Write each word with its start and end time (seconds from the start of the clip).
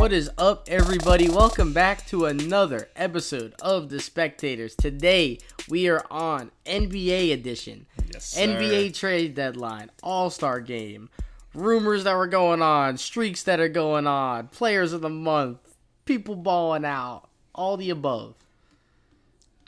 What 0.00 0.14
is 0.14 0.30
up, 0.38 0.66
everybody? 0.66 1.28
Welcome 1.28 1.74
back 1.74 2.06
to 2.06 2.24
another 2.24 2.88
episode 2.96 3.52
of 3.60 3.90
The 3.90 4.00
Spectators. 4.00 4.74
Today, 4.74 5.40
we 5.68 5.90
are 5.90 6.06
on 6.10 6.52
NBA 6.64 7.34
edition. 7.34 7.84
Yes, 8.10 8.28
sir. 8.28 8.46
NBA 8.46 8.94
trade 8.94 9.34
deadline, 9.34 9.90
All 10.02 10.30
Star 10.30 10.60
game, 10.60 11.10
rumors 11.52 12.04
that 12.04 12.16
were 12.16 12.26
going 12.26 12.62
on, 12.62 12.96
streaks 12.96 13.42
that 13.42 13.60
are 13.60 13.68
going 13.68 14.06
on, 14.06 14.48
players 14.48 14.94
of 14.94 15.02
the 15.02 15.10
month, 15.10 15.58
people 16.06 16.34
balling 16.34 16.86
out, 16.86 17.28
all 17.54 17.76
the 17.76 17.90
above. 17.90 18.36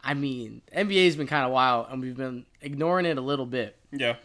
I 0.02 0.14
mean, 0.14 0.62
NBA's 0.74 1.14
been 1.14 1.26
kind 1.26 1.44
of 1.44 1.52
wild, 1.52 1.88
and 1.90 2.00
we've 2.00 2.16
been 2.16 2.46
ignoring 2.62 3.04
it 3.04 3.18
a 3.18 3.22
little 3.22 3.44
bit. 3.44 3.76
Yeah. 3.93 4.16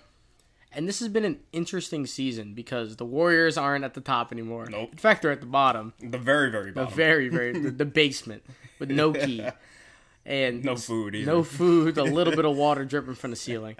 And 0.73 0.87
this 0.87 0.99
has 0.99 1.07
been 1.07 1.25
an 1.25 1.39
interesting 1.53 2.05
season 2.05 2.53
because 2.53 2.97
the 2.97 3.05
Warriors 3.05 3.57
aren't 3.57 3.83
at 3.85 3.93
the 3.93 4.01
top 4.01 4.31
anymore. 4.31 4.67
Nope. 4.69 4.89
In 4.91 4.97
fact, 4.97 5.21
they're 5.21 5.31
at 5.31 5.39
the 5.39 5.47
bottom. 5.47 5.93
The 5.99 6.17
very, 6.17 6.51
very 6.51 6.71
bottom. 6.71 6.89
The 6.89 6.95
very, 6.95 7.29
very 7.39 7.53
the, 7.53 7.71
the 7.71 7.85
basement 7.85 8.43
with 8.79 8.91
no 8.91 9.13
key 9.13 9.43
and 10.25 10.63
No 10.63 10.75
food 10.75 11.15
either. 11.15 11.31
no 11.31 11.43
food, 11.43 11.97
a 11.97 12.03
little 12.03 12.35
bit 12.35 12.45
of 12.45 12.55
water 12.57 12.85
dripping 12.85 13.15
from 13.15 13.31
the 13.31 13.37
ceiling. 13.37 13.75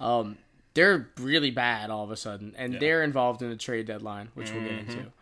Um, 0.00 0.38
they're 0.74 1.08
really 1.18 1.50
bad 1.50 1.90
all 1.90 2.04
of 2.04 2.10
a 2.10 2.16
sudden, 2.16 2.54
and 2.56 2.78
they're 2.80 3.02
involved 3.02 3.42
in 3.42 3.50
the 3.50 3.56
trade 3.56 3.86
deadline, 3.86 4.28
which 4.34 4.50
we'll 4.52 4.62
get 4.62 4.72
Mm-hmm. 4.72 4.90
into. 4.90 5.12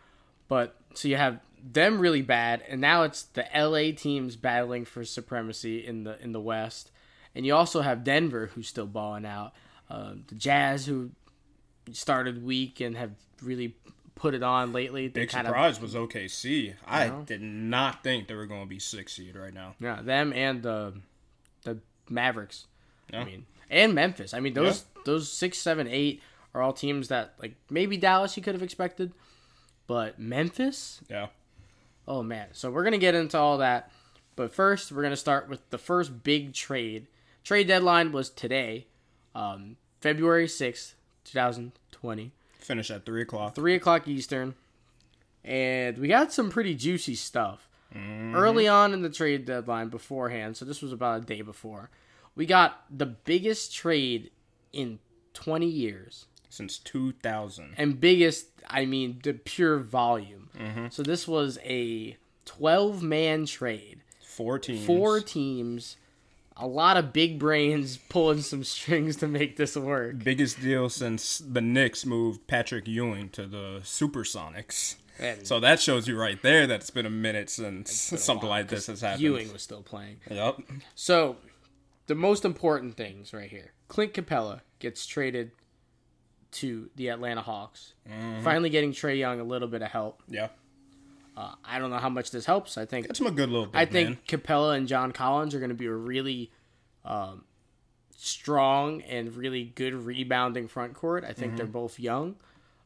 But 0.47 0.75
so 0.93 1.07
you 1.07 1.17
have 1.17 1.39
them 1.63 1.99
really 1.99 2.21
bad, 2.21 2.63
and 2.69 2.79
now 2.79 3.03
it's 3.03 3.23
the 3.23 3.45
LA 3.55 3.91
teams 3.95 4.35
battling 4.35 4.85
for 4.85 5.03
supremacy 5.03 5.85
in 5.85 6.03
the 6.03 6.21
in 6.21 6.31
the 6.31 6.39
West, 6.41 6.91
and 7.35 7.45
you 7.45 7.53
also 7.55 7.81
have 7.81 8.03
Denver 8.03 8.51
who's 8.53 8.67
still 8.67 8.85
balling 8.87 9.25
out. 9.25 9.51
Uh, 9.91 10.13
the 10.27 10.35
Jazz 10.35 10.85
who 10.85 11.11
started 11.91 12.43
weak 12.45 12.79
and 12.79 12.95
have 12.95 13.11
really 13.41 13.75
put 14.15 14.33
it 14.33 14.41
on 14.41 14.71
lately. 14.71 15.07
They 15.07 15.21
Big 15.21 15.29
kind 15.29 15.47
of 15.47 15.51
surprise 15.51 15.81
was 15.81 15.95
OKC. 15.95 16.75
I 16.87 17.07
know? 17.09 17.23
did 17.25 17.41
not 17.41 18.03
think 18.03 18.27
they 18.27 18.35
were 18.35 18.45
going 18.45 18.61
to 18.61 18.67
be 18.67 18.79
six 18.79 19.13
seed 19.13 19.35
right 19.35 19.53
now. 19.53 19.75
Yeah, 19.81 20.01
them 20.01 20.31
and 20.33 20.63
the 20.63 20.93
the 21.63 21.79
Mavericks. 22.09 22.67
I 23.13 23.25
mean, 23.25 23.45
and 23.69 23.93
Memphis. 23.93 24.33
I 24.33 24.39
mean, 24.39 24.53
those 24.53 24.85
those 25.03 25.29
six, 25.29 25.57
seven, 25.57 25.87
eight 25.87 26.21
are 26.53 26.61
all 26.61 26.71
teams 26.71 27.09
that 27.09 27.33
like 27.41 27.55
maybe 27.69 27.97
Dallas 27.97 28.37
you 28.37 28.43
could 28.43 28.55
have 28.55 28.63
expected, 28.63 29.11
but 29.87 30.19
Memphis. 30.19 31.01
Yeah. 31.09 31.27
Oh 32.07 32.23
man! 32.23 32.47
So 32.53 32.71
we're 32.71 32.83
gonna 32.85 32.97
get 32.97 33.15
into 33.15 33.37
all 33.37 33.57
that, 33.57 33.91
but 34.37 34.53
first 34.55 34.91
we're 34.91 35.03
gonna 35.03 35.17
start 35.17 35.49
with 35.49 35.69
the 35.69 35.77
first 35.77 36.23
big 36.23 36.53
trade. 36.53 37.07
Trade 37.43 37.67
deadline 37.67 38.11
was 38.11 38.29
today, 38.29 38.85
um, 39.35 39.77
February 39.99 40.47
sixth, 40.47 40.95
two 41.25 41.33
thousand 41.33 41.71
twenty. 41.91 42.31
Finish 42.59 42.91
at 42.91 43.05
three 43.05 43.21
o'clock. 43.23 43.55
three 43.55 43.73
o'clock 43.75 44.07
Eastern, 44.07 44.53
and 45.43 45.97
we 45.97 46.07
got 46.07 46.31
some 46.31 46.49
pretty 46.49 46.75
juicy 46.75 47.15
stuff 47.15 47.67
early 48.33 48.67
on 48.69 48.93
in 48.93 49.01
the 49.01 49.09
trade 49.09 49.45
deadline 49.45 49.89
beforehand. 49.89 50.55
So 50.55 50.63
this 50.63 50.81
was 50.81 50.93
about 50.93 51.23
a 51.23 51.25
day 51.25 51.41
before. 51.41 51.89
We 52.35 52.45
got 52.45 52.83
the 52.89 53.05
biggest 53.07 53.73
trade 53.75 54.31
in 54.71 54.99
20 55.33 55.65
years, 55.65 56.27
Since 56.49 56.77
2000. 56.77 57.73
and 57.77 57.99
biggest, 57.99 58.47
I 58.69 58.85
mean 58.85 59.19
the 59.23 59.33
pure 59.33 59.79
volume. 59.79 60.49
So 60.91 61.01
this 61.03 61.27
was 61.27 61.57
a 61.65 62.15
12 62.45 63.01
man 63.03 63.45
trade, 63.47 64.03
Four 64.23 64.59
teams. 64.59 64.85
four 64.85 65.19
teams. 65.19 65.97
A 66.57 66.67
lot 66.67 66.97
of 66.97 67.13
big 67.13 67.39
brains 67.39 67.97
pulling 67.97 68.41
some 68.41 68.63
strings 68.63 69.15
to 69.17 69.27
make 69.27 69.57
this 69.57 69.75
work. 69.75 70.23
Biggest 70.23 70.61
deal 70.61 70.89
since 70.89 71.39
the 71.39 71.61
Knicks 71.61 72.05
moved 72.05 72.45
Patrick 72.47 72.87
Ewing 72.87 73.29
to 73.29 73.47
the 73.47 73.79
Supersonics. 73.83 74.95
And 75.19 75.45
So 75.47 75.59
that 75.59 75.79
shows 75.79 76.07
you 76.07 76.19
right 76.19 76.41
there 76.41 76.67
that 76.67 76.81
it's 76.81 76.89
been 76.89 77.05
a 77.05 77.11
minute 77.11 77.49
since 77.49 78.09
been 78.09 78.19
something 78.19 78.49
while, 78.49 78.59
like 78.59 78.67
this 78.69 78.87
has 78.87 79.01
happened. 79.01 79.21
Ewing 79.21 79.51
was 79.53 79.61
still 79.61 79.81
playing. 79.81 80.17
Yep. 80.29 80.59
So, 80.95 81.37
the 82.07 82.15
most 82.15 82.43
important 82.43 82.97
things 82.97 83.33
right 83.33 83.49
here. 83.49 83.73
Clint 83.87 84.13
Capela 84.13 84.61
gets 84.79 85.05
traded 85.05 85.51
to 86.51 86.89
the 86.95 87.09
Atlanta 87.09 87.41
Hawks. 87.41 87.93
Mm-hmm. 88.09 88.43
Finally 88.43 88.69
getting 88.69 88.91
Trae 88.91 89.17
Young 89.17 89.39
a 89.39 89.43
little 89.43 89.67
bit 89.67 89.81
of 89.81 89.89
help. 89.89 90.21
Yeah. 90.27 90.49
Uh, 91.35 91.55
I 91.63 91.79
don't 91.79 91.89
know 91.89 91.97
how 91.97 92.09
much 92.09 92.31
this 92.31 92.45
helps. 92.45 92.77
I 92.77 92.85
think 92.85 93.07
That's 93.07 93.21
a 93.21 93.31
good 93.31 93.49
little 93.49 93.67
bit, 93.67 93.77
I 93.79 93.85
think 93.85 94.09
man. 94.09 94.17
Capela 94.27 94.75
and 94.75 94.87
John 94.87 95.11
Collins 95.11 95.55
are 95.55 95.59
going 95.59 95.69
to 95.69 95.75
be 95.75 95.85
a 95.85 95.93
really 95.93 96.51
um, 97.05 97.45
strong 98.17 99.01
and 99.03 99.35
really 99.35 99.63
good 99.63 99.93
rebounding 99.93 100.67
front 100.67 100.93
court. 100.93 101.23
I 101.23 101.33
think 101.33 101.55
they're 101.55 101.65
both 101.65 101.99
young. 101.99 102.35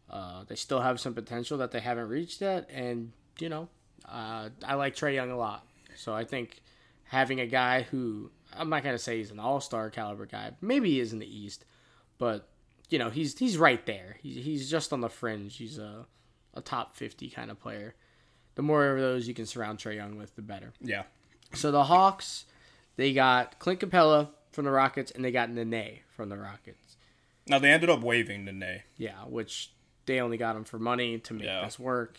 Uh, 0.09 0.44
they 0.47 0.55
still 0.55 0.81
have 0.81 1.00
some 1.00 1.13
potential 1.13 1.57
that 1.57 1.72
they 1.72 1.79
haven't 1.79 2.07
reached 2.07 2.41
yet, 2.41 2.69
and 2.72 3.11
you 3.39 3.50
know, 3.50 3.67
uh, 4.07 4.50
I 4.63 4.75
like 4.75 4.95
Trae 4.95 5.16
Young 5.16 5.31
a 5.31 5.38
lot. 5.38 5.66
So 5.95 6.13
I 6.13 6.23
think 6.23 6.61
having 7.05 7.39
a 7.39 7.47
guy 7.47 7.81
who 7.81 8.29
I'm 8.53 8.69
not 8.69 8.84
gonna 8.84 9.00
say 9.00 9.17
he's 9.17 9.31
an 9.31 9.39
All 9.39 9.59
Star 9.59 9.89
caliber 9.89 10.25
guy, 10.25 10.51
maybe 10.61 10.91
he 10.91 11.00
is 11.00 11.11
in 11.11 11.19
the 11.19 11.28
East, 11.28 11.66
but 12.17 12.47
you 12.89 13.00
know 13.00 13.09
he's 13.09 13.38
he's 13.38 13.57
right 13.57 13.84
there. 13.85 14.17
He's 14.22 14.45
he's 14.45 14.69
just 14.69 14.94
on 14.94 15.01
the 15.01 15.09
fringe. 15.09 15.57
He's 15.57 15.79
a 15.79 16.05
a 16.53 16.61
top 16.61 16.95
50 16.95 17.29
kind 17.31 17.51
of 17.51 17.59
player. 17.59 17.95
The 18.55 18.61
more 18.61 18.88
of 18.88 18.99
those 18.99 19.27
you 19.27 19.33
can 19.33 19.45
surround 19.45 19.79
Trae 19.79 19.95
Young 19.95 20.17
with, 20.17 20.35
the 20.35 20.41
better. 20.41 20.71
Yeah. 20.81 21.03
So 21.53 21.71
the 21.71 21.83
Hawks, 21.85 22.45
they 22.95 23.13
got 23.13 23.59
Clint 23.59 23.79
Capela 23.81 24.29
from 24.51 24.66
the 24.66 24.71
Rockets, 24.71 25.11
and 25.11 25.23
they 25.23 25.31
got 25.31 25.49
Nene 25.49 25.99
from 26.16 26.29
the 26.29 26.38
Rockets. 26.38 26.95
Now 27.47 27.59
they 27.59 27.69
ended 27.71 27.89
up 27.89 28.01
waiving 28.01 28.45
Nene. 28.45 28.81
Yeah, 28.97 29.19
which 29.27 29.71
they 30.05 30.19
only 30.21 30.38
got 30.38 30.55
him 30.55 30.63
for 30.63 30.79
money 30.79 31.19
to 31.19 31.33
make 31.33 31.45
Yeah. 31.45 31.63
this 31.66 31.77
work. 31.77 32.17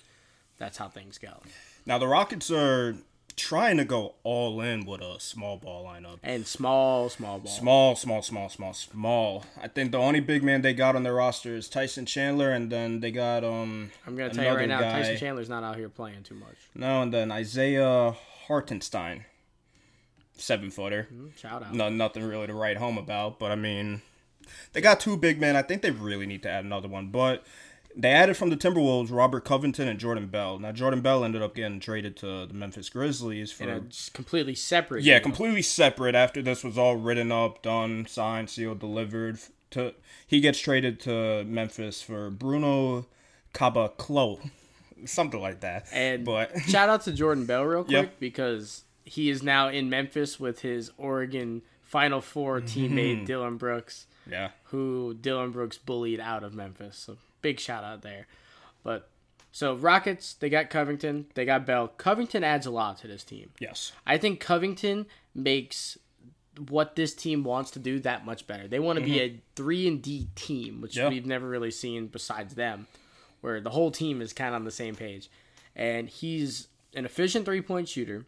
That's 0.59 0.79
how 0.79 0.89
things 0.89 1.19
go. 1.19 1.41
Now 1.85 1.99
the 1.99 2.07
Rockets 2.07 2.51
are 2.51 2.97
trying 3.37 3.77
to 3.77 3.85
go 3.85 4.15
all 4.23 4.61
in 4.61 4.87
with 4.87 5.01
a 5.03 5.21
small 5.21 5.59
ball 5.59 5.85
lineup. 5.85 6.19
And 6.23 6.47
small, 6.47 7.09
small 7.09 7.39
ball. 7.39 7.53
Small, 7.53 7.95
small, 7.95 8.23
small, 8.23 8.49
small, 8.49 8.73
small. 8.73 9.45
I 9.61 9.69
think 9.69 9.93
the 9.93 9.99
only 9.99 10.21
big 10.21 10.43
man 10.43 10.63
they 10.63 10.73
got 10.75 10.97
on 10.97 11.03
their 11.03 11.15
roster 11.15 11.55
is 11.55 11.69
Tyson 11.69 12.07
Chandler, 12.07 12.51
and 12.51 12.73
then 12.73 13.01
they 13.01 13.11
got 13.11 13.45
um. 13.45 13.91
I'm 14.07 14.17
gonna 14.17 14.33
tell 14.33 14.45
you 14.45 14.51
right 14.51 14.69
now, 14.69 14.81
guy. 14.81 15.03
Tyson 15.03 15.19
Chandler's 15.19 15.49
not 15.49 15.63
out 15.63 15.77
here 15.77 15.89
playing 15.89 16.23
too 16.23 16.35
much. 16.35 16.57
No, 16.75 17.03
and 17.03 17.13
then 17.13 17.31
Isaiah 17.31 18.17
Hartenstein, 18.47 19.25
seven 20.37 20.71
footer. 20.71 21.09
Shout 21.37 21.63
out. 21.63 21.75
No, 21.75 21.89
nothing 21.89 22.25
really 22.25 22.47
to 22.47 22.55
write 22.55 22.79
home 22.79 22.97
about, 22.97 23.39
but 23.39 23.51
I 23.53 23.57
mean, 23.57 24.01
they 24.73 24.81
got 24.81 25.01
two 25.01 25.17
big 25.17 25.41
men. 25.41 25.57
I 25.57 25.63
think 25.63 25.83
they 25.83 25.91
really 25.91 26.27
need 26.27 26.43
to 26.45 26.51
add 26.51 26.65
another 26.65 26.89
one, 26.89 27.09
but 27.09 27.45
they 27.97 28.11
added 28.11 28.37
from 28.37 28.51
the 28.51 28.57
Timberwolves 28.57 29.11
Robert 29.11 29.45
Covington 29.45 29.89
and 29.89 29.99
Jordan 29.99 30.27
Bell. 30.27 30.59
Now 30.59 30.71
Jordan 30.73 31.01
Bell 31.01 31.25
ended 31.25 31.41
up 31.41 31.55
getting 31.55 31.81
traded 31.81 32.17
to 32.19 32.47
the 32.47 32.55
Memphis 32.55 32.91
Grizzlies 32.91 33.51
for 33.51 33.83
completely 34.13 34.55
separate. 34.55 35.03
Yeah, 35.03 35.17
know. 35.17 35.23
completely 35.23 35.63
separate. 35.63 36.15
After 36.15 36.43
this 36.43 36.63
was 36.63 36.77
all 36.77 36.97
written 36.97 37.33
up, 37.33 37.63
done, 37.63 38.07
signed, 38.07 38.51
sealed, 38.51 38.81
delivered, 38.81 39.39
to 39.71 39.95
he 40.27 40.41
gets 40.41 40.59
traded 40.59 41.01
to 41.01 41.45
Memphis 41.45 42.03
for 42.03 42.29
Bruno 42.29 43.07
Caboclo, 43.55 44.51
something 45.07 45.41
like 45.41 45.61
that. 45.61 45.87
And 45.91 46.25
but 46.25 46.59
shout 46.67 46.91
out 46.91 47.03
to 47.03 47.13
Jordan 47.13 47.47
Bell 47.47 47.65
real 47.65 47.85
quick 47.85 47.93
Yep. 47.93 48.21
because 48.21 48.85
he 49.05 49.31
is 49.31 49.43
now 49.43 49.69
in 49.69 49.89
Memphis 49.89 50.39
with 50.39 50.61
his 50.61 50.91
Oregon 50.99 51.63
Final 51.83 52.21
Four 52.21 52.61
mm-hmm. 52.61 52.95
teammate 52.95 53.27
Dillon 53.27 53.57
Brooks. 53.57 54.07
yeah, 54.31 54.51
who 54.65 55.15
Dillon 55.15 55.51
Brooks 55.51 55.79
bullied 55.79 56.21
out 56.21 56.45
of 56.45 56.53
Memphis. 56.53 56.99
So 56.99 57.17
big 57.47 57.61
shout 57.61 57.85
out 57.85 58.03
there. 58.03 58.27
But 58.83 59.09
so 59.53 59.75
Rockets, 59.77 60.35
they 60.35 60.51
got 60.51 60.69
Covington, 60.69 61.27
they 61.35 61.45
got 61.45 61.65
Bell. 61.65 61.89
Covington 61.89 62.43
adds 62.43 62.67
a 62.67 62.71
lot 62.71 62.99
to 62.99 63.07
this 63.07 63.23
team. 63.23 63.51
yes, 63.61 63.93
I 64.07 64.19
think 64.19 64.41
Covington 64.41 65.07
makes 65.35 65.97
what 66.69 66.97
this 66.97 67.15
team 67.15 67.45
wants 67.45 67.71
to 67.73 67.79
do 67.79 68.01
that 68.01 68.25
much 68.25 68.47
better. 68.47 68.67
They 68.67 68.79
want 68.81 68.99
to 68.99 69.05
be 69.05 69.17
mm-hmm. 69.19 69.37
a 69.37 69.41
3 69.57 69.89
and 69.89 70.03
D 70.03 70.29
team, 70.35 70.81
which 70.81 70.97
Yeah. 70.97 71.09
we've 71.09 71.27
never 71.27 71.47
really 71.49 71.71
seen 71.71 72.07
besides 72.07 72.55
them, 72.55 72.87
where 73.43 73.61
the 73.61 73.71
whole 73.71 73.91
team 73.91 74.23
is 74.23 74.33
kind 74.33 74.49
of 74.49 74.55
on 74.55 74.65
the 74.65 74.71
same 74.71 74.95
page. 74.97 75.31
And 75.75 76.09
he's 76.09 76.69
an 76.95 77.05
efficient 77.05 77.45
three-point 77.45 77.89
shooter. 77.89 78.25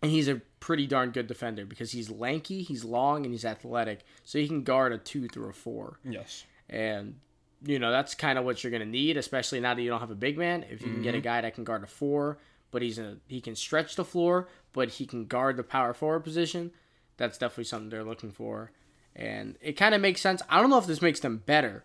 And 0.00 0.12
he's 0.12 0.28
a 0.28 0.42
pretty 0.60 0.86
darn 0.86 1.10
good 1.10 1.26
defender 1.26 1.64
because 1.64 1.90
he's 1.92 2.08
lanky, 2.08 2.62
he's 2.62 2.84
long, 2.84 3.24
and 3.24 3.34
he's 3.34 3.44
athletic, 3.44 4.04
so 4.22 4.38
he 4.38 4.46
can 4.46 4.62
guard 4.62 4.92
a 4.92 4.98
two 4.98 5.26
through 5.28 5.48
a 5.48 5.52
four. 5.52 5.98
yes, 6.04 6.44
And 6.70 7.16
you 7.64 7.78
know 7.78 7.90
that's 7.90 8.14
kind 8.14 8.38
of 8.38 8.44
what 8.44 8.62
you're 8.62 8.70
gonna 8.70 8.84
need, 8.84 9.16
especially 9.16 9.60
now 9.60 9.74
that 9.74 9.82
you 9.82 9.90
don't 9.90 10.00
have 10.00 10.10
a 10.10 10.16
big 10.16 10.38
man. 10.38 10.64
If 10.70 10.82
you 10.82 10.92
can 10.92 11.02
get 11.02 11.14
a 11.14 11.18
mm-hmm. 11.18 11.24
guy 11.24 11.40
that 11.40 11.54
can 11.54 11.64
guard 11.64 11.82
a 11.82 11.86
four, 11.86 12.38
but 12.70 12.82
he's 12.82 12.98
a 12.98 13.16
he 13.26 13.40
can 13.40 13.56
stretch 13.56 13.96
the 13.96 14.04
floor, 14.04 14.48
but 14.72 14.90
he 14.90 15.06
can 15.06 15.26
guard 15.26 15.56
the 15.56 15.62
power 15.62 15.94
forward 15.94 16.20
position. 16.20 16.72
That's 17.16 17.38
definitely 17.38 17.64
something 17.64 17.90
they're 17.90 18.04
looking 18.04 18.32
for, 18.32 18.72
and 19.14 19.56
it 19.60 19.72
kind 19.74 19.94
of 19.94 20.00
makes 20.00 20.20
sense. 20.20 20.42
I 20.48 20.60
don't 20.60 20.70
know 20.70 20.78
if 20.78 20.86
this 20.86 21.02
makes 21.02 21.20
them 21.20 21.42
better, 21.46 21.84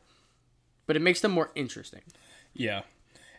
but 0.86 0.96
it 0.96 1.02
makes 1.02 1.22
them 1.22 1.32
more 1.32 1.52
interesting. 1.56 2.02
yeah. 2.54 2.82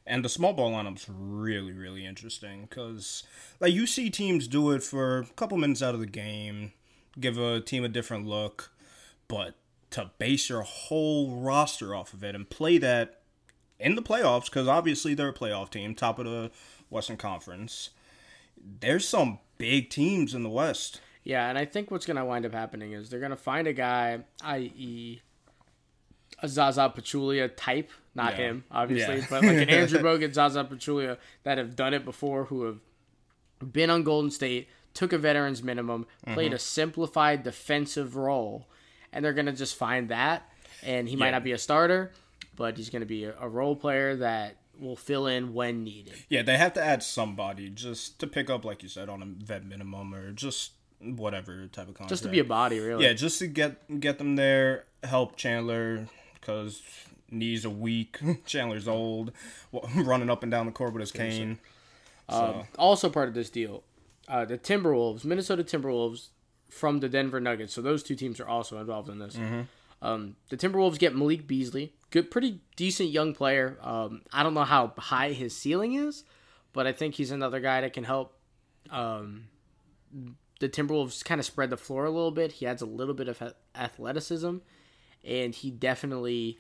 And 0.06 0.24
the 0.24 0.28
small 0.28 0.54
ball 0.54 0.72
lineup's 0.72 1.06
really, 1.08 1.72
really 1.72 2.04
interesting 2.04 2.62
because, 2.62 3.22
like, 3.60 3.72
you 3.72 3.86
see 3.86 4.10
teams 4.10 4.48
do 4.48 4.70
it 4.72 4.82
for 4.82 5.20
a 5.20 5.26
couple 5.36 5.56
minutes 5.58 5.82
out 5.82 5.94
of 5.94 6.00
the 6.00 6.06
game, 6.06 6.72
give 7.20 7.38
a 7.38 7.60
team 7.60 7.84
a 7.84 7.88
different 7.88 8.26
look, 8.26 8.72
but 9.28 9.54
to 9.90 10.10
base 10.18 10.48
your 10.48 10.62
whole 10.62 11.36
roster 11.36 11.94
off 11.94 12.12
of 12.14 12.22
it 12.24 12.34
and 12.34 12.48
play 12.48 12.78
that 12.78 13.20
in 13.78 13.94
the 13.94 14.02
playoffs, 14.02 14.44
because 14.46 14.68
obviously 14.68 15.14
they're 15.14 15.30
a 15.30 15.34
playoff 15.34 15.70
team, 15.70 15.94
top 15.94 16.18
of 16.18 16.26
the 16.26 16.50
Western 16.90 17.16
Conference. 17.16 17.90
There's 18.80 19.08
some 19.08 19.38
big 19.58 19.90
teams 19.90 20.34
in 20.34 20.42
the 20.42 20.48
West. 20.50 21.00
Yeah, 21.24 21.48
and 21.48 21.56
I 21.58 21.64
think 21.64 21.90
what's 21.90 22.06
going 22.06 22.16
to 22.16 22.24
wind 22.24 22.46
up 22.46 22.52
happening 22.52 22.92
is 22.92 23.10
they're 23.10 23.20
going 23.20 23.30
to 23.30 23.36
find 23.36 23.66
a 23.66 23.72
guy, 23.72 24.20
i.e., 24.42 25.20
a 26.42 26.48
Zaza 26.48 26.92
Pachulia 26.96 27.50
type, 27.54 27.90
not 28.14 28.32
Yeah. 28.32 28.36
him, 28.48 28.64
obviously, 28.70 29.16
Yeah. 29.18 29.26
but 29.28 29.42
like 29.42 29.56
an 29.58 29.68
Andrew 29.70 29.98
Bogut, 30.02 30.32
Zaza 30.34 30.64
Pachulia 30.64 31.18
that 31.42 31.58
have 31.58 31.76
done 31.76 31.92
it 31.94 32.04
before, 32.04 32.44
who 32.44 32.64
have 32.64 32.78
been 33.72 33.90
on 33.90 34.02
Golden 34.02 34.30
State, 34.30 34.68
took 34.94 35.12
a 35.12 35.18
veteran's 35.18 35.62
minimum, 35.62 36.06
Mm-hmm. 36.24 36.34
played 36.34 36.52
a 36.54 36.58
simplified 36.58 37.42
defensive 37.42 38.16
role, 38.16 38.66
and 39.12 39.24
they're 39.24 39.32
going 39.32 39.46
to 39.46 39.52
just 39.52 39.76
find 39.76 40.08
that. 40.10 40.48
And 40.82 41.08
he 41.08 41.16
might 41.16 41.30
not 41.30 41.44
be 41.44 41.52
a 41.52 41.58
starter, 41.58 42.12
but 42.56 42.76
he's 42.76 42.88
going 42.90 43.00
to 43.00 43.06
be 43.06 43.24
a, 43.24 43.34
a 43.40 43.48
role 43.48 43.76
player 43.76 44.16
that 44.16 44.56
will 44.78 44.96
fill 44.96 45.26
in 45.26 45.52
when 45.52 45.84
needed. 45.84 46.14
Yeah, 46.28 46.42
they 46.42 46.56
have 46.56 46.72
to 46.74 46.82
add 46.82 47.02
somebody 47.02 47.68
just 47.68 48.18
to 48.20 48.26
pick 48.26 48.48
up, 48.48 48.64
like 48.64 48.82
you 48.82 48.88
said, 48.88 49.08
on 49.08 49.22
a 49.22 49.26
vet 49.26 49.64
minimum 49.64 50.14
or 50.14 50.32
just 50.32 50.72
whatever 51.00 51.66
type 51.66 51.88
of 51.88 51.94
contract. 51.94 52.08
Just 52.08 52.22
to 52.22 52.28
be 52.28 52.38
a 52.38 52.44
body, 52.44 52.78
really. 52.78 53.04
yeah, 53.04 53.12
just 53.12 53.38
to 53.40 53.46
get 53.46 54.00
get 54.00 54.18
them 54.18 54.36
there, 54.36 54.84
help 55.04 55.36
Chandler 55.36 56.08
because 56.34 56.82
knees 57.30 57.64
are 57.64 57.70
weak. 57.70 58.18
Chandler's 58.46 58.88
old, 58.88 59.32
running 59.94 60.30
up 60.30 60.42
and 60.42 60.50
down 60.50 60.66
the 60.66 60.72
court 60.72 60.92
with 60.92 61.00
his 61.00 61.12
cane. 61.12 61.58
Um, 62.28 62.62
also 62.78 63.10
part 63.10 63.28
of 63.28 63.34
this 63.34 63.50
deal, 63.50 63.82
uh, 64.28 64.44
the 64.44 64.56
Timberwolves, 64.56 65.24
Minnesota 65.24 65.64
Timberwolves 65.64 66.28
from 66.70 67.00
the 67.00 67.08
Denver 67.08 67.40
Nuggets. 67.40 67.72
So 67.74 67.82
those 67.82 68.02
two 68.02 68.14
teams 68.14 68.40
are 68.40 68.48
also 68.48 68.78
involved 68.78 69.08
in 69.08 69.18
this. 69.18 69.36
Um, 70.02 70.36
the 70.48 70.56
Timberwolves 70.56 70.98
get 70.98 71.14
Malik 71.14 71.46
Beasley, 71.46 71.92
good, 72.10 72.30
pretty 72.30 72.60
decent 72.76 73.10
young 73.10 73.34
player. 73.34 73.76
Um, 73.82 74.22
I 74.32 74.42
don't 74.42 74.54
know 74.54 74.64
how 74.64 74.94
high 74.96 75.32
his 75.32 75.54
ceiling 75.54 75.94
is, 75.94 76.24
but 76.72 76.86
I 76.86 76.92
think 76.92 77.16
he's 77.16 77.30
another 77.30 77.60
guy 77.60 77.82
that 77.82 77.92
can 77.92 78.04
help. 78.04 78.32
Um, 78.90 79.48
the 80.60 80.68
Timberwolves 80.68 81.22
kind 81.22 81.38
of 81.38 81.44
spread 81.44 81.70
the 81.70 81.76
floor 81.76 82.06
a 82.06 82.10
little 82.10 82.30
bit. 82.30 82.52
He 82.52 82.66
adds 82.66 82.80
a 82.80 82.86
little 82.86 83.14
bit 83.14 83.28
of 83.28 83.42
athleticism, 83.74 84.56
and 85.24 85.54
he 85.54 85.70
definitely 85.70 86.58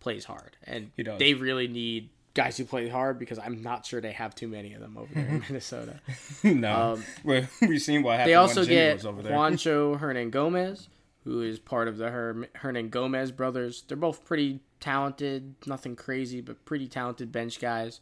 plays 0.00 0.24
hard. 0.24 0.56
And 0.64 0.90
they 1.18 1.34
really 1.34 1.68
need 1.68 2.10
guys 2.34 2.56
who 2.56 2.64
play 2.64 2.88
hard 2.88 3.18
because 3.18 3.38
I'm 3.38 3.62
not 3.62 3.84
sure 3.86 4.00
they 4.00 4.12
have 4.12 4.34
too 4.34 4.48
many 4.48 4.72
of 4.74 4.80
them 4.80 4.96
over 4.96 5.12
there 5.14 5.26
in 5.26 5.40
Minnesota. 5.40 6.00
no, 6.44 6.98
we 7.24 7.46
we've 7.62 7.82
seen 7.82 8.02
what 8.02 8.18
happened. 8.18 8.24
Um, 8.24 8.28
They 8.30 8.34
also 8.34 8.64
get 8.64 8.94
was 8.94 9.06
over 9.06 9.22
there. 9.22 9.32
Juancho 9.32 9.98
Hernangomez, 10.00 10.88
who 11.24 11.42
is 11.42 11.58
part 11.58 11.88
of 11.88 11.96
the 11.98 12.10
Her- 12.10 12.48
Hernangomez 12.56 13.34
brothers. 13.36 13.82
They're 13.88 13.96
both 13.96 14.24
pretty 14.24 14.60
talented, 14.78 15.54
nothing 15.66 15.96
crazy, 15.96 16.40
but 16.40 16.64
pretty 16.64 16.88
talented 16.88 17.30
bench 17.32 17.60
guys. 17.60 18.00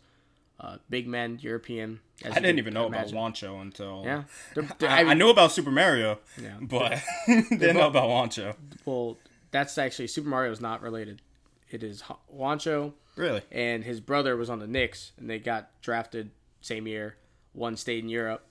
Uh, 0.60 0.76
big 0.90 1.06
men, 1.06 1.38
European. 1.40 2.00
I 2.24 2.30
didn't 2.30 2.42
can 2.42 2.58
even 2.58 2.74
know 2.74 2.86
imagine. 2.86 3.16
about 3.16 3.34
Juancho 3.34 3.62
until 3.62 4.02
Yeah, 4.04 4.24
They're- 4.54 4.68
they're- 4.80 4.88
I, 4.90 5.04
I 5.04 5.14
knew 5.14 5.30
about 5.30 5.52
Super 5.52 5.70
Mario, 5.70 6.18
Yeah. 6.36 6.54
but 6.60 7.00
didn't 7.28 7.76
know 7.76 7.86
about 7.86 8.08
Juancho. 8.08 8.56
Well, 8.84 9.16
that's 9.52 9.78
actually 9.78 10.08
Super 10.08 10.28
Mario 10.28 10.50
is 10.50 10.60
not 10.60 10.82
related. 10.82 11.22
It 11.70 11.84
is 11.84 12.02
Juancho, 12.36 12.92
Really? 13.18 13.42
and 13.50 13.84
his 13.84 14.00
brother 14.00 14.36
was 14.36 14.48
on 14.48 14.58
the 14.60 14.66
Knicks, 14.66 15.12
and 15.18 15.28
they 15.28 15.38
got 15.38 15.70
drafted 15.82 16.30
same 16.60 16.86
year. 16.86 17.16
One 17.52 17.76
stayed 17.76 18.02
in 18.04 18.08
Europe, 18.08 18.46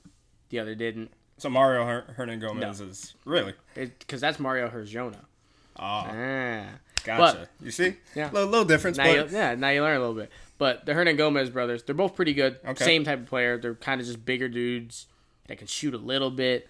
the 0.49 0.59
other 0.59 0.75
didn't, 0.75 1.11
So 1.37 1.49
Mario 1.49 1.85
Her- 1.85 2.13
Hernan 2.15 2.39
Gomez 2.39 2.81
is 2.81 3.13
really 3.25 3.53
because 3.75 4.19
that's 4.21 4.39
Mario 4.39 4.69
Hezonja. 4.69 5.23
ah 5.77 6.07
Ah. 6.09 6.65
gotcha. 7.03 7.47
you 7.61 7.71
see, 7.71 7.95
Yeah. 8.15 8.29
little, 8.31 8.49
little 8.49 8.65
difference, 8.65 8.97
Now 8.97 9.03
but 9.05 9.29
you, 9.31 9.37
yeah, 9.37 9.55
now 9.55 9.69
you 9.69 9.81
learn 9.83 9.95
a 9.97 9.99
little 9.99 10.15
bit. 10.15 10.31
But 10.57 10.85
the 10.87 10.93
Hernangomez 10.93 11.53
brothers, 11.53 11.83
they're 11.83 11.93
both 11.95 12.15
pretty 12.15 12.33
good. 12.33 12.59
Okay. 12.65 12.83
Same 12.83 13.03
type 13.03 13.19
of 13.19 13.25
player. 13.27 13.57
They're 13.59 13.75
kind 13.75 14.01
of 14.01 14.07
just 14.07 14.25
bigger 14.25 14.49
dudes 14.49 15.05
that 15.47 15.59
can 15.59 15.67
shoot 15.67 15.93
a 15.93 15.97
little 15.99 16.31
bit. 16.31 16.67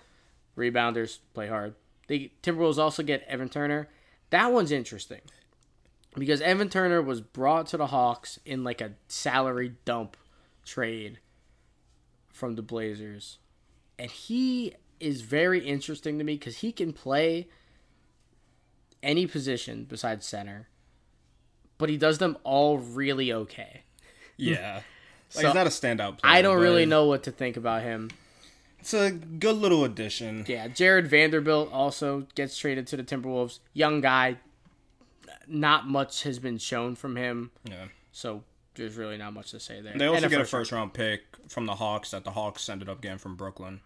Rebounders, 0.58 1.20
play 1.34 1.48
hard. 1.48 1.74
The 2.08 2.30
Timberwolves 2.44 2.78
also 2.78 3.04
get 3.04 3.24
Evan 3.28 3.48
Turner. 3.50 3.88
That 4.30 4.52
one's 4.52 4.72
interesting 4.74 5.22
because 6.20 6.42
Evan 6.42 6.70
Turner 6.70 7.02
was 7.02 7.22
brought 7.22 7.68
to 7.68 7.78
the 7.78 7.88
Hawks 7.88 8.40
in 8.46 8.64
like 8.64 8.82
a 8.82 8.94
salary 9.08 9.74
dump 9.86 10.18
trade 10.66 11.20
from 12.34 12.56
the 12.56 12.62
Blazers, 12.62 13.38
and 13.98 14.10
he 14.12 14.74
is 15.00 15.22
very 15.22 15.60
interesting 15.60 16.18
to 16.18 16.24
me 16.24 16.34
because 16.36 16.58
he 16.58 16.72
can 16.72 16.92
play 16.94 17.48
any 19.04 19.28
position 19.28 19.86
besides 19.88 20.26
center, 20.26 20.68
but 21.78 21.90
he 21.90 21.98
does 21.98 22.18
them 22.18 22.38
all 22.44 22.78
really 22.80 23.32
okay. 23.32 23.82
yeah, 24.38 24.76
like 25.36 25.42
So, 25.44 25.48
he's 25.48 25.56
not 25.56 25.68
a 25.68 25.70
standout. 25.70 26.20
player. 26.20 26.34
I 26.34 26.42
don't 26.42 26.60
really 26.60 26.86
know 26.86 27.06
what 27.06 27.24
to 27.24 27.32
think 27.32 27.58
about 27.58 27.84
him. 27.84 28.10
It's 28.80 28.94
a 28.94 29.12
good 29.12 29.56
little 29.58 29.84
addition. 29.84 30.46
Yeah, 30.48 30.68
Jarred 30.68 31.08
Vanderbilt 31.08 31.72
also 31.74 32.28
gets 32.36 32.58
traded 32.58 32.88
to 32.88 32.98
the 32.98 33.04
Timberwolves. 33.04 33.60
Young 33.74 34.02
guy, 34.02 34.38
not 35.48 35.88
much 35.88 36.24
has 36.24 36.40
been 36.40 36.58
shown 36.58 36.96
from 36.96 37.16
him, 37.16 37.52
Yeah. 37.64 37.86
so 38.12 38.44
there's 38.76 38.96
really 38.96 39.18
not 39.18 39.34
much 39.34 39.52
to 39.52 39.60
say 39.60 39.82
there. 39.82 39.98
They 39.98 40.06
also 40.06 40.24
And 40.24 40.32
get 40.32 40.42
a 40.42 40.46
first 40.46 40.72
round 40.72 40.94
pick 40.94 41.22
from 41.48 41.66
the 41.66 41.76
Hawks 41.76 42.12
that 42.12 42.24
the 42.24 42.32
Hawks 42.32 42.68
ended 42.70 42.90
up 42.90 43.02
getting 43.02 43.18
from 43.18 43.36
Brooklyn 43.36 43.82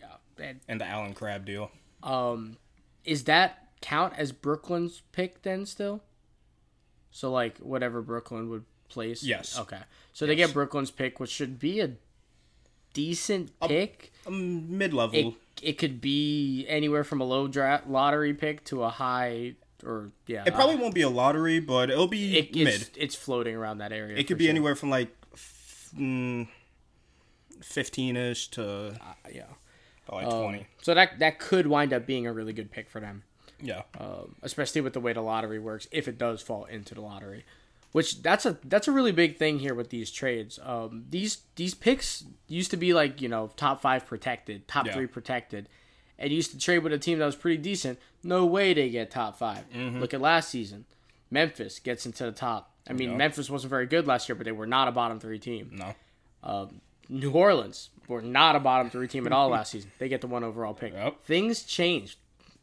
round. 0.00 0.16
And, 0.38 0.60
and 0.68 0.80
the 0.80 0.84
Allen 0.86 1.14
Crabbe 1.14 1.44
deal. 1.44 1.70
um, 2.02 2.56
is 3.04 3.24
that 3.24 3.68
count 3.80 4.14
as 4.16 4.32
Brooklyn's 4.32 5.02
pick 5.12 5.42
then 5.42 5.64
still? 5.66 6.02
So 7.10 7.30
like 7.30 7.58
whatever 7.58 8.02
Brooklyn 8.02 8.50
would 8.50 8.64
place. 8.88 9.22
Yes. 9.22 9.58
Okay. 9.58 9.78
So 10.12 10.26
they 10.26 10.34
get 10.36 10.52
Brooklyn's 10.52 10.90
pick, 10.90 11.18
which 11.20 11.30
should 11.30 11.58
be 11.58 11.80
a 11.80 11.92
decent 12.94 13.52
pick. 13.60 14.12
Um, 14.26 14.76
Mid 14.76 14.92
level. 14.92 15.14
it, 15.18 15.34
it 15.62 15.72
could 15.78 16.00
be 16.00 16.66
anywhere 16.68 17.04
from 17.04 17.20
a 17.20 17.24
low 17.24 17.46
draft 17.48 17.86
lottery 17.88 18.34
pick 18.34 18.64
to 18.64 18.82
a 18.82 18.88
high 18.90 19.54
or 19.86 20.10
yeah 20.26 20.42
It 20.46 20.52
probably 20.54 20.76
won't 20.76 20.94
be 20.94 21.02
a 21.02 21.08
lottery, 21.08 21.60
but 21.60 21.88
it'll 21.90 22.08
be 22.08 22.36
it, 22.38 22.54
mid. 22.54 22.68
it's, 22.68 22.90
it's 22.96 23.14
floating 23.14 23.54
around 23.54 23.78
that 23.78 23.92
area 23.92 24.16
It 24.18 24.24
could 24.26 24.38
be 24.38 24.48
anywhere 24.48 24.74
from 24.74 24.90
like 24.90 25.08
fifteen 27.62 28.16
ish 28.16 28.48
to 28.48 28.98
yeah 29.32 29.44
like 30.12 30.26
Um, 30.26 30.42
twenty. 30.42 30.66
so 30.82 30.94
that 30.94 31.18
that 31.18 31.38
could 31.38 31.66
wind 31.66 31.92
up 31.92 32.06
being 32.06 32.26
a 32.26 32.32
really 32.32 32.52
good 32.52 32.70
pick 32.70 32.88
for 32.88 33.00
them 33.00 33.22
Yeah. 33.60 33.82
um, 33.98 34.36
especially 34.42 34.80
with 34.82 34.92
the 34.92 35.00
way 35.00 35.12
the 35.12 35.20
lottery 35.22 35.58
works 35.58 35.88
if 35.90 36.06
it 36.08 36.18
does 36.18 36.42
fall 36.42 36.64
into 36.66 36.94
the 36.94 37.00
lottery 37.00 37.44
which 37.92 38.22
that's 38.22 38.44
a 38.46 38.58
that's 38.64 38.86
a 38.88 38.92
really 38.92 39.12
big 39.12 39.36
thing 39.38 39.58
here 39.58 39.74
with 39.74 39.90
these 39.90 40.10
trades 40.10 40.58
um, 40.62 41.04
these 41.08 41.38
these 41.56 41.74
picks 41.74 42.24
used 42.46 42.70
to 42.70 42.76
be 42.76 42.92
like 42.92 43.20
you 43.22 43.28
know 43.28 43.50
top 43.56 43.80
five 43.80 44.06
protected 44.06 44.68
top 44.68 44.86
Yeah. 44.86 44.92
three 44.94 45.06
protected 45.06 45.68
and 46.18 46.32
used 46.32 46.50
to 46.52 46.58
trade 46.58 46.78
with 46.78 46.92
a 46.92 46.98
team 46.98 47.18
that 47.18 47.26
was 47.26 47.36
pretty 47.36 47.56
decent 47.58 47.98
no 48.22 48.44
way 48.46 48.72
they 48.74 48.88
get 48.90 49.10
top 49.10 49.36
5 49.38 49.70
Mm-hmm. 49.74 50.00
look 50.00 50.14
at 50.14 50.20
last 50.20 50.48
season 50.50 50.84
memphis 51.30 51.78
gets 51.78 52.06
into 52.06 52.24
the 52.24 52.32
top 52.32 52.70
i 52.88 52.92
mean 52.92 53.10
Yeah. 53.10 53.16
memphis 53.16 53.48
wasn't 53.50 53.70
very 53.70 53.86
good 53.86 54.06
last 54.06 54.28
year 54.28 54.36
but 54.36 54.44
they 54.44 54.52
were 54.52 54.66
not 54.66 54.88
a 54.88 54.92
bottom 54.92 55.18
three 55.20 55.38
team 55.38 55.70
no. 55.72 55.94
New 57.08 57.30
Orleans 57.30 57.90
were 58.08 58.20
not 58.22 58.56
a 58.56 58.60
bottom 58.60 58.90
three 58.90 59.06
team 59.06 59.26
at 59.26 59.32
all 59.32 59.48
last 59.48 59.70
season. 59.70 59.92
They 59.98 60.08
get 60.08 60.20
the 60.22 60.26
one 60.26 60.42
overall 60.42 60.74
pick. 60.74 60.92
Yep. 60.92 61.22
Things 61.22 61.62
changed. 61.62 62.18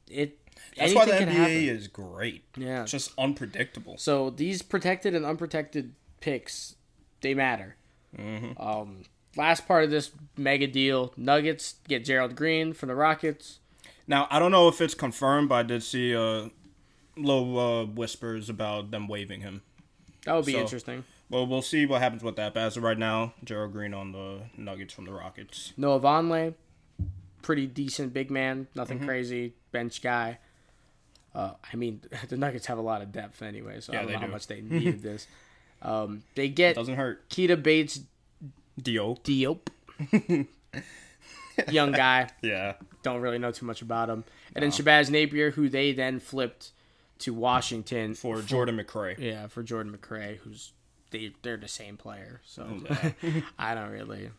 It 0.10 0.38
That's 0.78 0.94
why 0.94 1.06
the 1.06 1.12
NBA 1.14 1.68
is 1.70 1.88
great. 1.88 2.44
Yeah. 2.58 2.82
It's 2.84 2.92
just 2.92 3.14
unpredictable. 3.18 3.98
So 3.98 4.30
these 4.30 4.62
protected 4.62 5.16
and 5.16 5.26
unprotected 5.26 5.94
picks, 6.20 6.76
they 7.22 7.34
matter. 7.34 7.78
Mm-hmm. 8.18 8.62
Um, 8.62 9.04
last 9.36 9.68
part 9.68 9.84
of 9.84 9.92
this 9.92 10.12
mega 10.38 10.68
deal: 10.68 11.14
Nuggets 11.18 11.76
get 11.88 12.06
Gerald 12.06 12.36
Green 12.36 12.74
from 12.74 12.90
the 12.90 12.96
Rockets. 12.96 13.60
Now 14.08 14.28
I 14.30 14.40
don't 14.40 14.52
know 14.52 14.68
if 14.68 14.82
it's 14.82 14.94
confirmed, 14.94 15.50
but 15.50 15.56
I 15.56 15.64
did 15.64 15.84
see 15.84 16.16
uh, 16.16 16.50
little 17.18 17.60
uh, 17.60 17.86
whispers 17.86 18.50
about 18.50 18.92
them 18.92 19.08
waiving 19.08 19.42
him. 19.42 19.62
That 20.26 20.36
would 20.36 20.46
be 20.46 20.54
So- 20.54 20.60
interesting. 20.60 21.04
Well, 21.30 21.48
we'll 21.48 21.64
see 21.64 21.88
what 21.88 22.00
happens 22.02 22.22
with 22.22 22.36
that. 22.36 22.54
But 22.54 22.60
as 22.62 22.78
of 22.78 22.84
right 22.84 22.98
now, 22.98 23.34
Gerald 23.44 23.72
Green 23.72 23.94
on 23.96 24.12
the 24.12 24.42
Nuggets 24.56 24.94
from 24.94 25.06
the 25.06 25.14
Rockets. 25.14 25.74
Noah 25.78 26.00
Vonleh, 26.00 26.54
pretty 27.42 27.66
decent 27.66 28.14
big 28.14 28.30
man, 28.30 28.68
nothing 28.76 28.98
Mm-hmm. 29.00 29.08
crazy, 29.08 29.54
bench 29.72 30.02
guy. 30.04 30.38
Uh, 31.34 31.54
I 31.72 31.76
mean, 31.76 32.02
the 32.30 32.38
Nuggets 32.38 32.68
have 32.68 32.78
a 32.78 32.82
lot 32.82 33.02
of 33.02 33.12
depth 33.12 33.42
anyway, 33.42 33.80
so 33.80 33.94
Yeah, 33.94 34.00
I 34.00 34.04
don't 34.04 34.12
know 34.12 34.20
how 34.20 34.28
much 34.28 34.46
they 34.46 34.62
needed 34.70 35.02
this. 35.02 35.26
Um, 35.82 36.22
they 36.36 36.50
get 36.50 36.76
Doesn't 36.76 36.96
hurt. 36.98 37.28
Keita 37.30 37.62
Bates 37.64 38.02
Dio. 38.82 39.16
Diop. 39.16 39.60
Young 41.70 41.92
guy, 41.92 42.30
Yeah. 42.42 42.74
don't 43.04 43.22
really 43.22 43.38
know 43.38 43.52
too 43.52 43.66
much 43.68 43.82
about 43.84 44.10
him. 44.10 44.24
And 44.56 44.64
then 44.64 44.72
Shabazz 44.72 45.12
Napier, 45.12 45.52
who 45.52 45.70
they 45.70 45.92
then 45.92 46.20
flipped 46.20 46.72
to 47.20 47.34
Washington 47.34 48.16
For 48.16 48.42
Jordan 48.42 48.78
McRae. 48.78 49.18
yeah, 49.20 49.46
for 49.48 49.62
Jordan 49.62 49.96
McRae, 49.96 50.38
who's 50.38 50.72
they 51.12 51.32
they're 51.44 51.58
the 51.58 51.68
same 51.68 51.96
player. 51.96 52.42
So 52.44 52.66
I 53.60 53.76
don't 53.76 53.92
really. 53.92 54.32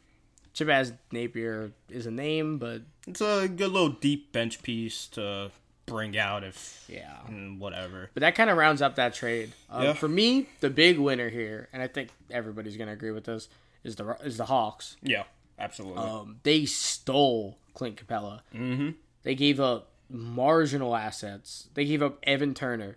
Shabazz 0.56 0.92
Napier 1.12 1.70
is 1.88 2.06
a 2.06 2.10
name, 2.10 2.58
but 2.58 2.82
It's 3.06 3.20
a 3.20 3.46
good 3.48 3.70
little 3.70 3.90
deep 3.90 4.32
bench 4.32 4.62
piece 4.62 5.06
to 5.08 5.52
bring 5.86 6.16
out 6.18 6.42
if 6.42 6.84
yeah. 6.88 7.18
mm, 7.30 7.58
whatever. 7.58 8.10
But 8.14 8.22
that 8.22 8.34
kind 8.34 8.50
of 8.50 8.56
rounds 8.56 8.82
up 8.82 8.96
that 8.96 9.14
trade. 9.14 9.52
Um, 9.70 9.82
Yeah. 9.84 9.92
For 9.92 10.08
me, 10.08 10.48
the 10.60 10.70
big 10.70 10.98
winner 10.98 11.28
here, 11.28 11.68
and 11.72 11.80
I 11.82 11.86
think 11.86 12.10
everybody's 12.30 12.76
going 12.76 12.86
to 12.88 12.92
agree 12.94 13.10
with 13.12 13.24
this, 13.24 13.48
is 13.84 13.96
the 13.96 14.16
is 14.24 14.36
the 14.38 14.46
Hawks. 14.46 14.96
Yeah, 15.02 15.24
absolutely. 15.58 16.02
Um, 16.02 16.40
they 16.42 16.64
stole 16.64 17.58
Clint 17.74 18.04
Capela. 18.04 18.40
Mm-hmm. 18.54 18.90
They 19.22 19.34
gave 19.34 19.60
up 19.60 19.90
marginal 20.10 20.96
assets. 20.96 21.68
They 21.74 21.84
gave 21.84 22.02
up 22.02 22.18
Evan 22.24 22.54
Turner 22.54 22.96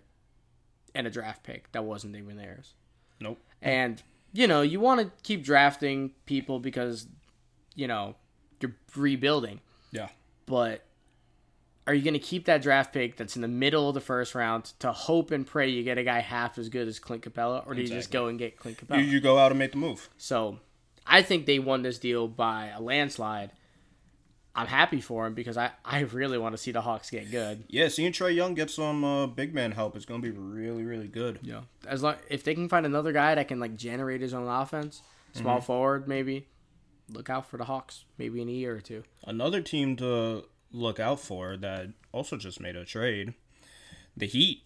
and 0.94 1.06
a 1.06 1.10
draft 1.10 1.42
pick 1.44 1.70
that 1.72 1.84
wasn't 1.84 2.16
even 2.16 2.36
theirs. 2.36 2.74
nope. 3.20 3.38
And 3.62 4.02
you 4.32 4.46
know, 4.46 4.62
you 4.62 4.80
want 4.80 5.00
to 5.00 5.10
keep 5.22 5.44
drafting 5.44 6.12
people 6.26 6.60
because 6.60 7.06
you 7.74 7.86
know 7.86 8.14
you're 8.60 8.74
rebuilding. 8.96 9.60
Yeah. 9.90 10.08
But 10.46 10.84
are 11.86 11.94
you 11.94 12.02
going 12.02 12.14
to 12.14 12.20
keep 12.20 12.44
that 12.44 12.60
draft 12.60 12.92
pick 12.92 13.16
that's 13.16 13.34
in 13.36 13.42
the 13.42 13.48
middle 13.48 13.88
of 13.88 13.94
the 13.94 14.00
first 14.00 14.34
round 14.34 14.64
to 14.78 14.92
hope 14.92 15.30
and 15.30 15.46
pray 15.46 15.68
you 15.68 15.82
get 15.82 15.96
a 15.96 16.02
guy 16.04 16.20
half 16.20 16.58
as 16.58 16.68
good 16.68 16.86
as 16.86 16.98
Clint 16.98 17.22
Capela, 17.22 17.66
or 17.66 17.74
do 17.74 17.80
you 17.80 17.88
just 17.88 18.10
go 18.10 18.26
and 18.26 18.38
get 18.38 18.58
Clint 18.58 18.76
Capela? 18.78 18.98
You, 18.98 19.04
you 19.04 19.20
go 19.20 19.38
out 19.38 19.50
and 19.52 19.58
make 19.58 19.72
the 19.72 19.78
move. 19.78 20.08
So 20.18 20.58
I 21.08 21.22
think 21.22 21.46
they 21.46 21.58
won 21.58 21.82
this 21.82 21.98
deal 21.98 22.28
by 22.28 22.66
a 22.66 22.80
landslide. 22.80 23.52
I'm 24.54 24.66
happy 24.66 25.00
for 25.00 25.26
him 25.26 25.34
because 25.34 25.56
I, 25.56 25.70
I 25.84 26.00
really 26.00 26.36
want 26.36 26.52
to 26.52 26.58
see 26.58 26.72
the 26.72 26.80
Hawks 26.80 27.10
get 27.10 27.30
good. 27.30 27.64
Yeah, 27.68 27.88
seeing 27.88 28.12
Trae 28.12 28.34
Young 28.34 28.54
get 28.54 28.70
some 28.70 29.04
uh, 29.04 29.26
big 29.28 29.54
man 29.54 29.72
help 29.72 29.96
is 29.96 30.04
going 30.04 30.20
to 30.20 30.32
be 30.32 30.36
really, 30.36 30.84
really 30.84 31.06
good. 31.06 31.38
Yeah. 31.42 31.60
As 31.86 32.02
long 32.02 32.16
if 32.28 32.42
they 32.42 32.54
can 32.54 32.68
find 32.68 32.84
another 32.84 33.12
guy 33.12 33.34
that 33.36 33.48
can 33.48 33.60
like 33.60 33.76
generate 33.76 34.20
his 34.20 34.34
own 34.34 34.48
offense, 34.48 35.02
small 35.32 35.60
forward 35.60 36.08
maybe, 36.08 36.46
look 37.08 37.30
out 37.30 37.48
for 37.48 37.56
the 37.56 37.64
Hawks 37.64 38.04
maybe 38.18 38.42
in 38.42 38.48
a 38.48 38.52
year 38.52 38.74
or 38.74 38.80
two. 38.80 39.04
Another 39.24 39.60
team 39.60 39.96
to 39.96 40.44
look 40.72 40.98
out 40.98 41.20
for 41.20 41.56
that 41.56 41.90
also 42.12 42.36
just 42.36 42.60
made 42.60 42.76
a 42.76 42.84
trade, 42.84 43.34
the 44.16 44.26
Heat. 44.26 44.62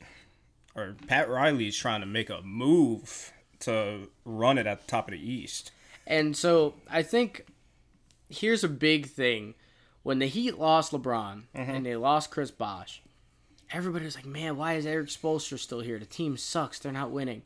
Or 0.74 0.96
Pat 1.06 1.28
Riley's 1.28 1.76
trying 1.76 2.00
to 2.00 2.06
make 2.06 2.30
a 2.30 2.40
move 2.40 3.30
to 3.60 4.08
run 4.24 4.56
it 4.56 4.66
at 4.66 4.80
the 4.80 4.86
top 4.86 5.08
of 5.08 5.12
the 5.12 5.20
East. 5.20 5.70
And 6.06 6.36
so 6.36 6.74
I 6.90 7.02
think 7.02 7.46
here's 8.28 8.64
a 8.64 8.68
big 8.68 9.06
thing. 9.06 9.54
When 10.02 10.18
the 10.18 10.26
Heat 10.26 10.58
lost 10.58 10.92
LeBron 10.92 11.44
mm-hmm. 11.54 11.70
and 11.70 11.86
they 11.86 11.94
lost 11.94 12.32
Chris 12.32 12.50
Bosh, 12.50 13.02
everybody 13.70 14.04
was 14.04 14.16
like, 14.16 14.26
man, 14.26 14.56
why 14.56 14.74
is 14.74 14.84
Erik 14.84 15.08
Spoelstra 15.08 15.58
still 15.58 15.80
here? 15.80 15.98
The 15.98 16.06
team 16.06 16.36
sucks. 16.36 16.80
They're 16.80 16.90
not 16.90 17.12
winning. 17.12 17.42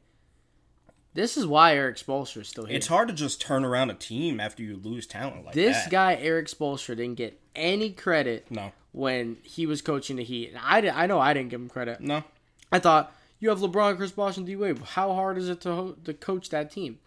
This 1.12 1.36
is 1.36 1.46
why 1.46 1.74
Erik 1.74 1.96
Spoelstra 1.96 2.42
is 2.42 2.48
still 2.48 2.66
here. 2.66 2.76
It's 2.76 2.86
hard 2.88 3.08
to 3.08 3.14
just 3.14 3.40
turn 3.40 3.64
around 3.64 3.90
a 3.90 3.94
team 3.94 4.38
after 4.38 4.62
you 4.62 4.76
lose 4.76 5.06
talent 5.06 5.44
like 5.46 5.54
this 5.54 5.84
that. 5.84 5.90
guy, 5.90 6.14
Erik 6.14 6.46
Spoelstra, 6.46 6.96
didn't 6.96 7.14
get 7.14 7.40
any 7.54 7.90
credit 7.90 8.46
No. 8.50 8.72
when 8.92 9.38
he 9.42 9.66
was 9.66 9.80
coaching 9.80 10.16
the 10.16 10.24
Heat. 10.24 10.50
And 10.50 10.58
I, 10.62 10.80
di- 10.82 10.90
I 10.90 11.06
know 11.06 11.18
I 11.18 11.32
didn't 11.32 11.48
give 11.48 11.60
him 11.60 11.70
credit. 11.70 12.00
No. 12.00 12.22
I 12.70 12.78
thought, 12.78 13.14
you 13.38 13.48
have 13.48 13.60
LeBron, 13.60 13.96
Chris 13.96 14.12
Bosh, 14.12 14.36
and 14.36 14.46
D 14.46 14.56
Wade. 14.56 14.78
How 14.78 15.12
hard 15.14 15.38
is 15.38 15.48
it 15.48 15.60
to, 15.62 15.72
ho- 15.74 15.96
to 16.04 16.12
coach 16.12 16.50
that 16.50 16.70
team? 16.70 16.98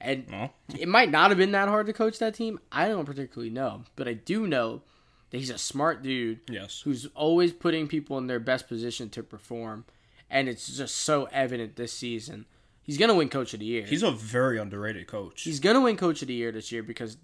And 0.00 0.28
No. 0.30 0.50
it 0.78 0.88
might 0.88 1.10
not 1.10 1.30
have 1.30 1.38
been 1.38 1.52
that 1.52 1.68
hard 1.68 1.86
to 1.86 1.92
coach 1.92 2.18
that 2.18 2.34
team. 2.34 2.60
I 2.70 2.88
don't 2.88 3.06
particularly 3.06 3.50
know, 3.50 3.84
but 3.96 4.06
I 4.06 4.12
do 4.12 4.46
know 4.46 4.82
that 5.30 5.38
he's 5.38 5.50
a 5.50 5.58
smart 5.58 6.02
dude 6.02 6.40
Yes. 6.48 6.82
who's 6.82 7.06
always 7.14 7.52
putting 7.52 7.88
people 7.88 8.18
in 8.18 8.26
their 8.26 8.38
best 8.38 8.68
position 8.68 9.08
to 9.10 9.22
perform, 9.22 9.84
and 10.30 10.48
it's 10.48 10.76
just 10.76 10.96
so 10.96 11.24
evident 11.32 11.76
this 11.76 11.92
season. 11.92 12.46
He's 12.82 12.98
gonna 12.98 13.14
win 13.14 13.28
Coach 13.30 13.52
of 13.54 13.60
the 13.60 13.66
Year. 13.66 13.82
He's, 13.82 13.90
He's 13.90 14.02
a 14.04 14.12
very 14.12 14.58
underrated 14.58 15.06
coach. 15.08 15.42
He's 15.42 15.58
gonna 15.60 15.80
win 15.80 15.96
Coach 15.96 16.22
of 16.22 16.28
the 16.28 16.34
Year 16.34 16.52
this 16.52 16.70
year 16.70 16.82
because 16.84 17.16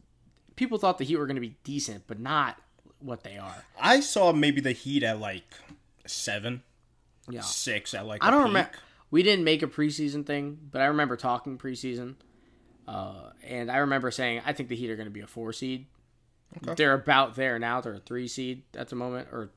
people 0.56 0.78
thought 0.78 0.98
the 0.98 1.04
Heat 1.04 1.16
were 1.16 1.26
gonna 1.26 1.40
be 1.40 1.56
decent, 1.62 2.04
but 2.08 2.18
not 2.18 2.58
what 2.98 3.22
they 3.22 3.36
are. 3.36 3.64
I 3.80 4.00
saw 4.00 4.32
maybe 4.32 4.60
the 4.60 4.72
Heat 4.72 5.02
at 5.04 5.20
like 5.20 5.44
seven, 6.06 6.62
Yeah, 7.28 7.42
six 7.42 7.94
at 7.94 8.06
like 8.06 8.24
I 8.24 8.30
don't 8.30 8.44
remember. 8.44 8.70
We 9.10 9.22
didn't 9.22 9.44
make 9.44 9.62
a 9.62 9.66
preseason 9.68 10.24
thing, 10.26 10.58
but 10.70 10.80
I 10.80 10.86
remember 10.86 11.16
talking 11.16 11.58
preseason, 11.58 12.14
uh, 12.88 13.30
and 13.44 13.70
I 13.70 13.78
remember 13.78 14.10
saying 14.10 14.42
I 14.44 14.52
think 14.52 14.68
the 14.68 14.76
Heat 14.76 14.90
are 14.90 14.96
going 14.96 15.06
to 15.06 15.12
be 15.12 15.20
a 15.20 15.26
four 15.26 15.52
seed. 15.52 15.86
Okay. 16.64 16.74
They're 16.74 16.94
about 16.94 17.34
there 17.36 17.58
now. 17.58 17.80
They're 17.80 17.94
a 17.94 17.98
three 18.00 18.28
seed 18.28 18.62
at 18.76 18.88
the 18.88 18.96
moment, 18.96 19.28
or 19.32 19.50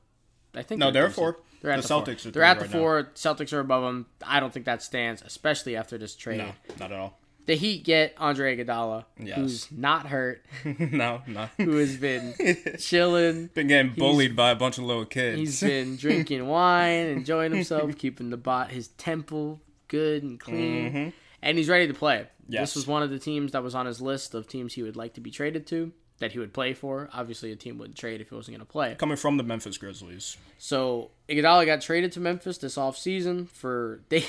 I 0.54 0.62
think 0.62 0.78
No, 0.78 0.88
a 0.88 0.92
they're 0.92 1.06
a 1.06 1.10
four. 1.10 1.34
seed. 1.34 1.42
They're 1.62 1.70
at 1.72 1.82
The 1.82 1.88
the, 1.88 1.94
Celtics 1.94 2.20
four. 2.22 2.28
are 2.28 2.32
They're 2.32 2.42
at 2.44 2.58
the 2.58 2.64
right 2.64 2.70
now. 2.72 2.78
four. 2.78 3.02
Celtics 3.14 3.52
are 3.52 3.60
above 3.60 3.82
them. 3.82 4.06
I 4.26 4.40
don't 4.40 4.52
think 4.52 4.66
that 4.66 4.82
stands, 4.82 5.22
especially 5.22 5.76
after 5.76 5.98
this 5.98 6.14
trade. 6.16 6.38
No, 6.38 6.52
not 6.80 6.92
at 6.92 6.98
all. 6.98 7.18
The 7.46 7.54
Heat 7.54 7.84
get 7.84 8.14
Andre 8.18 8.56
Iguodala, 8.56 9.04
Yes. 9.20 9.36
who's 9.36 9.70
not 9.72 10.06
hurt, 10.08 10.44
no, 10.64 11.22
no. 11.28 11.48
who 11.58 11.76
has 11.76 11.96
been 11.96 12.34
chilling. 12.80 13.46
Been 13.54 13.68
getting 13.68 13.92
bullied 13.92 14.34
by 14.34 14.50
a 14.50 14.56
bunch 14.56 14.78
of 14.78 14.84
little 14.84 15.04
kids. 15.04 15.38
He's 15.38 15.60
been 15.60 15.96
drinking 15.96 16.46
wine, 16.48 17.06
enjoying 17.06 17.52
himself, 17.52 17.96
keeping 17.98 18.30
the 18.30 18.36
bot 18.36 18.70
his 18.72 18.88
temple 18.88 19.60
good 19.88 20.24
and 20.24 20.40
clean, 20.40 21.12
and 21.42 21.58
he's 21.58 21.68
ready 21.68 21.86
to 21.86 21.94
play. 21.94 22.26
Yes. 22.48 22.68
This 22.68 22.76
was 22.76 22.86
one 22.86 23.02
of 23.02 23.10
the 23.10 23.18
teams 23.18 23.52
that 23.52 23.62
was 23.62 23.74
on 23.74 23.86
his 23.86 24.00
list 24.00 24.34
of 24.34 24.46
teams 24.46 24.74
he 24.74 24.82
would 24.82 24.96
like 24.96 25.14
to 25.14 25.20
be 25.20 25.30
traded 25.30 25.66
to, 25.68 25.92
that 26.18 26.32
he 26.32 26.38
would 26.38 26.52
play 26.52 26.74
for. 26.74 27.08
Obviously, 27.12 27.50
a 27.52 27.56
team 27.56 27.78
wouldn't 27.78 27.98
trade 27.98 28.20
if 28.20 28.28
he 28.28 28.34
wasn't 28.34 28.56
going 28.56 28.66
to 28.66 28.70
play. 28.70 28.94
Coming 28.98 29.16
from 29.16 29.36
the 29.36 29.42
Memphis 29.42 29.78
Grizzlies. 29.78 30.36
So 30.58 31.10
Iguodala 31.28 31.66
got 31.66 31.80
traded 31.80 32.12
to 32.12 32.20
Memphis 32.20 32.58
this 32.58 32.76
offseason 32.76 33.48
for 33.48 34.00
they 34.08 34.24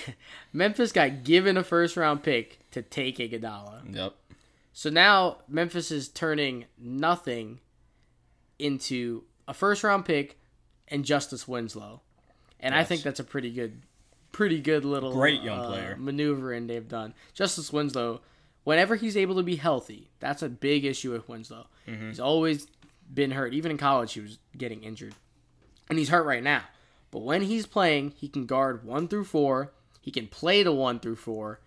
Memphis 0.54 0.92
got 0.92 1.24
given 1.24 1.58
a 1.58 1.64
first 1.64 1.96
round 1.98 2.24
pick 2.24 2.60
to 2.72 2.82
take 2.82 3.18
Iguodala. 3.18 3.96
Yep. 3.96 4.14
So 4.74 4.90
now 4.90 5.38
Memphis 5.48 5.92
is 5.92 6.08
turning 6.08 6.66
nothing 6.78 7.60
into 8.60 9.24
a 9.48 9.54
first 9.54 9.84
round 9.84 10.06
pick 10.06 10.38
and 10.88 11.06
Justice 11.06 11.48
Winslow. 11.48 12.02
And 12.60 12.74
I 12.74 12.84
think 12.84 13.04
that's 13.04 13.20
a 13.20 13.24
pretty 13.24 13.52
good 13.52 13.82
pretty 14.32 14.60
good 14.62 14.86
little 14.86 15.14
Great 15.14 15.42
young 15.42 15.60
uh, 15.60 15.68
player. 15.68 15.96
maneuvering 15.98 16.68
they've 16.68 16.88
done. 16.88 17.14
Justice 17.34 17.72
Winslow, 17.74 18.22
whenever 18.64 18.96
he's 18.96 19.18
able 19.18 19.36
to 19.36 19.44
be 19.44 19.56
healthy, 19.56 20.10
that's 20.20 20.42
a 20.42 20.50
big 20.50 20.86
issue 20.86 21.12
with 21.12 21.28
Winslow. 21.28 21.68
Mm-hmm. 21.88 22.10
He's 22.10 22.20
always 22.20 22.68
been 23.14 23.32
hurt. 23.32 23.54
Even 23.54 23.72
in 23.72 23.78
college 23.78 24.14
he 24.14 24.22
was 24.22 24.40
getting 24.58 24.84
injured. 24.84 25.16
And 25.90 25.98
he's 25.98 26.10
hurt 26.10 26.26
right 26.26 26.44
now. 26.44 26.64
But 27.12 27.20
when 27.20 27.44
he's 27.44 27.66
playing, 27.66 28.12
he 28.18 28.28
can 28.28 28.46
guard 28.46 28.84
1 28.84 29.08
through 29.08 29.24
4. 29.24 29.72
He 30.02 30.12
can 30.12 30.28
play 30.28 30.62
the 30.64 30.74
1 30.74 31.00
through 31.00 31.16
4. 31.16 31.60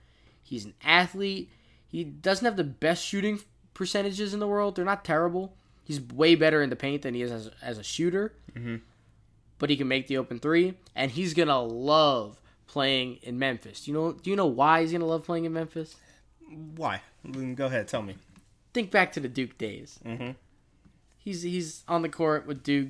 He's 0.42 0.64
an 0.66 0.74
athlete. 0.84 1.50
He 1.88 2.04
doesn't 2.04 2.44
have 2.44 2.56
the 2.56 2.64
best 2.64 3.04
shooting 3.04 3.40
percentages 3.72 4.34
in 4.34 4.40
the 4.40 4.46
world. 4.46 4.76
They're 4.76 4.84
not 4.84 5.04
terrible. 5.04 5.56
He's 5.82 6.00
way 6.00 6.34
better 6.34 6.62
in 6.62 6.70
the 6.70 6.76
paint 6.76 7.02
than 7.02 7.14
he 7.14 7.22
is 7.22 7.32
as, 7.32 7.50
as 7.62 7.78
a 7.78 7.82
shooter. 7.82 8.34
But 9.58 9.70
he 9.70 9.76
can 9.76 9.88
make 9.88 10.06
the 10.06 10.18
open 10.18 10.38
three, 10.38 10.74
and 10.94 11.10
he's 11.10 11.34
gonna 11.34 11.60
love 11.60 12.40
playing 12.70 13.18
in 13.22 13.38
Memphis. 13.38 13.86
You 13.88 13.94
know? 13.94 14.12
Do 14.12 14.30
you 14.30 14.36
know 14.36 14.46
why 14.46 14.80
he's 14.82 14.92
gonna 14.92 15.04
love 15.06 15.24
playing 15.24 15.44
in 15.44 15.52
Memphis? 15.52 15.96
Why? 16.76 17.02
Go 17.54 17.66
ahead, 17.66 17.88
tell 17.88 18.02
me. 18.02 18.14
Think 18.72 18.90
back 18.90 19.12
to 19.12 19.20
the 19.20 19.28
Duke 19.28 19.58
days. 19.58 19.98
Mm-hmm. 20.06 20.30
He's 21.18 21.42
he's 21.42 21.84
on 21.88 22.02
the 22.02 22.08
court 22.08 22.46
with 22.46 22.62
Duke. 22.62 22.88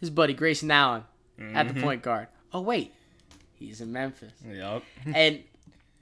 His 0.00 0.10
buddy 0.10 0.32
Grayson 0.34 0.70
Allen 0.70 1.04
at 1.38 1.44
Mm-hmm. 1.66 1.74
the 1.74 1.82
point 1.82 2.02
guard. 2.02 2.28
Oh 2.52 2.60
wait, 2.60 2.92
he's 3.54 3.80
in 3.80 3.92
Memphis, 3.92 4.32
Yep. 4.48 4.82
and 5.14 5.42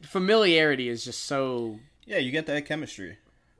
familiarity 0.02 0.88
is 0.88 1.05
just 1.05 1.25
so 1.25 1.79
Yeah, 2.05 2.19
you 2.19 2.31
get 2.31 2.47
that 2.47 2.67
chemistry. 2.67 3.17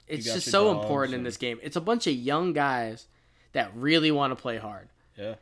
it's 0.09 0.25
just 0.27 0.51
so 0.51 0.73
dogs 0.73 0.83
important 0.85 1.15
in 1.15 1.23
this 1.23 1.37
game. 1.37 1.59
It's 1.63 1.77
a 1.77 1.81
bunch 1.81 2.07
of 2.07 2.15
young 2.15 2.53
guys 2.53 3.07
that 3.53 3.71
really 3.75 4.11
want 4.11 4.31
to 4.33 4.37
play 4.37 4.59
hard, 4.59 4.89
Yeah. 5.17 5.35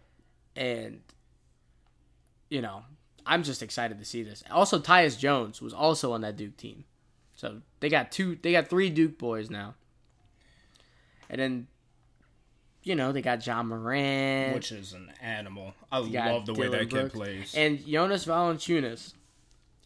and 0.56 1.00
you 2.50 2.62
know, 2.62 2.82
I'm 3.28 3.44
just 3.44 3.62
excited 3.62 3.98
to 3.98 4.04
see 4.04 4.22
this. 4.22 4.42
Also, 4.50 4.78
Tyus 4.80 5.18
Jones 5.18 5.62
was 5.62 5.72
also 5.72 6.12
on 6.12 6.22
that 6.22 6.36
Duke 6.36 6.56
team, 6.56 6.84
so 7.36 7.60
they 7.80 7.88
got 7.88 8.10
two, 8.10 8.36
they 8.42 8.50
got 8.52 8.68
three 8.68 8.90
Duke 8.90 9.18
boys 9.18 9.50
now, 9.50 9.74
and 11.30 11.40
then. 11.40 11.66
You 12.84 12.94
know, 12.94 13.12
they 13.12 13.20
got 13.20 13.44
Ja 13.46 13.62
Morant. 13.62 14.54
Which 14.54 14.72
is 14.72 14.94
an 14.94 15.12
animal. 15.20 15.74
I 15.92 15.98
love 15.98 16.46
the 16.46 16.54
way 16.54 16.68
Dylan 16.68 16.70
that 16.70 16.90
kid 16.90 17.12
plays. 17.12 17.54
And 17.54 17.84
Jonas 17.86 18.24
Valanciunas 18.24 19.12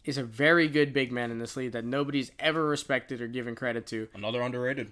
is 0.05 0.17
a 0.17 0.23
very 0.23 0.69
good 0.69 0.93
big 0.93 1.11
man 1.11 1.29
in 1.29 1.37
this 1.37 1.57
league 1.57 1.73
that 1.73 1.83
nobody's 1.83 2.31
ever 2.39 2.65
respected 2.65 3.19
or 3.19 3.27
given 3.27 3.55
credit 3.55 3.87
to. 3.87 4.07
Another 4.13 4.41
underrated. 4.41 4.91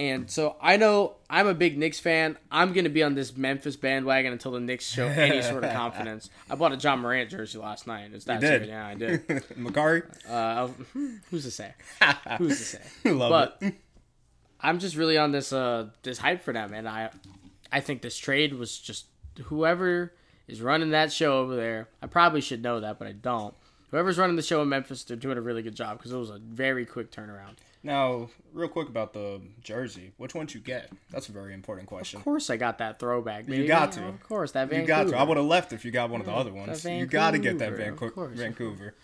And 0.00 0.30
so 0.30 0.56
I 0.62 0.78
know 0.78 1.16
I'm 1.28 1.46
a 1.46 1.52
big 1.52 1.76
Knicks 1.76 2.00
fan. 2.00 2.38
I'm 2.50 2.72
going 2.72 2.84
to 2.84 2.90
be 2.90 3.02
on 3.02 3.14
this 3.14 3.36
Memphis 3.36 3.76
bandwagon 3.76 4.32
until 4.32 4.52
the 4.52 4.60
Knicks 4.60 4.90
show 4.90 5.06
any 5.06 5.42
sort 5.48 5.62
of 5.62 5.74
confidence. 5.74 6.30
I 6.48 6.54
bought 6.54 6.72
a 6.72 6.76
Ja 6.76 6.96
Morant 6.96 7.28
jersey 7.28 7.58
last 7.58 7.86
night. 7.86 8.10
It's 8.14 8.24
that 8.24 8.40
serious. 8.40 8.66
Yeah, 8.66 8.86
I 8.86 8.94
did. 8.94 9.26
Makari? 9.58 10.04
Uh, 10.26 10.68
who's 11.30 11.44
to 11.44 11.50
say? 11.50 11.74
Who's 12.38 12.56
to 12.56 12.64
say? 12.64 13.10
love 13.12 13.28
but 13.28 13.58
it. 13.60 13.74
I'm 14.58 14.78
just 14.78 14.96
really 14.96 15.18
on 15.18 15.32
this 15.32 15.52
uh 15.52 15.88
this 16.02 16.16
hype 16.16 16.42
for 16.42 16.54
them, 16.54 16.72
and 16.72 16.88
I 16.88 17.10
I 17.70 17.80
think 17.80 18.00
this 18.00 18.16
trade 18.16 18.54
was 18.54 18.78
just 18.78 19.04
whoever 19.44 20.14
is 20.48 20.62
running 20.62 20.90
that 20.92 21.12
show 21.12 21.40
over 21.40 21.54
there. 21.56 21.88
I 22.00 22.06
probably 22.06 22.40
should 22.40 22.62
know 22.62 22.80
that, 22.80 22.98
but 22.98 23.06
I 23.06 23.12
don't. 23.12 23.52
Whoever's 23.90 24.16
running 24.16 24.36
the 24.36 24.42
show 24.42 24.62
in 24.62 24.70
Memphis, 24.70 25.04
they're 25.04 25.18
doing 25.18 25.36
a 25.36 25.42
really 25.42 25.62
good 25.62 25.74
job 25.74 25.98
because 25.98 26.12
it 26.12 26.16
was 26.16 26.30
a 26.30 26.38
very 26.38 26.86
quick 26.86 27.12
turnaround. 27.12 27.56
Now, 27.82 28.28
real 28.52 28.68
quick 28.68 28.88
about 28.88 29.14
the 29.14 29.40
jersey. 29.62 30.12
Which 30.18 30.34
one 30.34 30.46
did 30.46 30.54
you 30.54 30.60
get? 30.60 30.90
That's 31.10 31.28
a 31.28 31.32
very 31.32 31.54
important 31.54 31.88
question. 31.88 32.18
Of 32.18 32.24
course, 32.24 32.50
I 32.50 32.56
got 32.56 32.78
that 32.78 32.98
throwback. 32.98 33.46
Baby. 33.46 33.66
got 33.66 33.92
to. 33.92 34.06
Of 34.06 34.22
course, 34.22 34.52
that 34.52 34.68
You 34.68 34.84
Vancouver. 34.84 35.04
got 35.04 35.10
to. 35.10 35.18
I 35.18 35.22
would 35.22 35.38
have 35.38 35.46
left 35.46 35.72
if 35.72 35.84
you 35.84 35.90
got 35.90 36.10
one 36.10 36.20
of 36.20 36.26
the 36.26 36.32
other 36.32 36.50
mm, 36.50 36.66
ones. 36.66 36.84
You 36.84 37.06
got 37.06 37.30
to 37.30 37.38
get 37.38 37.58
that 37.58 37.72
Vancouver, 37.72 38.06
of 38.06 38.14
course. 38.14 38.38
Vancouver. 38.38 38.94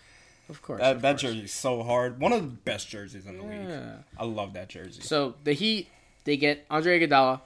Of 0.49 0.61
course. 0.61 0.79
That, 0.79 0.97
of 0.97 1.01
that 1.01 1.13
course. 1.13 1.21
jersey's 1.23 1.53
so 1.53 1.81
hard. 1.81 2.19
One 2.19 2.31
of 2.31 2.41
the 2.41 2.47
best 2.47 2.87
jerseys 2.87 3.25
in 3.25 3.37
the 3.37 3.43
league. 3.43 3.79
I 4.17 4.25
love 4.25 4.53
that 4.53 4.69
jersey. 4.69 5.01
So 5.01 5.35
the 5.43 5.53
Heat, 5.53 5.87
they 6.23 6.37
get 6.37 6.65
Andre 6.69 6.99
Iguodala. 6.99 7.41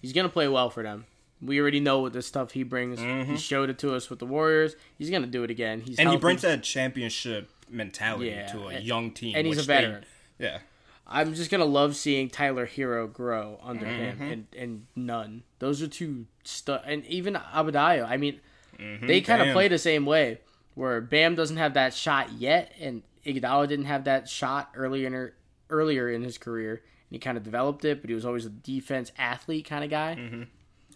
He's 0.00 0.14
gonna 0.14 0.30
play 0.30 0.48
well 0.48 0.70
for 0.70 0.82
them. 0.82 1.04
We 1.42 1.60
already 1.60 1.80
know 1.80 2.00
what 2.00 2.12
the 2.12 2.22
stuff 2.22 2.52
he 2.52 2.62
brings. 2.62 2.98
He 2.98 3.04
mm-hmm. 3.04 3.36
showed 3.36 3.70
it 3.70 3.78
to 3.78 3.94
us 3.94 4.08
with 4.10 4.18
the 4.18 4.26
Warriors. 4.26 4.74
He's 4.98 5.10
gonna 5.10 5.26
do 5.26 5.44
it 5.44 5.50
again. 5.50 5.82
He's 5.82 5.98
and 5.98 6.08
he 6.08 6.16
brings 6.16 6.42
that 6.42 6.62
championship 6.62 7.50
mentality 7.68 8.30
Yeah, 8.30 8.46
to 8.48 8.64
a 8.64 8.66
and- 8.68 8.84
young 8.84 9.10
team. 9.10 9.36
and 9.36 9.46
he's 9.46 9.58
a 9.58 9.62
veteran. 9.62 10.00
They, 10.00 10.06
yeah. 10.40 10.58
I'm 11.12 11.34
just 11.34 11.50
gonna 11.50 11.64
love 11.64 11.96
seeing 11.96 12.28
Tyler 12.30 12.66
Herro 12.68 13.12
grow 13.12 13.58
under 13.62 13.84
Mm-hmm. 13.86 14.22
him 14.22 14.32
and 14.32 14.46
and 14.56 14.86
none. 14.94 15.42
Those 15.58 15.82
are 15.82 15.88
two 15.88 16.26
stu- 16.44 16.78
and 16.84 17.04
even 17.06 17.34
Abadiah. 17.34 18.08
I 18.08 18.16
mean, 18.16 18.40
they 18.78 19.20
kind 19.20 19.42
of 19.42 19.52
play 19.52 19.66
the 19.68 19.78
same 19.78 20.06
way 20.06 20.38
where 20.74 21.00
Bam 21.00 21.34
doesn't 21.34 21.56
have 21.56 21.74
that 21.74 21.94
shot 21.94 22.32
yet, 22.32 22.72
and 22.80 23.02
Iguodala 23.26 23.66
didn't 23.68 23.86
have 23.86 24.04
that 24.04 24.28
shot 24.28 24.70
earlier 24.76 25.06
in 25.08 25.12
her, 25.12 25.34
earlier 25.68 26.08
in 26.08 26.22
his 26.22 26.38
career, 26.38 26.74
and 26.74 26.82
he 27.10 27.18
kind 27.18 27.36
of 27.36 27.42
developed 27.42 27.84
it. 27.84 28.00
But 28.00 28.08
he 28.08 28.14
was 28.14 28.24
always 28.24 28.46
a 28.46 28.50
defense 28.50 29.10
athlete 29.18 29.64
kind 29.68 29.82
of 29.82 29.90
guy. 29.90 30.16
Mm-hmm. 30.18 30.42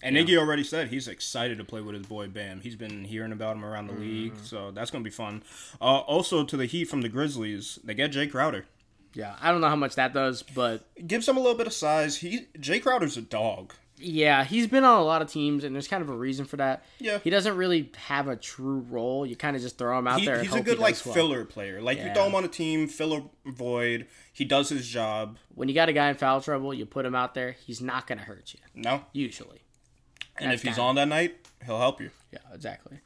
And 0.03 0.17
Iggy 0.17 0.37
already 0.39 0.65
said 0.65 0.89
he's 0.89 1.09
excited 1.09 1.59
to 1.59 1.65
play 1.65 1.81
with 1.81 1.95
his 1.97 2.07
boy 2.07 2.29
Bam. 2.29 2.61
He's 2.61 2.77
been 2.77 3.05
hearing 3.05 3.33
about 3.33 3.57
him 3.57 3.65
around 3.65 3.89
the 3.89 3.95
league, 3.95 4.35
Mm-hmm. 4.35 4.45
so 4.45 4.71
that's 4.71 4.91
gonna 4.93 5.03
be 5.03 5.11
fun. 5.11 5.43
Uh, 5.81 5.99
also, 6.01 6.45
to 6.45 6.57
the 6.57 6.67
Heat 6.67 6.85
from 6.85 7.01
the 7.03 7.09
Grizzlies, 7.09 7.81
they 7.83 7.95
get 7.95 8.13
Jae 8.13 8.31
Crowder. 8.31 8.67
Yeah, 9.15 9.37
I 9.41 9.51
don't 9.53 9.61
know 9.61 9.69
how 9.69 9.77
much 9.77 9.95
that 9.95 10.13
does, 10.13 10.43
but 10.43 10.85
Gives 11.07 11.29
him 11.29 11.37
a 11.37 11.41
little 11.41 11.57
bit 11.57 11.67
of 11.67 11.73
size. 11.73 12.17
He 12.19 12.47
Jae 12.59 12.83
Crowder's 12.83 13.17
a 13.17 13.23
dog. 13.23 13.73
Yeah, 13.97 14.43
he's 14.45 14.67
been 14.67 14.83
on 14.83 14.99
a 15.01 15.05
lot 15.05 15.23
of 15.23 15.31
teams, 15.31 15.63
and 15.63 15.73
there's 15.75 15.87
kind 15.87 16.03
of 16.03 16.11
a 16.11 16.17
reason 16.17 16.45
for 16.47 16.57
that. 16.57 16.85
Yeah. 16.99 17.21
he 17.23 17.31
doesn't 17.31 17.57
really 17.57 17.93
have 17.97 18.27
a 18.27 18.35
true 18.35 18.81
role. 18.91 19.25
You 19.25 19.37
kind 19.37 19.55
of 19.55 19.63
just 19.63 19.79
throw 19.79 19.97
him 19.97 20.09
out 20.09 20.19
He, 20.19 20.27
there. 20.27 20.35
and 20.39 20.45
he's 20.47 20.55
a 20.55 20.61
good 20.63 20.79
he 20.79 20.83
like 20.83 20.97
well. 21.07 21.15
filler 21.15 21.45
player. 21.45 21.81
Like 21.81 21.99
you 21.99 22.07
Yeah. 22.07 22.15
throw 22.15 22.27
him 22.27 22.35
on 22.35 22.45
a 22.45 22.49
team, 22.49 22.89
fill 22.89 23.15
a 23.47 23.49
void. 23.49 24.09
He 24.33 24.45
does 24.45 24.69
his 24.69 24.89
job. 24.89 25.39
When 25.55 25.69
you 25.69 25.77
got 25.77 25.89
a 25.89 25.93
guy 25.93 26.09
in 26.11 26.17
foul 26.17 26.41
trouble, 26.41 26.75
you 26.75 26.85
put 26.87 27.07
him 27.07 27.15
out 27.15 27.35
there. 27.35 27.53
He's 27.65 27.81
not 27.81 28.09
going 28.09 28.19
to 28.19 28.25
hurt 28.25 28.53
you 28.53 28.61
No, 28.75 29.05
usually. 29.13 29.61
and 30.39 30.51
That's 30.51 30.63
if 30.65 30.69
he's 30.69 30.79
on 30.79 30.97
that 30.97 31.07
night, 31.09 31.37
he'll 31.65 31.79
help 31.79 32.01
you. 32.01 32.11
Yeah, 32.33 32.39
exactly. 32.53 32.99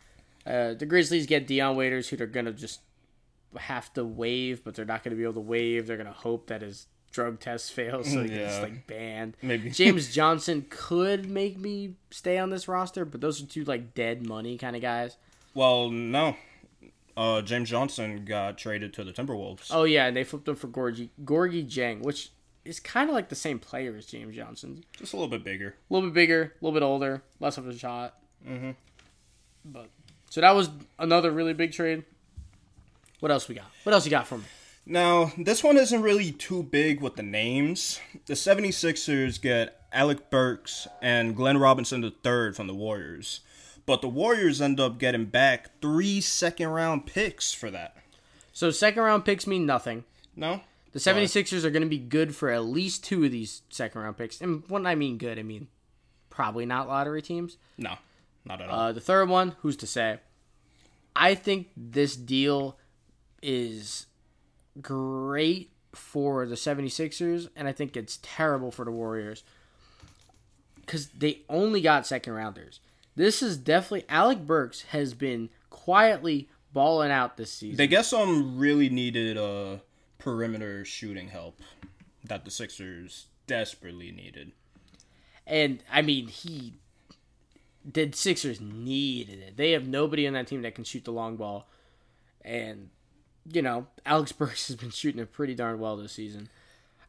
Uh, 0.46 0.72
the 0.72 0.86
Grizzlies 0.86 1.26
get 1.26 1.46
Dion 1.46 1.76
Waiters, 1.76 2.08
who 2.08 2.16
they're 2.16 2.26
going 2.26 2.46
to 2.46 2.52
just 2.52 2.80
have 3.56 3.92
to 3.94 4.04
waive, 4.04 4.62
but 4.64 4.74
they're 4.74 4.84
not 4.84 5.02
going 5.04 5.10
to 5.12 5.16
be 5.16 5.22
able 5.22 5.34
to 5.34 5.40
waive. 5.40 5.86
They're 5.86 5.96
going 5.96 6.06
to 6.06 6.12
hope 6.12 6.48
that 6.48 6.62
his 6.62 6.86
drug 7.10 7.40
test 7.40 7.72
fails, 7.74 8.10
so 8.12 8.22
he 8.22 8.28
gets 8.28 8.56
Yeah. 8.56 8.62
like 8.62 8.86
banned. 8.86 9.36
Maybe. 9.42 9.70
James 9.70 10.12
Johnson 10.14 10.66
could 10.68 11.28
make 11.30 11.58
me 11.58 11.94
stay 12.10 12.38
on 12.38 12.50
this 12.50 12.68
roster, 12.68 13.04
but 13.04 13.20
those 13.20 13.42
are 13.42 13.46
two 13.46 13.64
like 13.64 13.94
dead 13.94 14.26
money 14.26 14.58
kind 14.58 14.76
of 14.76 14.82
guys. 14.82 15.16
Well, 15.54 15.90
no. 15.90 16.36
Uh, 17.16 17.42
James 17.42 17.68
Johnson 17.70 18.24
got 18.24 18.58
traded 18.58 18.92
to 18.94 19.02
the 19.02 19.12
Timberwolves. 19.12 19.68
Oh 19.72 19.82
yeah, 19.84 20.06
and 20.06 20.16
they 20.16 20.22
flipped 20.22 20.46
him 20.46 20.54
for 20.54 20.68
Gorgui 20.68 21.08
Gorgui 21.24 21.66
Dieng, 21.66 22.02
which 22.02 22.30
is 22.64 22.78
kind 22.78 23.08
of 23.10 23.14
like 23.14 23.28
the 23.28 23.34
same 23.34 23.58
player 23.58 23.96
as 23.96 24.06
James 24.06 24.36
Johnson. 24.36 24.84
Just 24.92 25.14
a 25.14 25.16
little 25.16 25.28
bit 25.30 25.42
bigger. 25.42 25.74
A 25.90 25.94
little 25.94 26.10
bit 26.10 26.14
bigger, 26.14 26.42
a 26.60 26.64
little 26.64 26.78
bit 26.78 26.84
older, 26.84 27.22
less 27.40 27.58
of 27.58 27.66
a 27.66 27.76
shot. 27.76 28.14
Mm-hmm. 28.48 28.70
But 29.64 29.88
so 30.30 30.42
that 30.42 30.52
was 30.54 30.70
another 30.98 31.32
really 31.32 31.54
big 31.54 31.72
trade. 31.72 32.04
What 33.20 33.32
else 33.32 33.48
we 33.48 33.54
got? 33.54 33.66
What 33.84 33.92
else 33.92 34.04
you 34.04 34.10
got 34.10 34.26
for 34.26 34.38
me? 34.38 34.44
Now, 34.86 35.32
this 35.36 35.62
one 35.62 35.76
isn't 35.76 36.02
really 36.02 36.32
too 36.32 36.62
big 36.62 37.00
with 37.00 37.16
the 37.16 37.22
names. 37.22 38.00
The 38.26 38.34
76ers 38.34 39.40
get 39.40 39.82
Alec 39.92 40.30
Burks 40.30 40.88
and 41.02 41.36
Glenn 41.36 41.58
Robinson 41.58 42.02
III 42.02 42.52
from 42.52 42.66
the 42.66 42.74
Warriors. 42.74 43.40
But 43.84 44.00
the 44.00 44.08
Warriors 44.08 44.60
end 44.60 44.80
up 44.80 44.98
getting 44.98 45.26
back 45.26 45.80
three 45.82 46.20
second 46.20 46.68
round 46.68 47.06
picks 47.06 47.52
for 47.52 47.70
that. 47.70 47.96
So 48.52 48.70
second 48.70 49.02
round 49.02 49.24
picks 49.24 49.46
mean 49.46 49.66
nothing. 49.66 50.04
No? 50.36 50.62
The 50.92 50.98
76ers 50.98 51.64
are 51.64 51.70
going 51.70 51.82
to 51.82 51.88
be 51.88 51.98
good 51.98 52.34
for 52.34 52.50
at 52.50 52.64
least 52.64 53.04
two 53.04 53.24
of 53.24 53.30
these 53.30 53.62
second 53.68 54.00
round 54.00 54.16
picks. 54.16 54.40
And 54.40 54.62
when 54.68 54.86
I 54.86 54.94
mean 54.94 55.18
good, 55.18 55.38
I 55.38 55.42
mean 55.42 55.68
probably 56.30 56.66
not 56.66 56.88
lottery 56.88 57.20
teams. 57.20 57.56
No, 57.76 57.96
not 58.44 58.60
at 58.60 58.70
all. 58.70 58.80
Uh, 58.80 58.92
the 58.92 59.00
third 59.00 59.28
one, 59.28 59.54
who's 59.60 59.76
to 59.78 59.86
say? 59.86 60.20
I 61.14 61.34
think 61.34 61.68
this 61.76 62.16
deal 62.16 62.78
is 63.42 64.06
great 64.80 65.70
for 65.94 66.46
the 66.46 66.54
76ers, 66.54 67.48
and 67.56 67.66
I 67.68 67.72
think 67.72 67.96
it's 67.96 68.18
terrible 68.22 68.70
for 68.70 68.84
the 68.84 68.90
Warriors 68.90 69.44
because 70.80 71.08
they 71.08 71.42
only 71.48 71.80
got 71.80 72.06
second 72.06 72.32
rounders. 72.32 72.80
This 73.14 73.42
is 73.42 73.56
definitely 73.56 74.04
Alec 74.08 74.46
Burks 74.46 74.82
has 74.82 75.12
been 75.12 75.50
quietly 75.70 76.48
balling 76.72 77.10
out 77.10 77.36
this 77.36 77.52
season. 77.52 77.76
they 77.76 77.86
get 77.86 78.04
some 78.04 78.58
really 78.58 78.88
needed 78.88 79.36
uh, 79.36 79.78
perimeter 80.18 80.84
shooting 80.84 81.28
help 81.28 81.60
that 82.24 82.44
the 82.44 82.50
Sixers 82.50 83.26
desperately 83.46 84.12
needed. 84.12 84.52
And 85.46 85.82
I 85.90 86.02
mean, 86.02 86.28
he 86.28 86.74
the 87.84 88.10
Sixers 88.12 88.60
needed 88.60 89.40
it. 89.40 89.56
They 89.56 89.72
have 89.72 89.88
nobody 89.88 90.26
on 90.26 90.34
that 90.34 90.46
team 90.46 90.62
that 90.62 90.74
can 90.74 90.84
shoot 90.84 91.04
the 91.04 91.12
long 91.12 91.36
ball, 91.36 91.68
and 92.44 92.90
you 93.52 93.62
know 93.62 93.86
Alex 94.04 94.32
Burks 94.38 94.68
has 94.68 94.76
been 94.76 94.90
shooting 94.90 95.20
it 95.20 95.32
pretty 95.32 95.54
darn 95.54 95.78
well 95.78 95.96
this 95.96 96.12
season. 96.12 96.48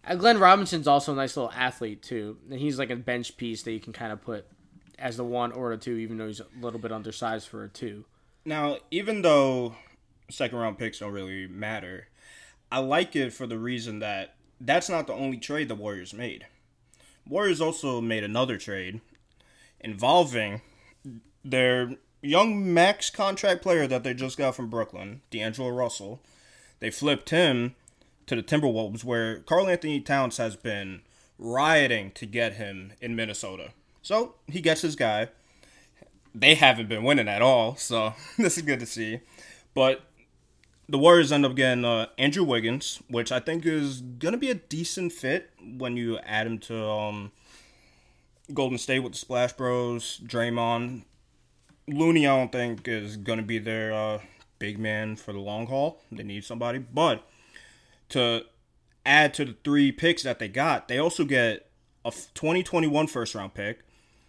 Uh, 0.08 0.16
Glenn 0.16 0.40
Robinson's 0.40 0.88
also 0.88 1.14
a 1.14 1.16
nice 1.16 1.36
little 1.36 1.52
athlete 1.52 2.02
too, 2.02 2.38
and 2.50 2.60
he's 2.60 2.80
like 2.80 2.90
a 2.90 2.96
bench 2.96 3.38
piece 3.38 3.64
that 3.64 3.72
you 3.72 3.80
can 3.80 3.94
kind 3.94 4.12
of 4.12 4.22
put 4.22 4.46
as 4.98 5.18
the 5.18 5.24
one 5.24 5.52
or 5.52 5.70
the 5.70 5.78
two, 5.78 5.96
even 5.96 6.18
though 6.18 6.28
he's 6.28 6.40
a 6.40 6.46
little 6.60 6.80
bit 6.80 6.92
undersized 6.92 7.48
for 7.48 7.64
a 7.64 7.70
two. 7.70 8.06
Now, 8.46 8.78
even 8.92 9.22
though 9.22 9.76
second 10.30 10.58
round 10.58 10.78
picks 10.78 11.00
don't 11.00 11.12
really 11.12 11.48
matter, 11.48 12.08
I 12.72 12.80
like 12.80 13.16
it 13.16 13.34
for 13.34 13.48
the 13.48 13.58
reason 13.58 14.00
that 14.00 14.36
that's 14.60 14.90
not 14.90 15.08
the 15.08 15.14
only 15.14 15.38
trade 15.38 15.70
the 15.70 15.76
Warriors 15.76 16.14
made. 16.14 16.46
Warriors 17.28 17.62
also 17.62 18.02
made 18.02 18.24
another 18.24 18.58
trade 18.58 19.02
involving 19.80 20.62
their 21.44 21.96
young 22.22 22.74
max 22.74 23.10
contract 23.10 23.62
player 23.62 23.88
that 23.88 24.04
they 24.04 24.14
just 24.14 24.38
got 24.38 24.56
from 24.56 24.70
Brooklyn, 24.70 25.22
D'Angelo 25.32 25.70
Russell. 25.70 26.22
They 26.80 26.90
flipped 26.90 27.30
him 27.30 27.76
to 28.28 28.36
the 28.36 28.44
Timberwolves, 28.44 29.04
where 29.04 29.40
Karl-Anthony 29.40 30.02
Towns 30.02 30.38
has 30.38 30.56
been 30.56 31.02
rioting 31.38 32.12
to 32.12 32.26
get 32.26 32.54
him 32.54 32.94
in 33.02 33.16
Minnesota. 33.16 33.72
So 34.02 34.36
he 34.48 34.62
gets 34.62 34.82
his 34.82 34.96
guy 34.96 35.30
they 36.34 36.56
haven't 36.56 36.90
been 36.90 37.04
winning 37.04 37.28
at 37.28 37.42
all, 37.42 37.76
so 37.76 38.14
this 38.38 38.58
is 38.58 38.64
good 38.64 38.80
to 38.80 38.86
see. 38.86 39.20
But 39.74 40.02
the 40.88 40.98
Warriors 40.98 41.32
end 41.32 41.46
up 41.46 41.56
getting 41.56 41.86
uh, 41.86 42.08
Andrew 42.18 42.44
Wiggins, 42.44 43.02
which 43.10 43.32
I 43.32 43.40
think 43.40 43.66
is 43.66 44.02
gonna 44.02 44.38
be 44.38 44.50
a 44.50 44.56
decent 44.56 45.12
fit 45.12 45.52
when 45.60 45.98
you 45.98 46.18
add 46.20 46.48
him 46.48 46.58
to 46.60 46.86
um, 46.88 47.32
Golden 48.54 48.78
State 48.78 49.00
with 49.00 49.14
the 49.14 49.20
Splash 49.20 49.54
Bros, 49.54 50.20
Draymond. 50.24 51.04
Looney, 51.94 52.28
I 52.28 52.36
don't 52.36 52.52
think 52.52 52.88
is 52.88 53.18
gonna 53.18 53.44
be 53.44 53.60
their 53.60 53.94
uh, 53.94 54.20
big 54.60 54.78
man 54.80 55.16
for 55.16 55.34
the 55.34 55.40
long 55.40 55.68
haul. 55.68 56.02
They 56.12 56.24
need 56.24 56.44
somebody, 56.44 56.80
but 56.80 57.28
to 58.10 58.46
add 59.06 59.34
to 59.36 59.46
the 59.46 59.56
three 59.64 59.92
picks 59.92 60.24
that 60.24 60.40
they 60.40 60.48
got, 60.48 60.88
they 60.88 60.98
also 60.98 61.26
get 61.26 61.70
a 62.06 62.12
2021 62.12 63.08
first 63.08 63.36
round 63.36 63.54
pick 63.54 63.80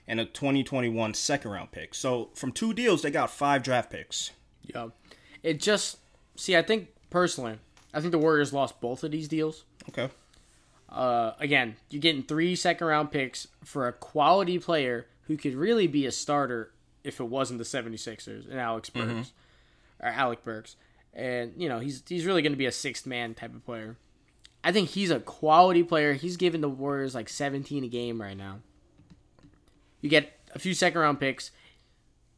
and 0.06 0.18
a 0.18 0.24
2021 0.24 1.14
second 1.14 1.50
round 1.50 1.70
pick. 1.72 1.94
So 1.94 2.30
from 2.34 2.52
two 2.52 2.72
deals, 2.72 3.02
they 3.02 3.10
got 3.10 3.30
five 3.30 3.62
draft 3.62 3.90
picks. 3.90 4.32
Yeah, 4.62 4.88
it 5.42 5.60
just 5.60 5.98
see. 6.36 6.56
I 6.56 6.62
think 6.62 6.88
personally, 7.10 7.58
I 7.92 8.00
think 8.00 8.12
the 8.12 8.18
Warriors 8.18 8.52
lost 8.52 8.80
both 8.80 9.04
of 9.04 9.10
these 9.10 9.28
deals. 9.28 9.64
Okay. 9.88 10.10
Uh, 10.88 11.32
again, 11.38 11.76
you're 11.90 12.00
getting 12.00 12.22
three 12.22 12.56
second 12.56 12.86
round 12.86 13.12
picks 13.12 13.46
for 13.64 13.86
a 13.86 13.92
quality 13.92 14.58
player 14.58 15.06
who 15.22 15.36
could 15.36 15.54
really 15.54 15.86
be 15.86 16.06
a 16.06 16.12
starter 16.12 16.72
if 17.04 17.20
it 17.20 17.24
wasn't 17.24 17.58
the 17.58 17.64
76ers 17.64 18.48
and 18.50 18.58
Alex 18.58 18.90
mm-hmm. 18.90 19.16
Burks 19.16 19.32
or 20.00 20.08
Alec 20.08 20.44
Burks. 20.44 20.76
And, 21.12 21.52
you 21.56 21.68
know, 21.68 21.80
he's 21.80 22.02
he's 22.08 22.24
really 22.24 22.42
going 22.42 22.52
to 22.52 22.58
be 22.58 22.66
a 22.66 22.72
sixth 22.72 23.06
man 23.06 23.34
type 23.34 23.54
of 23.54 23.64
player. 23.64 23.96
I 24.62 24.72
think 24.72 24.90
he's 24.90 25.10
a 25.10 25.20
quality 25.20 25.82
player. 25.82 26.12
He's 26.12 26.36
giving 26.36 26.60
the 26.60 26.68
Warriors 26.68 27.14
like 27.14 27.28
17 27.28 27.84
a 27.84 27.88
game 27.88 28.20
right 28.20 28.36
now. 28.36 28.58
You 30.00 30.10
get 30.10 30.32
a 30.54 30.58
few 30.58 30.74
second 30.74 31.00
round 31.00 31.18
picks, 31.20 31.50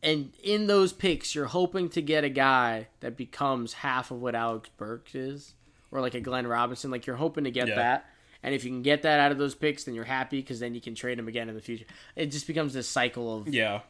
and 0.03 0.33
in 0.42 0.66
those 0.66 0.92
picks, 0.92 1.35
you're 1.35 1.46
hoping 1.46 1.88
to 1.90 2.03
get 2.03 2.25
a 2.25 2.29
guy 2.29 2.88
that 3.01 3.16
becomes 3.16 3.75
half 3.75 4.11
of 4.11 4.20
what 4.20 4.35
Alex 4.35 4.68
Burks 4.77 5.14
is, 5.14 5.55
or 5.90 6.01
like 6.01 6.14
a 6.14 6.20
Glenn 6.20 6.46
Robinson. 6.46 6.90
Like 6.90 7.07
you're 7.07 7.16
hoping 7.16 7.44
to 7.44 7.51
get 7.51 7.68
Yeah. 7.68 7.75
that. 7.77 8.07
And 8.42 8.55
if 8.55 8.64
you 8.64 8.70
can 8.70 8.83
get 8.83 9.03
that 9.03 9.20
out 9.20 9.31
of 9.31 9.38
those 9.38 9.55
picks, 9.55 9.85
then 9.85 9.94
you're 9.94 10.05
happy 10.05 10.40
because 10.40 10.59
then 10.59 10.75
you 10.75 10.81
can 10.81 10.96
trade 10.96 11.18
him 11.18 11.29
again 11.29 11.48
in 11.48 11.55
the 11.55 11.61
future. 11.61 11.85
It 12.16 12.27
just 12.27 12.48
becomes 12.48 12.75
this 12.75 12.88
cycle 12.88 13.38
of 13.38 13.48
Yeah. 13.48 13.83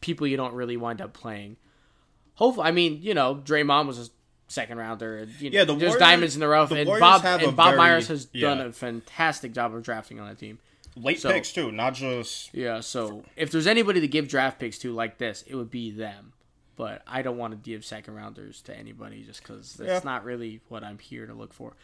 People 0.00 0.26
you 0.26 0.36
don't 0.36 0.54
really 0.54 0.76
wind 0.76 1.00
up 1.00 1.12
playing. 1.12 1.56
Hopefully, 2.34 2.66
I 2.68 2.70
mean, 2.72 3.00
you 3.02 3.14
know, 3.14 3.34
Draymond 3.36 3.86
was 3.86 3.98
a 3.98 4.10
second 4.48 4.78
rounder. 4.78 5.18
and, 5.18 5.32
You 5.40 5.50
know, 5.50 5.58
Yeah, 5.58 5.64
the 5.64 5.74
there's 5.74 5.90
Warriors- 5.90 5.98
diamonds 6.00 6.34
in 6.36 6.40
the 6.40 6.48
rough, 6.48 6.70
the 6.70 6.76
and 6.76 6.86
Warriors 6.86 7.00
Bob 7.00 7.24
and 7.24 7.56
Bob 7.56 7.66
very- 7.70 7.76
Myers 7.78 8.08
has 8.08 8.28
yeah. 8.32 8.48
done 8.48 8.60
a 8.66 8.72
fantastic 8.72 9.52
job 9.52 9.74
of 9.74 9.82
drafting 9.82 10.18
on 10.18 10.28
that 10.28 10.38
team. 10.38 10.58
Late 10.96 11.20
So- 11.20 11.30
picks 11.30 11.52
too, 11.52 11.70
not 11.70 11.94
just 11.94 12.52
Yeah, 12.52 12.80
so 12.80 13.24
if 13.36 13.50
there's 13.52 13.66
anybody 13.68 14.00
to 14.00 14.08
give 14.08 14.26
draft 14.26 14.58
picks 14.58 14.78
to 14.78 14.92
like 14.92 15.18
this, 15.18 15.42
it 15.46 15.54
would 15.54 15.70
be 15.70 15.90
them. 15.90 16.32
but 16.76 17.02
I 17.06 17.20
don't 17.20 17.36
want 17.36 17.52
to 17.52 17.58
give 17.58 17.84
second 17.84 18.14
rounders 18.14 18.62
to 18.62 18.74
anybody 18.74 19.22
just 19.22 19.42
because 19.42 19.74
that's 19.74 20.02
Yeah. 20.02 20.10
not 20.10 20.24
really 20.24 20.62
what 20.68 20.82
I'm 20.82 20.98
here 20.98 21.26
to 21.26 21.34
look 21.34 21.52
for. 21.52 21.74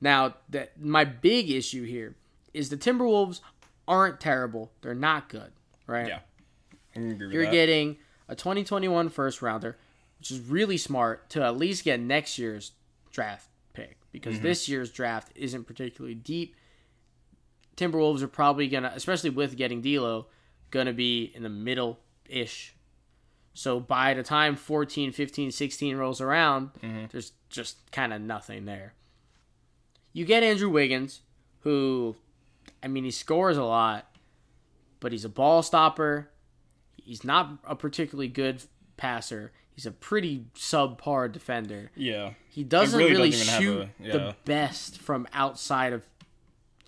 Now, 0.00 0.34
that 0.48 0.80
my 0.80 1.04
big 1.04 1.48
issue 1.52 1.84
here 1.84 2.16
is 2.52 2.68
the 2.68 2.76
Timberwolves 2.76 3.42
aren't 3.86 4.18
terrible. 4.18 4.72
They're 4.80 4.92
not 4.92 5.28
good, 5.28 5.52
right? 5.86 6.08
Yeah. 6.08 6.18
I 6.18 6.18
can 6.18 6.24
agree 6.64 6.72
with 6.72 6.79
You're 6.94 7.44
that. 7.44 7.52
getting 7.52 7.96
a 8.28 8.34
2021 8.34 9.08
first 9.08 9.42
rounder, 9.42 9.76
which 10.18 10.30
is 10.30 10.40
really 10.40 10.76
smart 10.76 11.30
to 11.30 11.42
at 11.44 11.56
least 11.56 11.84
get 11.84 12.00
next 12.00 12.38
year's 12.38 12.72
draft 13.12 13.48
pick 13.72 13.98
because 14.12 14.34
Mm-hmm. 14.36 14.44
this 14.44 14.68
year's 14.68 14.90
draft 14.90 15.32
isn't 15.34 15.64
particularly 15.64 16.14
deep. 16.14 16.56
Timberwolves 17.76 18.22
are 18.22 18.28
probably 18.28 18.68
gonna, 18.68 18.92
especially 18.94 19.30
with 19.30 19.56
getting 19.56 19.80
D'Lo, 19.80 20.26
gonna 20.70 20.92
be 20.92 21.30
in 21.34 21.42
the 21.42 21.48
middle 21.48 21.98
ish. 22.28 22.74
So 23.54 23.80
by 23.80 24.14
the 24.14 24.22
time 24.22 24.54
14, 24.56 25.12
15, 25.12 25.50
16 25.50 25.96
rolls 25.96 26.20
around, 26.20 26.70
Mm-hmm. 26.82 27.06
there's 27.10 27.32
just 27.48 27.90
kind 27.90 28.12
of 28.12 28.20
nothing 28.20 28.64
there. 28.64 28.94
You 30.12 30.24
get 30.24 30.42
Andrew 30.42 30.68
Wiggins, 30.68 31.22
who, 31.60 32.16
I 32.82 32.88
mean, 32.88 33.04
he 33.04 33.10
scores 33.10 33.56
a 33.56 33.64
lot, 33.64 34.06
but 35.00 35.12
he's 35.12 35.24
a 35.24 35.28
ball 35.28 35.62
stopper. 35.62 36.28
He's 37.04 37.24
not 37.24 37.58
a 37.64 37.74
particularly 37.74 38.28
good 38.28 38.62
passer. 38.96 39.52
He's 39.74 39.86
a 39.86 39.90
pretty 39.90 40.46
subpar 40.54 41.30
defender. 41.32 41.90
Yeah. 41.96 42.34
He 42.48 42.64
doesn't 42.64 42.98
really 42.98 43.12
really, 43.12 43.30
doesn't 43.30 43.60
shoot 43.60 43.80
a- 43.82 43.90
yeah. 43.98 44.12
the 44.12 44.36
best 44.44 44.98
from 44.98 45.26
outside 45.32 45.92
of 45.92 46.06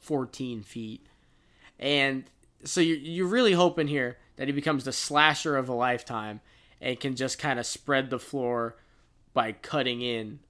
14 0.01 0.63
feet. 0.63 1.07
And 1.79 2.25
so 2.65 2.81
you're, 2.81 2.99
you're 2.99 3.27
really 3.27 3.53
hoping 3.53 3.89
here 3.89 4.19
that 4.37 4.49
he 4.49 4.53
becomes 4.53 4.85
the 4.85 4.93
slasher 4.93 5.57
of 5.57 5.69
a 5.69 5.73
lifetime 5.73 6.41
and 6.81 6.99
can 6.99 7.17
just 7.17 7.39
kind 7.39 7.59
of 7.59 7.67
spread 7.67 8.11
the 8.11 8.19
floor 8.19 8.77
by 9.35 9.53
cutting 9.53 10.03
in 10.03 10.41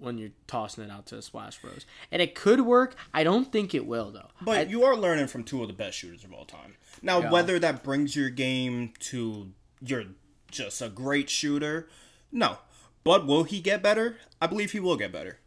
when 0.00 0.18
you're 0.18 0.30
tossing 0.46 0.82
it 0.84 0.90
out 0.90 1.06
to 1.06 1.16
the 1.16 1.22
Splash 1.22 1.58
Bros. 1.60 1.86
And 2.10 2.20
it 2.22 2.34
could 2.34 2.62
work. 2.62 2.96
I 3.14 3.22
don't 3.22 3.52
think 3.52 3.74
it 3.74 3.86
will, 3.86 4.10
though. 4.10 4.30
But 4.42 4.58
I- 4.58 4.62
you 4.70 4.82
are 4.84 4.96
learning 4.96 5.28
from 5.28 5.44
two 5.44 5.60
of 5.62 5.68
the 5.68 5.74
best 5.74 5.98
shooters 5.98 6.24
of 6.24 6.32
all 6.32 6.44
time. 6.46 6.76
Now, 7.02 7.20
Yeah. 7.20 7.30
whether 7.30 7.58
that 7.58 7.84
brings 7.84 8.16
your 8.16 8.30
game 8.30 8.92
to 9.00 9.52
you're 9.82 10.04
just 10.50 10.82
a 10.82 10.88
great 10.88 11.30
shooter, 11.30 11.88
no. 12.32 12.58
But 13.04 13.26
will 13.26 13.44
he 13.44 13.60
get 13.60 13.82
better? 13.82 14.18
I 14.42 14.46
believe 14.46 14.72
he 14.72 14.80
will 14.80 14.96
get 14.96 15.12
better. 15.12 15.38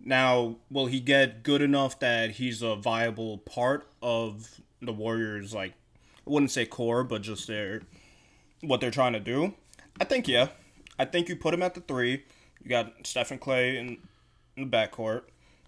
Now, 0.00 0.56
will 0.70 0.86
he 0.86 1.00
get 1.00 1.42
good 1.42 1.60
enough 1.62 1.98
that 2.00 2.32
he's 2.32 2.62
a 2.62 2.74
viable 2.76 3.38
part 3.38 3.88
of 4.00 4.60
the 4.80 4.92
Warriors? 4.92 5.52
Like, 5.54 5.72
I 6.26 6.30
wouldn't 6.30 6.50
say 6.52 6.66
core, 6.66 7.04
but 7.04 7.22
just 7.22 7.46
their 7.46 7.82
what 8.60 8.80
they're 8.80 8.90
trying 8.90 9.12
to 9.12 9.20
do. 9.20 9.54
I 10.00 10.04
think 10.04 10.26
yeah. 10.28 10.48
I 10.98 11.04
think 11.04 11.28
you 11.28 11.36
put 11.36 11.54
him 11.54 11.62
at 11.62 11.74
the 11.74 11.80
three. 11.80 12.24
You 12.68 12.74
got 12.74 13.06
Stephen 13.06 13.38
Klay 13.38 13.76
in, 13.76 13.96
in 14.54 14.68
the 14.68 14.76
backcourt. 14.76 15.22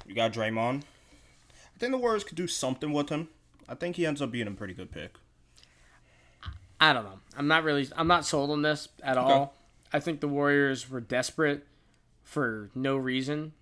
You 0.07 0.15
got 0.15 0.35
Draymond. 0.35 0.83
I 0.83 1.79
think 1.79 1.93
the 1.93 1.99
Warriors 1.99 2.25
could 2.25 2.37
do 2.37 2.47
something 2.47 2.93
with 2.93 3.09
him. 3.09 3.29
I 3.67 3.75
think 3.75 3.97
he 3.97 4.05
ends 4.05 4.21
up 4.21 4.31
being 4.31 4.47
a 4.47 4.51
pretty 4.51 4.75
good 4.75 4.91
pick. 4.93 5.15
I 6.79 6.93
don't 6.93 7.05
know. 7.05 7.21
I'm 7.39 7.49
not 7.49 7.65
really. 7.65 7.89
I'm 7.97 8.07
not 8.07 8.27
sold 8.27 8.51
on 8.51 8.61
this 8.61 8.89
at 9.03 9.17
all. 9.17 9.55
I 9.91 9.99
think 9.99 10.21
the 10.21 10.29
Warriors 10.29 10.91
were 10.91 11.01
desperate 11.01 11.67
for 12.23 12.69
no 12.75 12.99
reason. 12.99 13.55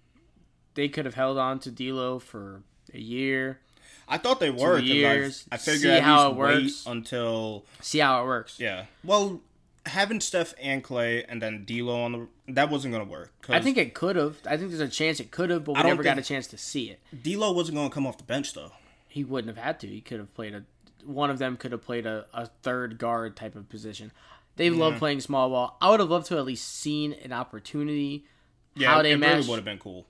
They 0.74 0.88
could 0.88 1.04
have 1.04 1.14
held 1.14 1.38
on 1.38 1.60
to 1.60 1.70
D'Lo 1.70 2.18
for 2.18 2.62
a 2.92 2.98
year, 2.98 3.60
I 4.08 4.18
thought 4.18 4.40
they 4.40 4.50
were. 4.50 4.78
years, 4.78 5.46
I, 5.52 5.56
I 5.56 5.58
figured 5.58 5.82
see 5.82 5.90
at 5.90 6.02
how 6.02 6.30
it 6.30 6.36
wait 6.36 6.62
works. 6.64 6.86
until 6.86 7.66
see 7.80 7.98
how 7.98 8.22
it 8.22 8.26
works. 8.26 8.58
yeah. 8.58 8.86
Well, 9.04 9.40
having 9.86 10.20
Steph 10.20 10.54
and 10.60 10.82
Klay 10.82 11.24
and 11.28 11.40
then 11.40 11.64
D'Lo 11.64 12.02
on 12.02 12.12
the 12.12 12.52
that 12.52 12.70
wasn't 12.70 12.92
gonna 12.92 13.04
work. 13.04 13.32
I 13.48 13.60
think 13.60 13.76
it 13.76 13.94
could 13.94 14.16
have. 14.16 14.36
I 14.46 14.56
think 14.56 14.70
there's 14.70 14.80
a 14.80 14.88
chance 14.88 15.20
it 15.20 15.30
could 15.30 15.50
have, 15.50 15.64
but 15.64 15.76
we 15.76 15.82
never 15.82 16.02
got 16.02 16.18
a 16.18 16.22
chance 16.22 16.46
to 16.48 16.58
see 16.58 16.90
it. 16.90 17.00
D'Lo 17.22 17.52
wasn't 17.52 17.76
gonna 17.76 17.90
come 17.90 18.06
off 18.06 18.18
the 18.18 18.24
bench 18.24 18.54
though. 18.54 18.72
He 19.08 19.24
wouldn't 19.24 19.54
have 19.54 19.62
had 19.62 19.80
to. 19.80 19.86
He 19.86 20.00
could 20.00 20.18
have 20.18 20.34
played 20.34 20.54
a. 20.54 20.64
One 21.04 21.30
of 21.30 21.38
them 21.38 21.56
could 21.56 21.72
have 21.72 21.82
played 21.82 22.06
a, 22.06 22.26
a 22.34 22.46
third 22.62 22.98
guard 22.98 23.36
type 23.36 23.56
of 23.56 23.68
position. 23.68 24.12
They 24.56 24.70
love 24.70 24.96
playing 24.96 25.20
small 25.20 25.48
ball. 25.50 25.78
I 25.80 25.88
would 25.88 26.00
have 26.00 26.10
loved 26.10 26.26
to 26.26 26.34
have 26.34 26.40
at 26.40 26.46
least 26.46 26.68
seen 26.68 27.12
an 27.12 27.32
opportunity. 27.32 28.26
Yeah, 28.74 28.88
how 28.88 29.00
it 29.00 29.04
they 29.04 29.14
really 29.14 29.46
would 29.46 29.56
have 29.56 29.64
been 29.64 29.78
cool. 29.78 30.06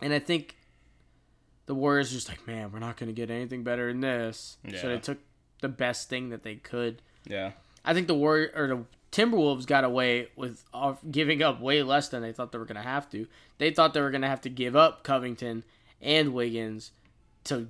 And 0.00 0.12
I 0.12 0.18
think 0.18 0.56
the 1.66 1.74
Warriors 1.74 2.10
are 2.10 2.14
just 2.14 2.28
like, 2.28 2.46
man, 2.46 2.72
we're 2.72 2.78
not 2.78 2.96
going 2.96 3.08
to 3.08 3.14
get 3.14 3.30
anything 3.30 3.62
better 3.62 3.88
than 3.88 4.00
this. 4.00 4.56
So 4.80 4.88
they 4.88 4.98
took 4.98 5.18
the 5.60 5.68
best 5.68 6.08
thing 6.08 6.30
that 6.30 6.42
they 6.42 6.56
could. 6.56 7.02
Yeah. 7.26 7.52
I 7.84 7.94
think 7.94 8.06
the 8.06 8.14
Warrior 8.14 8.50
or 8.54 8.66
the 8.68 8.84
Timberwolves 9.12 9.66
got 9.66 9.84
away 9.84 10.28
with 10.36 10.64
giving 11.10 11.42
up 11.42 11.60
way 11.60 11.82
less 11.82 12.08
than 12.08 12.22
they 12.22 12.32
thought 12.32 12.50
they 12.52 12.58
were 12.58 12.64
going 12.64 12.76
to 12.76 12.82
have 12.82 13.08
to. 13.10 13.26
They 13.58 13.70
thought 13.70 13.94
they 13.94 14.00
were 14.00 14.10
going 14.10 14.22
to 14.22 14.28
have 14.28 14.40
to 14.42 14.50
give 14.50 14.74
up 14.74 15.04
Covington 15.04 15.62
and 16.02 16.32
Wiggins 16.34 16.90
to 17.44 17.68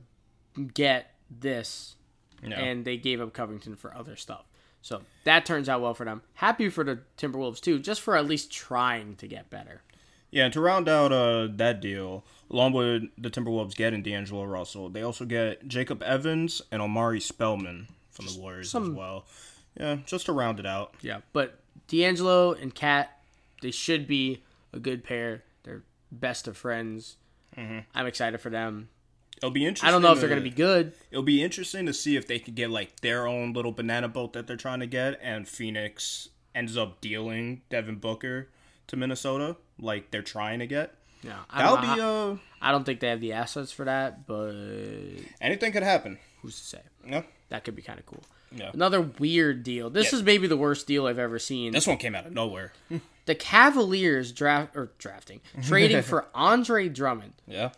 get 0.74 1.12
this, 1.30 1.96
Yeah. 2.42 2.58
and 2.60 2.84
they 2.84 2.96
gave 2.96 3.20
up 3.20 3.32
Covington 3.32 3.76
for 3.76 3.94
other 3.94 4.16
stuff. 4.16 4.44
So 4.82 5.02
that 5.24 5.46
turns 5.46 5.68
out 5.68 5.80
well 5.80 5.94
for 5.94 6.04
them. 6.04 6.22
Happy 6.34 6.68
for 6.68 6.84
the 6.84 7.00
Timberwolves 7.18 7.60
too, 7.60 7.78
just 7.78 8.00
for 8.00 8.16
at 8.16 8.26
least 8.26 8.52
trying 8.52 9.16
to 9.16 9.26
get 9.26 9.50
better. 9.50 9.82
Yeah, 10.30 10.44
and 10.44 10.52
to 10.52 10.60
round 10.60 10.88
out 10.88 11.12
uh, 11.12 11.48
that 11.56 11.80
deal, 11.80 12.24
along 12.50 12.72
with 12.72 13.04
the 13.16 13.30
Timberwolves 13.30 13.74
getting 13.76 14.02
D'Angelo 14.02 14.44
Russell, 14.44 14.88
they 14.88 15.02
also 15.02 15.24
get 15.24 15.66
Jacob 15.68 16.02
Evans 16.02 16.60
and 16.72 16.82
Omari 16.82 17.20
Spellman 17.20 17.86
from 18.10 18.26
the 18.26 18.38
Warriors 18.38 18.74
as 18.74 18.88
well. 18.90 19.26
Yeah, 19.78 19.96
just 20.06 20.26
to 20.26 20.32
round 20.32 20.60
it 20.60 20.66
out. 20.66 20.94
Yeah, 21.02 21.20
but 21.32 21.58
D'Angelo 21.88 22.52
and 22.52 22.74
Cat, 22.74 23.18
they 23.62 23.70
should 23.70 24.06
be 24.06 24.42
a 24.72 24.78
good 24.78 25.02
pair. 25.04 25.42
They're 25.64 25.82
best 26.12 26.46
of 26.48 26.56
friends. 26.56 27.16
I'm 27.56 28.06
excited 28.06 28.40
for 28.40 28.50
them. 28.50 28.88
It'll 29.38 29.50
be 29.50 29.64
interesting. 29.66 29.88
I 29.88 29.92
don't 29.92 30.02
know 30.02 30.12
if 30.12 30.18
they're 30.20 30.28
going 30.28 30.42
to 30.42 30.48
be 30.48 30.54
good. 30.54 30.92
It'll 31.10 31.22
be 31.22 31.42
interesting 31.42 31.86
to 31.86 31.92
see 31.94 32.16
if 32.16 32.26
they 32.26 32.38
could 32.40 32.54
get 32.56 32.70
like 32.70 33.00
their 33.00 33.26
own 33.28 33.52
little 33.52 33.72
banana 33.72 34.08
boat 34.08 34.32
that 34.32 34.46
they're 34.46 34.56
trying 34.56 34.80
to 34.80 34.86
get, 34.86 35.18
and 35.22 35.46
Phoenix 35.46 36.28
ends 36.54 36.76
up 36.76 37.00
dealing 37.00 37.62
Devin 37.70 37.96
Booker 37.96 38.48
to 38.88 38.96
Minnesota, 38.96 39.56
like 39.78 40.10
they're 40.10 40.22
trying 40.22 40.58
to 40.60 40.66
get. 40.66 40.94
Yeah, 41.22 41.38
I 41.50 41.62
That'll 41.62 41.76
be 41.78 41.86
how- 42.00 42.30
uh, 42.32 42.36
I 42.60 42.70
don't 42.72 42.84
think 42.84 43.00
they 43.00 43.08
have 43.08 43.20
the 43.20 43.32
assets 43.32 43.70
for 43.72 43.84
that, 43.84 44.26
but 44.26 44.52
anything 45.40 45.72
could 45.72 45.82
happen. 45.82 46.18
who's 46.42 46.58
to 46.58 46.64
say? 46.64 46.80
Yeah, 47.06 47.22
That 47.48 47.64
could 47.64 47.74
be 47.76 47.82
kind 47.82 47.98
of 47.98 48.06
cool. 48.06 48.22
Yeah. 48.54 48.70
Another 48.72 49.00
weird 49.00 49.62
deal. 49.62 49.90
This 49.90 50.12
Yeah. 50.12 50.18
is 50.18 50.22
maybe 50.24 50.46
the 50.46 50.56
worst 50.56 50.86
deal 50.86 51.06
I've 51.06 51.18
ever 51.18 51.38
seen. 51.38 51.72
This 51.72 51.86
one 51.86 51.96
came 51.98 52.14
out 52.14 52.26
of 52.26 52.32
nowhere. 52.32 52.72
the 53.26 53.34
Cavaliers 53.34 54.32
draft 54.32 54.76
or 54.76 54.90
drafting, 54.98 55.40
trading 55.62 56.02
for 56.02 56.26
Andre 56.34 56.88
Drummond. 56.88 57.32
Yeah. 57.46 57.70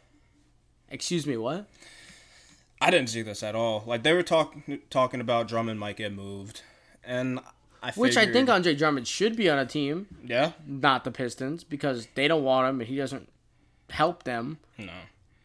Excuse 0.89 1.27
me, 1.27 1.37
what? 1.37 1.67
I 2.81 2.91
didn't 2.91 3.09
see 3.09 3.23
this 3.23 3.43
at 3.43 3.55
all. 3.55 3.83
Like 3.87 4.03
they 4.03 4.13
were 4.13 4.23
talk- 4.23 4.55
talking 4.91 5.21
about 5.21 5.49
Drummond 5.49 5.81
might 5.81 5.97
get 5.97 6.13
moved, 6.13 6.63
and 7.05 7.41
I 7.83 7.93
Which 7.93 8.17
I 8.17 8.31
think 8.31 8.49
Andre 8.51 8.75
Drummond 8.75 9.09
should 9.09 9.35
be 9.37 9.49
on 9.49 9.59
a 9.59 9.67
team, 9.67 10.07
yeah 10.25 10.53
not 10.67 11.05
the 11.05 11.11
Pistons, 11.11 11.65
because 11.65 12.07
they 12.15 12.29
don't 12.29 12.43
want 12.45 12.69
him 12.69 12.81
and 12.81 12.89
he 12.89 12.97
doesn't 12.97 13.29
help 13.91 14.25
them. 14.25 14.59
no 14.79 14.93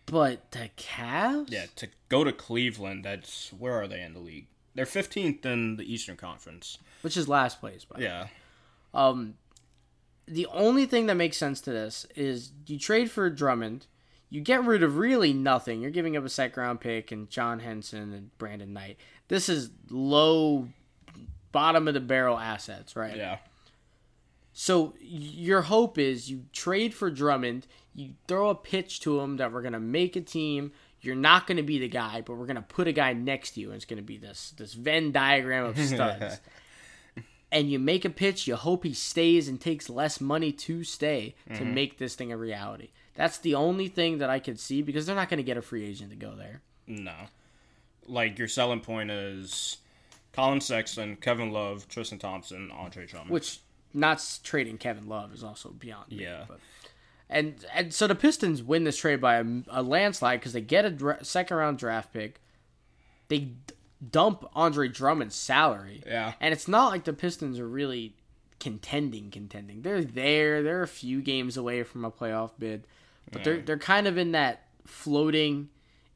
But 0.07 0.51
the 0.51 0.69
Cavs? 0.77 1.51
yeah 1.51 1.65
to 1.77 1.87
go 2.09 2.23
to 2.25 2.33
Cleveland. 2.33 3.05
That's 3.05 3.51
where 3.57 3.73
are 3.81 3.87
they 3.87 4.01
in 4.01 4.13
the 4.13 4.19
league? 4.19 4.47
They're 4.75 4.85
fifteenth 4.85 5.45
in 5.45 5.75
the 5.77 5.83
Eastern 5.93 6.15
Conference. 6.17 6.77
Which 7.01 7.17
is 7.17 7.27
last 7.27 7.59
place, 7.59 7.83
by. 7.85 7.99
Yeah, 7.99 8.27
Um, 8.93 9.35
the 10.27 10.45
only 10.47 10.85
thing 10.85 11.07
that 11.07 11.15
makes 11.15 11.35
sense 11.37 11.59
to 11.61 11.71
this 11.71 12.05
is 12.15 12.51
you 12.67 12.77
trade 12.79 13.11
for 13.11 13.29
Drummond, 13.29 13.87
you 14.29 14.39
get 14.39 14.63
rid 14.63 14.81
of 14.83 14.97
really 14.97 15.33
nothing. 15.33 15.81
You're 15.81 15.91
giving 15.91 16.15
up 16.15 16.23
a 16.23 16.29
second 16.29 16.61
round 16.61 16.79
pick 16.79 17.11
and 17.11 17.29
John 17.29 17.59
Henson 17.59 18.13
and 18.13 18.37
Brandon 18.37 18.71
Knight. 18.71 18.97
This 19.27 19.49
is 19.49 19.71
low, 19.89 20.69
bottom 21.51 21.87
of 21.87 21.93
the 21.93 21.99
barrel 21.99 22.37
assets, 22.39 22.95
right? 22.95 23.15
yeah, 23.17 23.39
So 24.53 24.93
your 25.01 25.63
hope 25.63 25.97
is 25.97 26.29
you 26.29 26.45
trade 26.53 26.93
for 26.93 27.09
Drummond, 27.09 27.67
you 27.93 28.11
throw 28.27 28.49
a 28.49 28.55
pitch 28.55 28.99
to 29.01 29.19
him 29.19 29.35
that 29.37 29.51
we're 29.51 29.61
gonna 29.61 29.79
make 29.81 30.15
a 30.15 30.21
team. 30.21 30.71
You're 31.01 31.15
not 31.15 31.47
gonna 31.47 31.63
be 31.63 31.79
the 31.79 31.87
guy, 31.87 32.21
but 32.21 32.35
we're 32.35 32.45
gonna 32.45 32.61
put 32.61 32.87
a 32.87 32.91
guy 32.91 33.13
next 33.13 33.51
to 33.51 33.59
you, 33.59 33.67
and 33.67 33.75
it's 33.75 33.85
gonna 33.85 34.01
be 34.01 34.17
this 34.17 34.53
this 34.57 34.73
Venn 34.73 35.11
diagram 35.11 35.65
of 35.65 35.77
studs. 35.79 36.39
and 37.51 37.71
you 37.71 37.79
make 37.79 38.05
a 38.05 38.09
pitch, 38.09 38.47
you 38.47 38.55
hope 38.55 38.83
he 38.83 38.93
stays 38.93 39.47
and 39.47 39.59
takes 39.59 39.89
less 39.89 40.21
money 40.21 40.51
to 40.51 40.83
stay 40.83 41.35
to 41.47 41.53
mm-hmm. 41.55 41.73
make 41.73 41.97
this 41.97 42.15
thing 42.15 42.31
a 42.31 42.37
reality. 42.37 42.89
That's 43.15 43.39
the 43.39 43.55
only 43.55 43.87
thing 43.87 44.19
that 44.19 44.29
I 44.29 44.39
could 44.39 44.59
see 44.59 44.81
because 44.81 45.05
they're 45.05 45.15
not 45.15 45.29
gonna 45.29 45.43
get 45.43 45.57
a 45.57 45.61
free 45.61 45.85
agent 45.85 46.11
to 46.11 46.15
go 46.15 46.35
there. 46.35 46.61
no. 46.87 47.15
Like 48.07 48.39
your 48.39 48.47
selling 48.47 48.79
point 48.81 49.11
is 49.11 49.77
Collin 50.33 50.59
Sexton, 50.59 51.17
Kevin 51.17 51.51
Love, 51.51 51.87
Tristan 51.87 52.17
Thompson, 52.17 52.71
Andre 52.71 53.05
Drummond. 53.05 53.29
Which 53.29 53.59
not 53.93 54.23
trading 54.43 54.77
Kevin 54.77 55.07
Love 55.07 55.33
is 55.33 55.43
also 55.43 55.69
beyond. 55.69 56.11
me, 56.11 56.23
Yeah. 56.23 56.45
but- 56.47 56.59
and 57.31 57.65
and 57.73 57.93
so 57.93 58.05
the 58.05 58.15
Pistons 58.15 58.61
win 58.61 58.83
this 58.83 58.97
trade 58.97 59.21
by 59.21 59.35
a, 59.37 59.45
a 59.69 59.81
landslide 59.81 60.39
because 60.39 60.53
they 60.53 60.61
get 60.61 60.85
a 60.85 60.89
dra- 60.91 61.23
second 61.23 61.57
round 61.57 61.77
draft 61.79 62.13
pick. 62.13 62.41
They 63.29 63.39
d- 63.39 63.55
dump 64.11 64.45
Andre 64.53 64.87
Drummond's 64.89 65.35
salary. 65.35 66.03
Yeah. 66.05 66.33
And 66.39 66.53
it's 66.53 66.67
not 66.67 66.91
like 66.91 67.05
the 67.05 67.13
Pistons 67.13 67.57
are 67.59 67.67
really 67.67 68.15
contending, 68.59 69.31
contending. 69.31 69.81
They're 69.81 70.03
there. 70.03 70.61
They're 70.61 70.83
a 70.83 70.87
few 70.87 71.21
games 71.21 71.57
away 71.57 71.83
from 71.83 72.05
a 72.05 72.11
playoff 72.11 72.51
bid, 72.59 72.85
but 73.31 73.43
they're 73.43 73.61
they're 73.61 73.77
kind 73.77 74.07
of 74.07 74.17
in 74.17 74.33
that 74.33 74.63
floating 74.85 75.69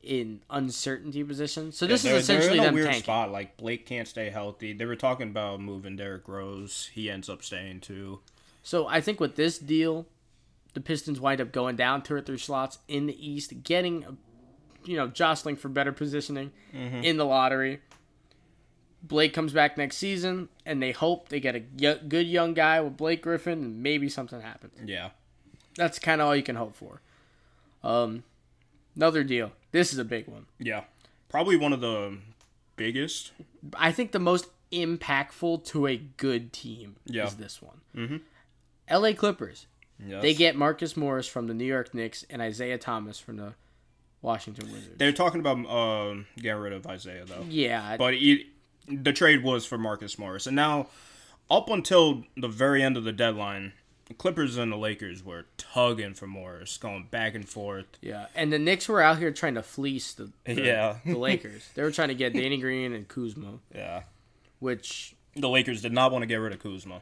in 0.03 0.41
uncertainty 0.49 1.23
position. 1.23 1.71
So 1.71 1.87
this 1.87 2.03
they're, 2.03 2.15
is 2.15 2.23
essentially 2.23 2.57
they're 2.57 2.57
in 2.57 2.63
a 2.63 2.65
them 2.67 2.75
weird 2.75 2.85
tanking. 2.87 3.03
spot. 3.03 3.31
Like 3.31 3.57
Blake 3.57 3.85
can't 3.85 4.07
stay 4.07 4.29
healthy. 4.29 4.73
They 4.73 4.85
were 4.85 4.95
talking 4.95 5.29
about 5.29 5.59
moving 5.61 5.95
Derrick 5.95 6.27
Rose. 6.27 6.91
He 6.93 7.09
ends 7.09 7.29
up 7.29 7.43
staying 7.43 7.79
too. 7.79 8.19
So 8.61 8.87
I 8.87 9.01
think 9.01 9.19
with 9.19 9.35
this 9.35 9.57
deal, 9.57 10.05
the 10.75 10.81
Pistons 10.81 11.19
wind 11.19 11.41
up 11.41 11.51
going 11.51 11.75
down 11.75 12.03
two 12.03 12.13
or 12.13 12.21
three 12.21 12.37
slots 12.37 12.77
in 12.87 13.07
the 13.07 13.27
East, 13.27 13.63
getting, 13.63 14.17
you 14.85 14.95
know, 14.95 15.07
jostling 15.07 15.55
for 15.55 15.69
better 15.69 15.91
positioning 15.91 16.51
in 16.73 17.17
the 17.17 17.25
lottery. 17.25 17.81
Blake 19.01 19.33
comes 19.33 19.53
back 19.53 19.77
next 19.77 19.97
season, 19.97 20.49
and 20.65 20.81
they 20.81 20.91
hope 20.91 21.29
they 21.29 21.39
get 21.39 21.55
a 21.55 21.59
good 21.59 22.27
young 22.27 22.53
guy 22.53 22.81
with 22.81 22.97
Blake 22.97 23.21
Griffin, 23.21 23.63
and 23.63 23.83
maybe 23.83 24.09
something 24.09 24.41
happens. 24.41 24.73
Yeah. 24.83 25.09
That's 25.75 25.99
kind 25.99 26.21
of 26.21 26.27
all 26.27 26.35
you 26.35 26.41
can 26.43 26.55
hope 26.55 26.75
for. 26.75 27.01
Um, 27.83 28.23
another 28.95 29.23
deal. 29.23 29.51
This 29.71 29.93
is 29.93 29.99
a 29.99 30.05
big 30.05 30.27
one. 30.27 30.45
Yeah. 30.57 30.85
Probably 31.29 31.55
one 31.55 31.71
of 31.73 31.81
the 31.81 32.17
biggest. 32.77 33.31
I 33.75 33.91
think 33.91 34.11
the 34.11 34.19
most 34.19 34.47
impactful 34.71 35.65
to 35.65 35.85
a 35.87 35.97
good 35.97 36.51
team 36.51 36.95
Yeah. 37.05 37.27
is 37.27 37.35
this 37.35 37.61
one. 37.61 37.81
Mm-hmm. 37.95 38.17
L.A. 38.87 39.13
Clippers. 39.13 39.67
Yes. 40.03 40.21
They 40.21 40.33
get 40.33 40.55
Marcus 40.55 40.97
Morris 40.97 41.27
from 41.27 41.47
the 41.47 41.53
New 41.53 41.65
York 41.65 41.93
Knicks 41.93 42.25
and 42.29 42.41
Isaiah 42.41 42.77
Thomas 42.77 43.19
from 43.19 43.37
the 43.37 43.53
Washington 44.21 44.71
Wizards. 44.71 44.97
They're 44.97 45.11
talking 45.13 45.39
about 45.39 45.65
uh, 45.65 46.23
getting 46.37 46.61
rid 46.61 46.73
of 46.73 46.85
Isaiah 46.87 47.25
though. 47.25 47.45
yeah, 47.49 47.95
But 47.97 48.15
he, 48.15 48.49
the 48.87 49.13
trade 49.13 49.43
was 49.43 49.65
for 49.65 49.77
Marcus 49.77 50.17
Morris, 50.19 50.47
and 50.47 50.55
now 50.55 50.87
up 51.49 51.69
until 51.69 52.23
the 52.35 52.47
very 52.47 52.81
end 52.83 52.97
of 52.97 53.03
the 53.03 53.11
deadline, 53.11 53.73
the 54.05 54.13
Clippers 54.15 54.57
and 54.57 54.71
the 54.71 54.75
Lakers 54.77 55.23
were 55.23 55.45
tugging 55.57 56.13
for 56.13 56.27
Morris, 56.27 56.77
going 56.77 57.07
back 57.09 57.33
and 57.35 57.47
forth. 57.47 57.85
yeah, 58.01 58.25
and 58.35 58.51
the 58.51 58.59
Knicks 58.59 58.87
were 58.89 59.01
out 59.01 59.17
here 59.19 59.31
trying 59.31 59.55
to 59.55 59.63
fleece 59.63 60.13
the, 60.13 60.31
the 60.43 60.53
Yeah. 60.61 60.97
the 61.05 61.17
Lakers. 61.17 61.67
They 61.73 61.83
were 61.83 61.91
trying 61.91 62.09
to 62.09 62.15
get 62.15 62.33
Danny 62.33 62.57
Green 62.57 62.93
and 62.93 63.07
Kuzma, 63.07 63.59
Yeah. 63.73 64.03
which 64.59 65.15
The 65.35 65.49
Lakers 65.49 65.81
did 65.81 65.93
not 65.93 66.11
want 66.11 66.23
to 66.23 66.27
get 66.27 66.35
rid 66.37 66.53
of 66.53 66.59
Kuzma. 66.59 67.01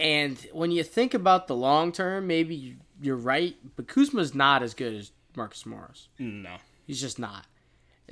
And 0.00 0.38
when 0.52 0.70
you 0.70 0.82
think 0.82 1.14
about 1.14 1.46
the 1.46 1.54
long 1.56 1.92
term, 1.92 2.26
maybe 2.26 2.54
you- 2.54 2.76
you're 3.02 3.16
right, 3.16 3.56
but 3.76 3.86
Kuzma's 3.86 4.34
not 4.34 4.62
as 4.62 4.74
good 4.74 4.94
as 4.94 5.12
Marcus 5.36 5.64
Morris. 5.66 6.08
No. 6.18 6.56
He's 6.86 7.00
just 7.00 7.18
not. 7.18 7.46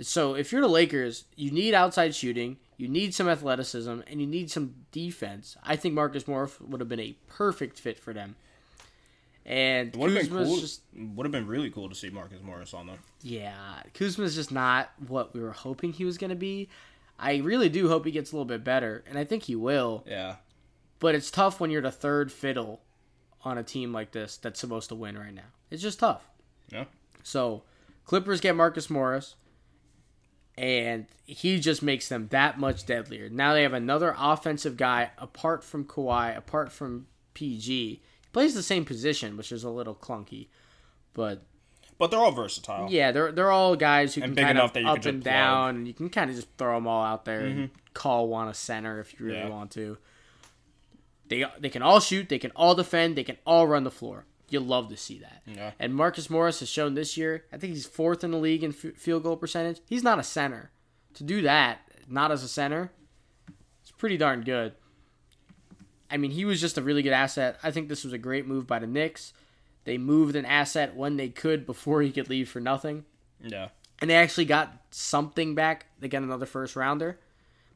So 0.01 0.35
if 0.35 0.53
you're 0.53 0.61
the 0.63 0.69
Lakers, 0.69 1.25
you 1.37 1.51
need 1.51 1.75
outside 1.75 2.15
shooting, 2.15 2.59
you 2.77 2.87
need 2.89 3.13
some 3.15 3.29
athleticism, 3.29 4.01
and 4.07 4.21
you 4.21 4.27
need 4.27 4.51
some 4.51 4.75
defense. 4.93 5.57
I 5.65 5.75
think 5.77 5.95
Marcus 5.95 6.29
Morris 6.29 6.61
would 6.61 6.81
have 6.81 6.89
been 6.89 7.01
a 7.01 7.17
perfect 7.27 7.79
fit 7.81 7.99
for 7.99 8.13
them. 8.13 8.37
And 9.45 9.97
Would 9.97 10.13
have 10.13 10.29
been 10.31 10.45
cool. 10.45 10.57
just 10.59 10.83
Would 10.95 11.25
have 11.25 11.33
been 11.33 11.47
really 11.47 11.71
cool 11.71 11.89
to 11.89 11.95
see 11.95 12.11
Marcus 12.11 12.39
Morris 12.43 12.75
on 12.75 12.87
them. 12.87 12.99
yeah, 13.23 13.83
Kuzma's 13.95 14.35
just 14.35 14.53
not 14.53 14.91
what 15.07 15.33
we 15.35 15.41
were 15.41 15.53
hoping 15.53 15.93
he 15.93 16.05
was 16.05 16.19
going 16.19 16.31
to 16.31 16.37
be. 16.37 16.69
I 17.19 17.37
really 17.39 17.69
do 17.69 17.89
hope 17.89 18.05
he 18.05 18.13
gets 18.13 18.31
a 18.31 18.37
little 18.37 18.45
bit 18.45 18.63
better, 18.63 19.03
and 19.09 19.19
I 19.19 19.25
think 19.25 19.45
he 19.45 19.57
will. 19.57 20.05
Yeah. 20.07 20.37
But 21.01 21.15
it's 21.15 21.31
tough 21.31 21.61
when 21.61 21.71
you're 21.71 21.83
the 21.83 21.91
third 21.93 22.33
fiddle 22.33 22.81
on 23.45 23.57
a 23.59 23.63
team 23.63 23.93
like 23.93 24.11
this 24.13 24.37
that's 24.37 24.59
supposed 24.59 24.89
to 24.89 24.95
win 24.95 25.17
right 25.17 25.33
now. 25.35 25.43
It's 25.71 25.83
just 25.83 26.01
tough. 26.01 26.29
Yeah. 26.71 26.85
So, 27.23 27.63
Clippers 28.05 28.41
get 28.41 28.57
Marcus 28.57 28.89
Morris, 28.91 29.37
and 30.57 31.07
he 31.25 31.61
just 31.61 31.83
makes 31.83 32.09
them 32.09 32.29
that 32.31 32.59
much 32.59 32.85
deadlier. 32.87 33.29
Now 33.29 33.53
they 33.53 33.63
have 33.63 33.75
another 33.75 34.15
offensive 34.19 34.77
guy 34.77 35.11
apart 35.19 35.63
from 35.63 35.85
Kawhi, 35.85 36.37
apart 36.37 36.73
from 36.73 37.07
PG. 37.35 37.89
He 37.89 38.03
plays 38.33 38.55
the 38.55 38.63
same 38.63 38.85
position, 38.85 39.37
which 39.37 39.53
is 39.53 39.63
a 39.63 39.71
little 39.71 39.95
clunky, 39.95 40.49
but 41.15 41.43
But 41.99 42.11
they're 42.11 42.19
all 42.21 42.33
versatile. 42.33 42.89
yeah, 42.91 43.13
they're 43.13 43.31
they're 43.31 43.51
all 43.53 43.77
guys 43.77 44.15
who 44.15 44.23
And 44.23 44.31
can 44.31 44.35
big 44.35 44.45
kind 44.47 44.59
of 44.59 44.71
up 44.71 44.77
and 44.77 44.85
plug. 44.87 45.01
Mm-hmm. 45.03 45.21
down, 45.21 45.77
and 45.77 45.87
you 45.89 45.95
can 45.95 46.09
kind 46.11 46.29
of 46.31 46.35
just 46.37 46.49
throw 46.59 46.75
them 46.75 46.89
all 46.89 47.05
out 47.05 47.25
there 47.25 47.41
and 47.41 47.71
call 47.95 48.29
one 48.29 48.49
a 48.49 48.55
center 48.55 48.99
if 49.01 49.19
you 49.19 49.27
really 49.27 49.39
Yeah. 49.39 49.49
want 49.49 49.71
to. 49.73 49.97
They 51.29 51.45
they 51.59 51.69
can 51.69 51.83
all 51.83 52.01
shoot, 52.01 52.29
they 52.29 52.39
can 52.39 52.51
all 52.53 52.75
defend, 52.75 53.17
they 53.17 53.25
can 53.25 53.39
all 53.47 53.67
run 53.67 53.85
the 53.85 53.91
floor. 53.91 54.25
You 54.51 54.61
love 54.61 54.89
to 54.89 54.97
see 54.97 55.19
that. 55.19 55.43
Yeah. 55.47 55.73
And 55.79 55.95
Marcus 55.95 56.31
Morris 56.31 56.61
has 56.61 56.71
shown 56.71 56.95
this 56.95 57.17
year. 57.19 57.45
I 57.53 57.59
think 57.59 57.75
he's 57.75 57.87
fourth 57.87 58.25
in 58.25 58.31
the 58.31 58.39
league 58.39 58.65
in 58.65 58.71
f- 58.71 58.97
field 58.97 59.23
goal 59.23 59.37
percentage. 59.37 59.81
He's 59.87 60.03
not 60.03 60.19
a 60.19 60.23
center. 60.23 60.71
To 61.15 61.25
do 61.25 61.43
that, 61.43 61.81
not 62.09 62.33
as 62.33 62.43
a 62.43 62.49
center, 62.49 62.91
it's 63.83 63.91
pretty 63.91 64.17
darn 64.17 64.43
good. 64.43 64.73
I 66.11 66.17
mean, 66.17 66.31
he 66.31 66.47
was 66.47 66.61
just 66.61 66.79
a 66.79 66.83
really 66.83 67.03
good 67.03 67.13
asset. 67.13 67.59
I 67.63 67.71
think 67.71 67.89
this 67.89 68.05
was 68.05 68.15
a 68.15 68.19
great 68.19 68.47
move 68.47 68.67
by 68.67 68.79
the 68.79 68.87
Knicks. 68.87 69.35
They 69.85 69.99
moved 69.99 70.37
an 70.37 70.47
asset 70.47 70.97
when 70.97 71.17
they 71.17 71.29
could 71.29 71.67
before 71.67 72.01
he 72.01 72.11
could 72.11 72.31
leave 72.31 72.49
for 72.49 72.61
nothing. 72.61 73.05
Yeah. 73.41 73.69
And 74.01 74.09
they 74.09 74.15
actually 74.15 74.47
got 74.47 74.73
something 74.91 75.55
back. 75.55 75.87
They 75.99 76.09
got 76.09 76.23
another 76.23 76.47
first 76.47 76.77
rounder. 76.77 77.19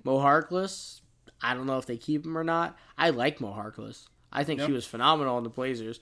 Mo 0.05 0.19
Harkless, 0.19 1.01
I 1.43 1.55
don't 1.55 1.67
know 1.67 1.79
if 1.79 1.87
they 1.87 1.97
keep 1.97 2.25
him 2.25 2.37
or 2.39 2.45
not. 2.45 2.79
I 2.97 3.11
like 3.11 3.41
Mo 3.41 3.53
Harkless. 3.53 4.07
I 4.33 4.45
think 4.45 4.61
Yep. 4.61 4.69
he 4.69 4.73
was 4.75 4.87
phenomenal 4.87 5.37
in 5.39 5.45
the 5.45 5.51
Blazers. 5.51 6.01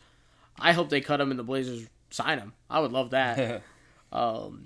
I 0.58 0.72
hope 0.72 0.88
they 0.90 1.00
cut 1.00 1.20
him 1.20 1.30
and 1.30 1.38
the 1.38 1.44
Blazers 1.44 1.88
sign 2.10 2.38
him. 2.38 2.52
I 2.68 2.80
would 2.80 2.92
love 2.92 3.10
that. 3.10 3.62
um, 4.12 4.64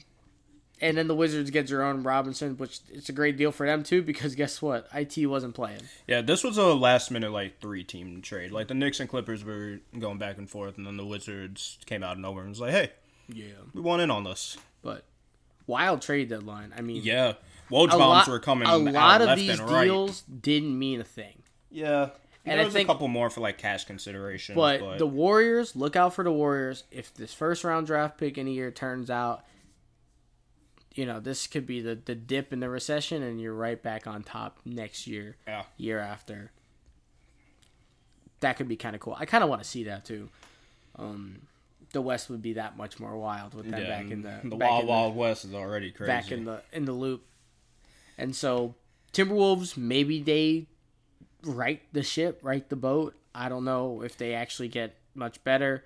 and 0.81 0.97
then 0.99 1.07
the 1.07 1.15
Wizards 1.15 1.51
get 1.51 1.69
Jerome 1.69 2.03
Robinson, 2.03 2.57
which 2.57 2.81
it's 2.93 3.09
a 3.09 3.13
great 3.13 3.37
deal 3.37 3.53
for 3.53 3.65
them 3.65 3.83
too 3.85 4.03
because 4.03 4.35
guess 4.35 4.61
what? 4.61 4.89
IT 4.93 5.25
wasn't 5.27 5.55
playing. 5.55 5.83
Yeah, 6.07 6.21
this 6.21 6.43
was 6.43 6.59
a 6.59 6.75
last 6.75 7.11
minute 7.11 7.31
like 7.31 7.61
three 7.61 7.85
team 7.85 8.21
trade. 8.23 8.51
Like 8.51 8.69
the 8.69 8.75
Knicks 8.75 8.99
and 9.01 9.09
Clippers 9.09 9.45
were 9.45 9.79
going 9.99 10.19
back 10.19 10.37
and 10.37 10.51
forth, 10.51 10.77
and 10.77 10.87
then 10.87 10.97
the 10.97 11.07
Wizards 11.07 11.79
came 11.87 12.03
out 12.03 12.13
of 12.15 12.19
nowhere 12.19 12.43
and 12.43 12.51
was 12.51 12.61
like, 12.61 12.73
"Hey, 12.73 12.91
Yeah. 13.29 13.53
we 13.73 13.81
want 13.81 14.03
in 14.03 14.11
on 14.11 14.25
this." 14.25 14.57
But 14.83 15.05
wild 15.67 16.03
trade 16.03 16.29
deadline. 16.29 16.75
I 16.77 16.81
mean, 16.83 17.03
Yeah, 17.05 17.35
Woj 17.71 17.87
a 17.87 17.89
bombs 17.89 18.01
lot, 18.01 18.29
were 18.29 18.39
coming. 18.41 18.69
a 18.69 18.71
out 18.73 18.81
lot 18.83 19.21
of 19.23 19.27
left 19.29 19.41
these 19.41 19.59
and 19.61 19.71
right. 19.71 19.85
deals 19.85 20.23
didn't 20.23 20.79
mean 20.79 21.01
a 21.01 21.05
thing. 21.05 21.43
Yeah, 21.71 22.03
And 22.03 22.11
and 22.45 22.53
I 22.53 22.57
there 22.57 22.65
was 22.67 22.75
think- 22.75 22.89
a 22.89 22.93
couple 22.93 23.09
more 23.09 23.31
for 23.31 23.41
like 23.41 23.59
cash 23.59 23.85
consideration. 23.85 24.55
But, 24.55 24.81
But, 24.81 24.99
the 24.99 25.07
Warriors, 25.07 25.75
look 25.75 25.97
out 25.97 26.15
for 26.15 26.23
the 26.25 26.33
Warriors. 26.33 26.85
If 26.91 27.13
this 27.15 27.33
first 27.35 27.65
round 27.65 27.87
draft 27.87 28.19
pick 28.19 28.37
in 28.39 28.47
a 28.47 28.51
year 28.51 28.71
turns 28.71 29.11
out, 29.11 29.45
you 30.95 31.07
know, 31.07 31.19
this 31.19 31.47
could 31.49 31.67
be 31.67 31.81
the, 31.81 31.97
the 31.97 32.15
dip 32.15 32.53
in 32.53 32.61
the 32.61 32.69
recession 32.69 33.23
and 33.23 33.41
you're 33.41 33.55
right 33.55 33.83
back 33.83 34.07
on 34.07 34.23
top 34.23 34.59
next 34.65 35.07
year, 35.09 35.37
yeah, 35.49 35.65
year 35.77 35.99
after. 35.99 36.53
That 38.41 38.57
could 38.57 38.69
be 38.69 38.77
kind 38.77 38.95
of 38.95 39.01
cool. 39.01 39.17
I 39.19 39.25
kind 39.27 39.43
of 39.43 39.51
want 39.51 39.63
to 39.63 39.69
see 39.69 39.85
that 39.85 40.05
too. 40.05 40.29
Um, 40.97 41.41
the 41.93 42.03
West 42.03 42.29
would 42.31 42.43
be 42.43 42.53
that 42.55 42.77
much 42.77 43.01
more 43.01 43.17
wild 43.17 43.55
with 43.55 43.69
them 43.71 43.81
yeah, 43.81 43.89
back 43.89 44.11
in 44.11 44.23
the 44.23 44.41
the 44.45 44.57
back 44.57 44.69
Wild 44.71 44.81
in 44.83 44.87
the- 44.87 44.93
Wild 44.93 45.17
West 45.17 45.45
is 45.45 45.55
already 45.55 45.91
crazy. 45.91 46.07
back 46.09 46.31
in 46.31 46.45
the 46.45 46.63
in 46.73 46.85
the 46.85 46.93
loop. 46.93 47.25
And 48.17 48.35
so 48.35 48.75
Timberwolves 49.13 49.77
maybe 49.77 50.23
they 50.23 50.67
right 51.45 51.83
the 51.93 52.03
ship, 52.03 52.41
right 52.43 52.69
the 52.69 52.77
boat. 52.77 53.15
I 53.35 53.49
don't 53.49 53.65
know 53.65 54.03
if 54.03 54.17
they 54.17 54.35
actually 54.35 54.69
get 54.69 54.97
much 55.15 55.43
better. 55.45 55.85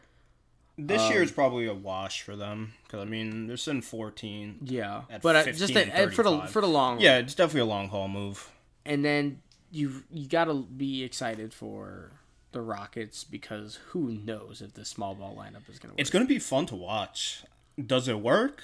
this 0.77 1.03
um, 1.03 1.13
year 1.13 1.23
is 1.23 1.33
probably 1.33 1.67
a 1.67 1.75
wash 1.75 2.23
for 2.23 2.37
them 2.37 2.75
because 2.85 3.01
I 3.01 3.05
mean 3.05 3.47
they're 3.47 3.57
sitting 3.57 3.83
fourteen. 3.83 4.59
Yeah, 4.63 5.03
but 5.23 5.37
uh, 5.37 5.43
15 5.45 5.59
just 5.59 5.77
uh, 5.77 6.09
for 6.09 6.23
the 6.23 6.43
for 6.43 6.61
the 6.61 6.69
long 6.69 6.95
run. 6.95 7.03
Yeah, 7.03 7.19
it's 7.19 7.35
definitely 7.35 7.63
a 7.63 7.67
long 7.67 7.89
haul 7.89 8.09
move. 8.09 8.51
And 8.85 9.05
then 9.05 9.43
you 9.71 10.05
you 10.11 10.29
got 10.29 10.45
to 10.45 10.63
be 10.63 11.03
excited 11.03 11.53
for 11.53 12.13
the 12.53 12.61
Rockets 12.61 13.25
because 13.25 13.79
who 13.89 14.11
knows 14.11 14.63
if 14.63 14.75
the 14.75 14.85
small 14.85 15.15
ball 15.15 15.37
lineup 15.37 15.69
is 15.69 15.79
going 15.79 15.91
to 15.91 15.93
work. 15.93 15.99
It's 16.01 16.11
going 16.11 16.25
to 16.25 16.29
be 16.29 16.39
fun 16.39 16.67
to 16.67 16.77
watch. 16.77 17.45
Does 17.85 18.09
it 18.09 18.21
work? 18.21 18.63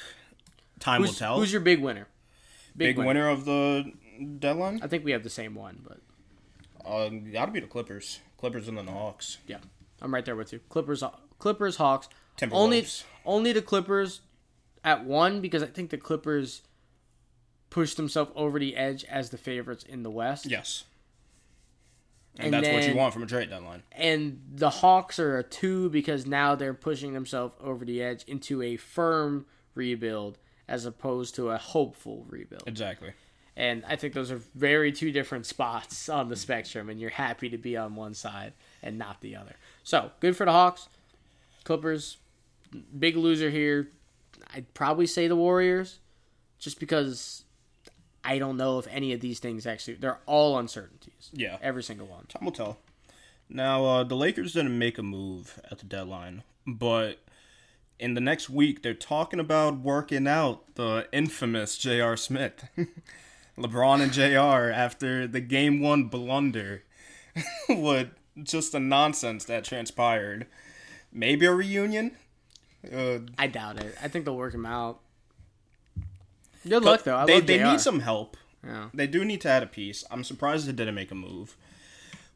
Time 0.80 1.02
will 1.02 1.08
tell. 1.12 1.38
who's 1.38 1.52
your 1.52 1.60
big 1.60 1.80
winner? 1.80 2.08
Big 2.76 2.98
winner 2.98 3.28
of 3.28 3.44
the 3.44 3.92
deadline? 4.38 4.80
I 4.82 4.86
think 4.86 5.04
we 5.04 5.12
have 5.12 5.22
the 5.22 5.30
same 5.30 5.54
one, 5.54 5.80
but 5.86 6.00
Uh, 6.84 7.08
got 7.32 7.46
to 7.46 7.52
be 7.52 7.60
the 7.60 7.66
Clippers. 7.66 8.20
Clippers 8.36 8.68
and 8.68 8.76
then 8.76 8.86
the 8.86 8.92
Hawks. 8.92 9.38
yeah, 9.46 9.58
I'm 10.02 10.12
right 10.12 10.24
there 10.24 10.36
with 10.36 10.52
you. 10.52 10.60
Clippers, 10.68 11.02
Clippers, 11.38 11.76
Hawks. 11.76 12.08
Only 12.50 12.86
only 13.24 13.52
the 13.52 13.62
Clippers 13.62 14.20
at 14.82 15.04
one 15.04 15.40
because 15.40 15.62
I 15.62 15.66
think 15.66 15.90
the 15.90 15.96
Clippers 15.98 16.62
pushed 17.70 17.96
themselves 17.96 18.30
over 18.34 18.58
the 18.58 18.76
edge 18.76 19.04
as 19.04 19.30
the 19.30 19.38
favorites 19.38 19.82
in 19.84 20.02
the 20.02 20.10
West. 20.10 20.46
Yes. 20.46 20.84
And, 22.36 22.46
And 22.52 22.64
that's 22.64 22.68
what 22.74 22.86
you 22.88 22.96
want 22.96 23.12
from 23.14 23.22
a 23.22 23.26
trade 23.26 23.48
deadline. 23.48 23.84
and 23.92 24.42
the 24.52 24.68
Hawks 24.70 25.18
are 25.20 25.38
a 25.38 25.42
two 25.44 25.88
because 25.90 26.26
now 26.26 26.54
they're 26.56 26.74
pushing 26.74 27.12
themselves 27.14 27.54
over 27.60 27.84
the 27.84 28.02
edge 28.02 28.24
into 28.24 28.60
a 28.60 28.76
firm 28.76 29.46
rebuild 29.76 30.38
as 30.68 30.86
opposed 30.86 31.34
to 31.36 31.50
a 31.50 31.58
hopeful 31.58 32.24
rebuild. 32.28 32.64
Exactly. 32.66 33.12
And 33.56 33.84
I 33.86 33.96
think 33.96 34.14
those 34.14 34.32
are 34.32 34.40
very 34.54 34.90
two 34.90 35.12
different 35.12 35.46
spots 35.46 36.08
on 36.08 36.28
the 36.28 36.36
spectrum, 36.36 36.90
and 36.90 37.00
you're 37.00 37.10
happy 37.10 37.48
to 37.50 37.58
be 37.58 37.76
on 37.76 37.94
one 37.94 38.14
side 38.14 38.52
and 38.82 38.98
not 38.98 39.20
the 39.20 39.36
other. 39.36 39.54
So 39.84 40.10
good 40.20 40.36
for 40.36 40.44
the 40.44 40.52
Hawks. 40.52 40.88
Clippers, 41.62 42.18
big 42.98 43.16
loser 43.16 43.50
here. 43.50 43.88
I'd 44.52 44.72
probably 44.74 45.06
say 45.06 45.28
the 45.28 45.36
Warriors, 45.36 46.00
just 46.58 46.80
because 46.80 47.44
I 48.24 48.38
don't 48.38 48.56
know 48.56 48.78
if 48.78 48.88
any 48.88 49.12
of 49.12 49.20
these 49.20 49.38
things 49.38 49.66
actually. 49.66 49.94
They're 49.94 50.18
all 50.26 50.58
uncertainties. 50.58 51.30
Yeah. 51.32 51.58
Every 51.62 51.82
single 51.82 52.06
one. 52.06 52.26
Time 52.26 52.44
will 52.44 52.52
tell. 52.52 52.78
Now, 53.48 53.84
uh, 53.84 54.04
the 54.04 54.16
Lakers 54.16 54.54
didn't 54.54 54.78
make 54.78 54.98
a 54.98 55.02
move 55.02 55.60
at 55.70 55.78
the 55.78 55.84
deadline, 55.84 56.42
but 56.66 57.18
in 57.98 58.14
the 58.14 58.20
next 58.20 58.50
week, 58.50 58.82
they're 58.82 58.94
talking 58.94 59.40
about 59.40 59.78
working 59.78 60.26
out 60.26 60.74
the 60.74 61.06
infamous 61.12 61.78
J.R. 61.78 62.16
Smith. 62.16 62.68
LeBron 63.58 64.00
and 64.00 64.12
J.R. 64.12 64.70
after 64.70 65.26
the 65.26 65.40
game 65.40 65.80
one 65.80 66.04
blunder. 66.04 66.82
what 67.68 68.10
just 68.42 68.74
a 68.74 68.80
nonsense 68.80 69.44
that 69.44 69.64
transpired. 69.64 70.46
Maybe 71.12 71.46
a 71.46 71.52
reunion? 71.52 72.16
Uh, 72.92 73.20
I 73.38 73.46
doubt 73.46 73.80
it. 73.80 73.96
I 74.02 74.08
think 74.08 74.24
they'll 74.24 74.36
work 74.36 74.54
him 74.54 74.66
out. 74.66 75.00
Good 76.68 76.82
luck 76.82 77.04
though. 77.04 77.16
I 77.16 77.26
they 77.26 77.40
they 77.40 77.62
need 77.62 77.80
some 77.80 78.00
help. 78.00 78.36
Yeah. 78.66 78.88
They 78.94 79.06
do 79.06 79.24
need 79.24 79.40
to 79.42 79.48
add 79.48 79.62
a 79.62 79.66
piece. 79.66 80.04
I'm 80.10 80.24
surprised 80.24 80.66
they 80.66 80.72
didn't 80.72 80.94
make 80.94 81.10
a 81.10 81.14
move. 81.14 81.56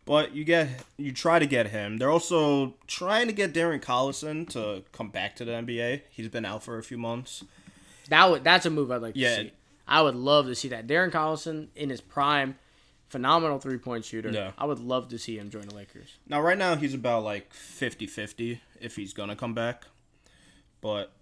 But 0.08 0.34
you 0.34 0.42
get 0.42 0.70
you 0.96 1.12
try 1.12 1.38
to 1.38 1.44
get 1.44 1.66
him. 1.66 1.98
They're 1.98 2.10
also 2.10 2.72
trying 2.86 3.26
to 3.26 3.32
get 3.34 3.52
Darren 3.52 3.78
Collison 3.78 4.48
to 4.48 4.82
come 4.90 5.10
back 5.10 5.36
to 5.36 5.44
the 5.44 5.52
NBA. 5.52 6.00
He's 6.08 6.28
been 6.28 6.46
out 6.46 6.62
for 6.62 6.78
a 6.78 6.82
few 6.82 6.96
months. 6.96 7.44
That 8.08 8.30
would 8.30 8.42
that's 8.42 8.64
a 8.64 8.70
move 8.70 8.90
I'd 8.90 9.02
like 9.02 9.12
to 9.12 9.36
see. 9.36 9.52
I 9.86 10.00
would 10.00 10.14
love 10.14 10.46
to 10.46 10.54
see 10.54 10.68
that. 10.68 10.86
Darren 10.86 11.10
Collison 11.10 11.68
in 11.76 11.90
his 11.90 12.00
prime, 12.00 12.56
phenomenal 13.10 13.58
three 13.58 13.76
point 13.76 14.06
shooter. 14.06 14.30
Yeah. 14.30 14.52
I 14.56 14.64
would 14.64 14.80
love 14.80 15.10
to 15.10 15.18
see 15.18 15.36
him 15.36 15.50
join 15.50 15.68
the 15.68 15.74
Lakers. 15.74 16.16
Now 16.26 16.40
right 16.40 16.56
now 16.56 16.74
he's 16.74 16.94
about 16.94 17.22
like 17.22 17.52
50-50 17.52 18.60
if 18.80 18.96
he's 18.96 19.12
going 19.12 19.28
to 19.28 19.36
come 19.36 19.52
back. 19.52 19.84
But 20.80 21.12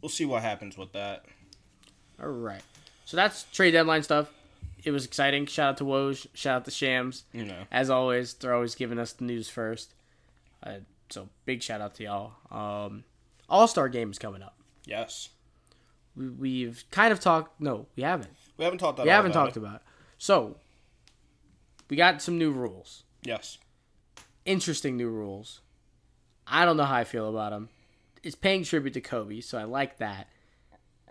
we'll 0.00 0.08
see 0.08 0.24
what 0.24 0.40
happens 0.40 0.78
with 0.78 0.92
that. 0.92 1.26
All 2.18 2.28
right. 2.28 2.62
So 3.04 3.18
that's 3.18 3.44
trade 3.52 3.72
deadline 3.72 4.02
stuff. 4.02 4.30
It 4.84 4.90
was 4.92 5.04
exciting. 5.04 5.46
Shout 5.46 5.70
out 5.70 5.76
to 5.78 5.84
Woj. 5.84 6.26
Shout 6.34 6.56
out 6.56 6.64
to 6.66 6.70
Shams. 6.70 7.24
You 7.32 7.44
know. 7.44 7.64
As 7.70 7.90
always, 7.90 8.34
they're 8.34 8.54
always 8.54 8.74
giving 8.74 8.98
us 8.98 9.12
the 9.12 9.24
news 9.24 9.48
first. 9.48 9.94
Uh, 10.62 10.78
so 11.10 11.28
big 11.44 11.62
shout 11.62 11.80
out 11.80 11.94
to 11.96 12.04
y'all. 12.04 12.32
Um, 12.50 13.04
All 13.48 13.66
Star 13.68 13.88
game 13.88 14.10
is 14.10 14.18
coming 14.18 14.42
up. 14.42 14.56
Yes. 14.84 15.30
We, 16.16 16.28
we've 16.28 16.84
kind 16.90 17.12
of 17.12 17.20
talked. 17.20 17.60
No, 17.60 17.86
we 17.96 18.02
haven't. 18.02 18.30
We 18.56 18.64
haven't 18.64 18.78
talked 18.78 18.96
that 18.98 19.04
We 19.04 19.10
haven't 19.10 19.30
about 19.32 19.44
talked 19.46 19.56
it. 19.56 19.60
about 19.60 19.76
it. 19.76 19.82
So 20.18 20.56
we 21.88 21.96
got 21.96 22.20
some 22.22 22.38
new 22.38 22.50
rules. 22.52 23.04
Yes. 23.22 23.58
Interesting 24.44 24.96
new 24.96 25.08
rules. 25.08 25.60
I 26.46 26.64
don't 26.64 26.76
know 26.76 26.84
how 26.84 26.96
I 26.96 27.04
feel 27.04 27.28
about 27.28 27.50
them. 27.52 27.68
It's 28.22 28.34
paying 28.34 28.64
tribute 28.64 28.94
to 28.94 29.00
Kobe, 29.00 29.40
so 29.40 29.56
I 29.58 29.64
like 29.64 29.98
that. 29.98 30.28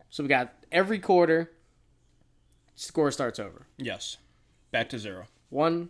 So 0.09 0.23
we 0.23 0.29
got 0.29 0.53
every 0.71 0.99
quarter. 0.99 1.51
Score 2.81 3.11
starts 3.11 3.39
over. 3.39 3.65
Yes. 3.77 4.15
Back 4.71 4.87
to 4.89 4.99
zero. 4.99 5.25
One 5.49 5.89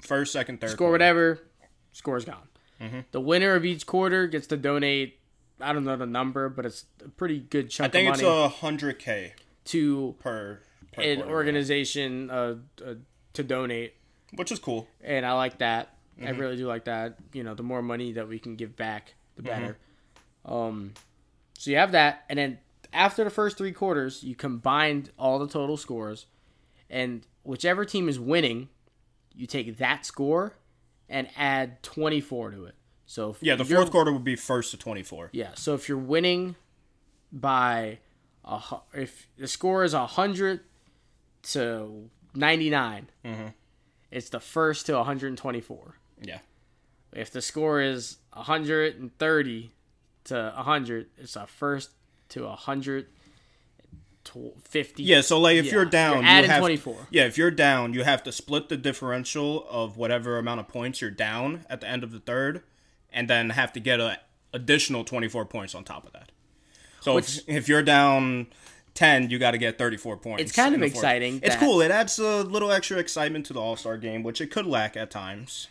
First, 0.00 0.32
second, 0.32 0.60
third. 0.60 0.70
score 0.70 0.86
quarter. 0.88 0.92
whatever, 0.92 1.38
score's 1.92 2.24
gone. 2.24 2.48
Mm-hmm. 2.80 3.00
The 3.12 3.20
winner 3.20 3.54
of 3.54 3.64
each 3.64 3.86
quarter 3.86 4.26
gets 4.28 4.46
to 4.48 4.56
donate. 4.56 5.18
I 5.60 5.72
don't 5.72 5.84
know 5.84 5.96
the 5.96 6.06
number, 6.06 6.48
but 6.48 6.64
it's 6.66 6.84
a 7.04 7.08
pretty 7.08 7.38
good 7.40 7.70
chunk. 7.70 7.88
I 7.88 7.90
think 7.92 8.12
it's 8.14 8.22
a 8.22 8.48
hundred 8.48 8.98
k 8.98 9.34
to 9.66 10.14
per, 10.20 10.60
per 10.92 11.02
an 11.02 11.18
quarter, 11.18 11.32
organization 11.32 12.30
uh, 12.30 12.56
uh, 12.84 12.94
to 13.34 13.42
donate, 13.44 13.94
which 14.34 14.50
is 14.52 14.58
cool. 14.58 14.86
and 15.02 15.24
I 15.26 15.32
like 15.32 15.58
that. 15.58 15.96
I 16.20 16.26
Mm-hmm. 16.26 16.40
really 16.40 16.56
do 16.56 16.66
like 16.66 16.84
that. 16.84 17.16
You 17.32 17.42
know, 17.42 17.54
the 17.54 17.62
more 17.64 17.80
money 17.82 18.12
that 18.12 18.28
we 18.28 18.38
can 18.38 18.54
give 18.56 18.76
back, 18.76 19.14
the 19.36 19.42
better. 19.42 19.76
Mm-hmm. 20.46 20.52
Um, 20.52 20.94
so 21.58 21.70
you 21.70 21.76
have 21.78 21.92
that, 21.92 22.24
and 22.28 22.38
then 22.38 22.58
after 22.92 23.24
the 23.24 23.30
first 23.30 23.56
three 23.58 23.72
quarters, 23.72 24.22
you 24.22 24.34
combined 24.34 25.10
all 25.18 25.38
the 25.38 25.48
total 25.48 25.76
scores, 25.76 26.26
and 26.90 27.26
whichever 27.42 27.84
team 27.84 28.08
is 28.08 28.18
winning, 28.20 28.68
you 29.34 29.46
take 29.46 29.78
that 29.78 30.04
score 30.06 30.54
and 31.08 31.28
add 31.36 31.82
twenty 31.82 32.20
four 32.20 32.50
to 32.50 32.64
it. 32.66 32.74
So 33.06 33.30
if 33.30 33.42
Yeah, 33.42 33.56
the 33.56 33.64
fourth 33.64 33.90
quarter 33.90 34.12
would 34.12 34.24
be 34.24 34.36
first 34.36 34.70
to 34.72 34.76
twenty 34.76 35.02
four. 35.02 35.28
Yeah, 35.32 35.50
so 35.54 35.74
if 35.74 35.88
you're 35.88 35.98
winning 35.98 36.56
by 37.32 37.98
a, 38.44 38.60
if 38.94 39.26
the 39.38 39.48
score 39.48 39.84
is 39.84 39.92
hundred 39.94 40.60
to 41.44 42.08
99, 42.34 43.08
Mm-hmm. 43.24 43.46
it's 44.10 44.28
the 44.30 44.40
first 44.40 44.86
to 44.86 44.94
one 44.94 45.04
hundred 45.06 45.28
and 45.28 45.38
twenty 45.38 45.60
four. 45.60 45.96
Yeah. 46.20 46.38
If 47.12 47.30
the 47.30 47.42
score 47.42 47.80
is 47.80 48.18
hundred 48.32 48.98
and 48.98 49.16
thirty 49.18 49.72
to 50.24 50.50
hundred, 50.56 51.08
it's 51.18 51.36
a 51.36 51.46
first 51.46 51.90
to 52.32 52.48
hundred 52.48 53.06
fifty. 54.64 55.02
Yeah, 55.02 55.20
so 55.20 55.38
like 55.40 55.56
if 55.56 55.66
Yeah, 55.66 55.72
you're 55.72 55.84
down, 55.84 56.24
you're 56.24 56.42
you 56.42 56.48
have 56.48 56.60
24. 56.60 57.08
Yeah, 57.10 57.24
if 57.24 57.36
you're 57.36 57.50
down, 57.50 57.92
you 57.92 58.04
have 58.04 58.22
to 58.24 58.32
split 58.32 58.68
the 58.68 58.76
differential 58.76 59.66
of 59.68 59.96
whatever 59.96 60.38
amount 60.38 60.60
of 60.60 60.68
points 60.68 61.00
you're 61.00 61.10
down 61.10 61.64
at 61.68 61.80
the 61.80 61.88
end 61.88 62.04
of 62.04 62.12
the 62.12 62.20
third, 62.20 62.62
and 63.12 63.28
then 63.28 63.50
have 63.50 63.72
to 63.74 63.80
get 63.80 64.00
a 64.00 64.20
additional 64.54 65.02
24 65.04 65.46
points 65.46 65.74
on 65.74 65.82
top 65.82 66.06
of 66.06 66.12
that. 66.12 66.30
So 67.00 67.14
Which- 67.14 67.38
if, 67.38 67.48
if 67.48 67.68
you're 67.68 67.82
down 67.82 68.48
10, 68.94 69.30
you 69.30 69.38
got 69.38 69.52
to 69.52 69.58
get 69.58 69.78
34 69.78 70.18
points. 70.18 70.42
It's 70.42 70.52
kind 70.52 70.74
of 70.74 70.82
exciting 70.82 71.40
It's 71.42 71.56
cool. 71.56 71.80
It 71.80 71.90
adds 71.90 72.18
a 72.18 72.42
little 72.42 72.70
extra 72.70 72.98
excitement 72.98 73.46
to 73.46 73.54
the 73.54 73.60
All 73.60 73.76
Star 73.76 73.96
game, 73.96 74.22
which 74.22 74.40
it 74.40 74.48
could 74.48 74.66
lack 74.66 74.96
at 74.96 75.10
times, 75.10 75.68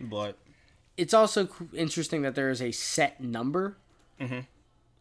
but 0.00 0.38
It's 0.96 1.14
also 1.14 1.48
interesting 1.74 2.22
that 2.22 2.34
there 2.34 2.50
is 2.50 2.60
a 2.62 2.72
set 2.72 3.20
number. 3.22 3.76
Mhm. 4.20 4.46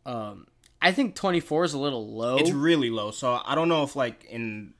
Um, 0.06 0.47
I 0.82 0.91
think 0.91 1.15
twenty 1.15 1.39
four 1.39 1.63
is 1.63 1.74
a 1.74 1.78
little 1.80 2.08
low. 2.08 2.38
it's 2.38 2.52
really 2.52 2.89
low. 2.89 3.12
So 3.12 3.39
I 3.46 3.56
don't 3.56 3.70
know 3.70 3.84
if 3.84 3.96
like 3.96 4.26
in 4.26 4.74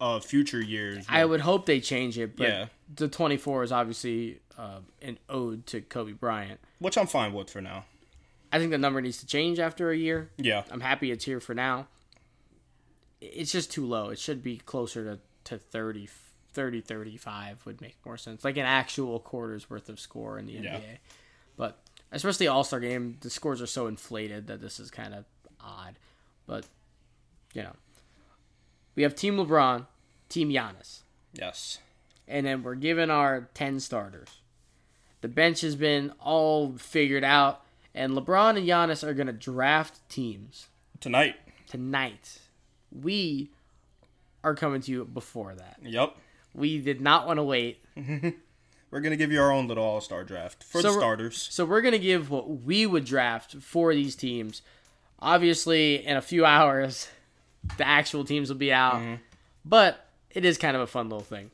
uh 0.00 0.20
future 0.20 0.60
years, 0.62 1.04
I 1.08 1.24
would 1.24 1.40
hope 1.40 1.66
they 1.66 1.80
change 1.80 2.18
it, 2.18 2.36
but 2.36 2.48
Yeah. 2.48 2.66
the 2.94 3.08
24 3.08 3.62
is 3.62 3.72
obviously 3.72 4.40
uh, 4.58 4.80
an 5.00 5.18
ode 5.28 5.66
to 5.68 5.80
Kobe 5.80 6.12
Bryant. 6.12 6.60
which 6.80 6.98
I'm 6.98 7.06
fine 7.06 7.32
with 7.32 7.48
for 7.50 7.60
now. 7.60 7.84
I 8.52 8.58
think 8.58 8.70
the 8.70 8.78
number 8.78 9.00
needs 9.00 9.18
to 9.18 9.26
change 9.26 9.58
after 9.58 9.90
a 9.90 9.96
year. 9.96 10.30
Yeah. 10.36 10.64
I'm 10.70 10.80
happy 10.80 11.10
it's 11.10 11.24
here 11.24 11.40
for 11.40 11.54
now. 11.54 11.86
It's 13.20 13.50
just 13.52 13.72
too 13.72 13.86
low. 13.86 14.10
It 14.10 14.18
should 14.18 14.42
be 14.42 14.58
closer 14.58 15.04
to, 15.04 15.20
to 15.44 15.58
30, 15.58 16.08
30, 16.52 16.80
35 16.82 17.64
would 17.66 17.80
make 17.80 17.96
more 18.04 18.16
sense. 18.16 18.44
Like 18.44 18.56
an 18.56 18.66
actual 18.66 19.18
quarter's 19.20 19.70
worth 19.70 19.88
of 19.88 19.98
score 19.98 20.38
in 20.38 20.46
the 20.46 20.54
NBA. 20.56 20.62
Yeah. 20.64 20.80
But 21.56 21.78
especially 22.14 22.46
All 22.48 22.64
Star 22.64 22.80
game, 22.80 23.18
the 23.20 23.30
scores 23.30 23.60
are 23.62 23.66
so 23.66 23.86
inflated 23.86 24.46
that 24.46 24.60
this 24.60 24.78
is 24.80 24.90
kind 24.90 25.14
of 25.14 25.24
odd. 25.60 25.98
But, 26.46 26.66
you 27.52 27.62
know. 27.62 27.72
We 28.94 29.02
have 29.02 29.14
Team 29.14 29.36
LeBron, 29.36 29.86
Team 30.28 30.50
Giannis. 30.50 31.00
Yes. 31.32 31.78
and 32.28 32.46
then 32.46 32.62
we're 32.62 32.76
given 32.76 33.10
our 33.10 33.48
10 33.54 33.80
starters. 33.80 34.28
The 35.20 35.28
bench 35.28 35.62
has 35.62 35.74
been 35.74 36.12
all 36.20 36.74
figured 36.78 37.24
out, 37.24 37.62
and 37.94 38.12
LeBron 38.12 38.56
and 38.58 38.68
Giannis 38.68 39.02
are 39.02 39.14
going 39.14 39.26
to 39.26 39.32
draft 39.32 39.98
teams 40.08 40.68
Tonight. 41.00 41.34
tonight. 41.66 42.38
We 42.92 43.50
are 44.44 44.54
coming 44.54 44.80
to 44.82 44.90
you 44.92 45.04
before 45.06 45.54
that. 45.56 45.78
Yep. 45.82 46.14
We 46.54 46.78
did 46.78 47.00
not 47.00 47.26
want 47.26 47.38
to 47.38 47.42
wait. 47.42 47.82
We're 48.94 49.00
gonna 49.00 49.16
give 49.16 49.32
you 49.32 49.42
our 49.42 49.50
own 49.50 49.66
little 49.66 49.82
All 49.82 50.00
Star 50.00 50.22
draft 50.22 50.62
for 50.62 50.80
So 50.80 50.92
the 50.92 50.98
starters. 51.00 51.48
So 51.50 51.64
we're 51.64 51.80
going 51.80 51.92
to 51.94 51.98
give 51.98 52.30
what 52.30 52.48
we 52.62 52.86
would 52.86 53.04
draft 53.04 53.56
for 53.56 53.92
these 53.92 54.14
teams. 54.14 54.62
Obviously, 55.18 56.06
in 56.06 56.16
a 56.16 56.22
few 56.22 56.46
hours, 56.46 57.08
the 57.76 57.84
actual 57.84 58.24
teams 58.24 58.50
will 58.50 58.56
be 58.56 58.72
out, 58.72 58.94
mm-hmm. 58.94 59.14
but 59.64 60.06
it 60.30 60.44
is 60.44 60.58
kind 60.58 60.76
of 60.76 60.82
a 60.82 60.86
fun 60.86 61.08
little 61.08 61.24
thing. 61.24 61.50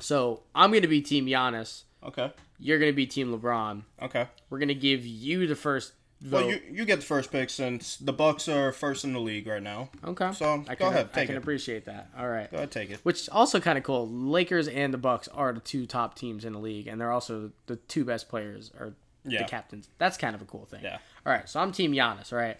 So 0.00 0.42
I'm 0.52 0.70
going 0.70 0.82
to 0.82 0.88
be 0.88 1.00
Team 1.00 1.26
Giannis. 1.26 1.84
Okay. 2.02 2.32
You're 2.58 2.80
going 2.80 2.90
to 2.90 2.96
be 2.96 3.06
Team 3.06 3.32
LeBron. 3.32 3.82
Okay. 4.02 4.26
We're 4.50 4.58
gonna 4.58 4.74
give 4.74 5.06
you 5.06 5.46
the 5.46 5.54
first 5.54 5.92
vote. 6.20 6.38
Well, 6.44 6.50
you 6.50 6.60
you 6.70 6.84
get 6.84 7.00
the 7.00 7.06
first 7.06 7.30
pick 7.32 7.50
since 7.50 7.96
the 7.96 8.12
Bucks 8.12 8.48
are 8.48 8.72
first 8.72 9.04
in 9.04 9.12
the 9.12 9.20
league 9.20 9.46
right 9.46 9.62
now. 9.62 9.90
okay. 10.04 10.32
so, 10.32 10.64
I 10.68 10.74
go 10.74 10.86
can, 10.86 10.86
ahead, 10.88 11.08
I 11.14 11.26
can 11.26 11.34
it. 11.34 11.38
appreciate 11.38 11.84
that. 11.86 12.10
All 12.18 12.28
right. 12.28 12.50
Go 12.50 12.56
ahead, 12.58 12.70
take 12.70 12.90
it. 12.90 13.00
Which 13.02 13.28
also 13.30 13.60
kind 13.60 13.78
of 13.78 13.84
cool. 13.84 14.08
Lakers 14.08 14.68
and 14.68 14.92
the 14.92 14.98
Bucks 14.98 15.28
are 15.28 15.52
the 15.52 15.60
two 15.60 15.86
top 15.86 16.14
teams 16.16 16.44
in 16.44 16.52
the 16.52 16.58
league, 16.58 16.86
and 16.86 17.00
they're 17.00 17.12
also 17.12 17.50
the 17.66 17.76
two 17.76 18.04
best 18.04 18.28
players 18.28 18.70
are 18.78 18.94
Yeah. 19.24 19.42
the 19.42 19.48
captains. 19.48 19.88
That's 19.98 20.16
kind 20.16 20.34
of 20.34 20.42
a 20.42 20.46
cool 20.46 20.64
thing. 20.66 20.80
Yeah. 20.84 20.98
All 21.26 21.32
right. 21.32 21.48
So 21.48 21.60
I'm 21.60 21.72
Team 21.72 21.92
Giannis. 21.92 22.32
All 22.32 22.38
right. 22.38 22.56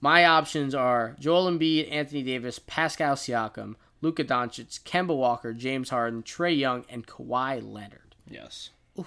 My 0.00 0.24
options 0.26 0.74
are 0.74 1.16
Joel 1.18 1.50
Embiid, 1.50 1.90
Anthony 1.90 2.22
Davis, 2.22 2.58
Pascal 2.58 3.14
Siakam, 3.16 3.74
Luka 4.02 4.22
Doncic, 4.22 4.82
Kemba 4.82 5.16
Walker, 5.16 5.54
James 5.54 5.88
Harden, 5.88 6.22
Trae 6.22 6.56
Young, 6.58 6.84
and 6.90 7.06
Kawhi 7.06 7.62
Leonard. 7.62 8.14
Yes. 8.28 8.68
Ooh, 8.98 9.06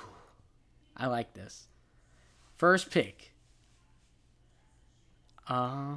I 0.96 1.06
like 1.06 1.34
this. 1.34 1.68
First 2.56 2.90
pick. 2.90 3.32
Uh, 5.50 5.96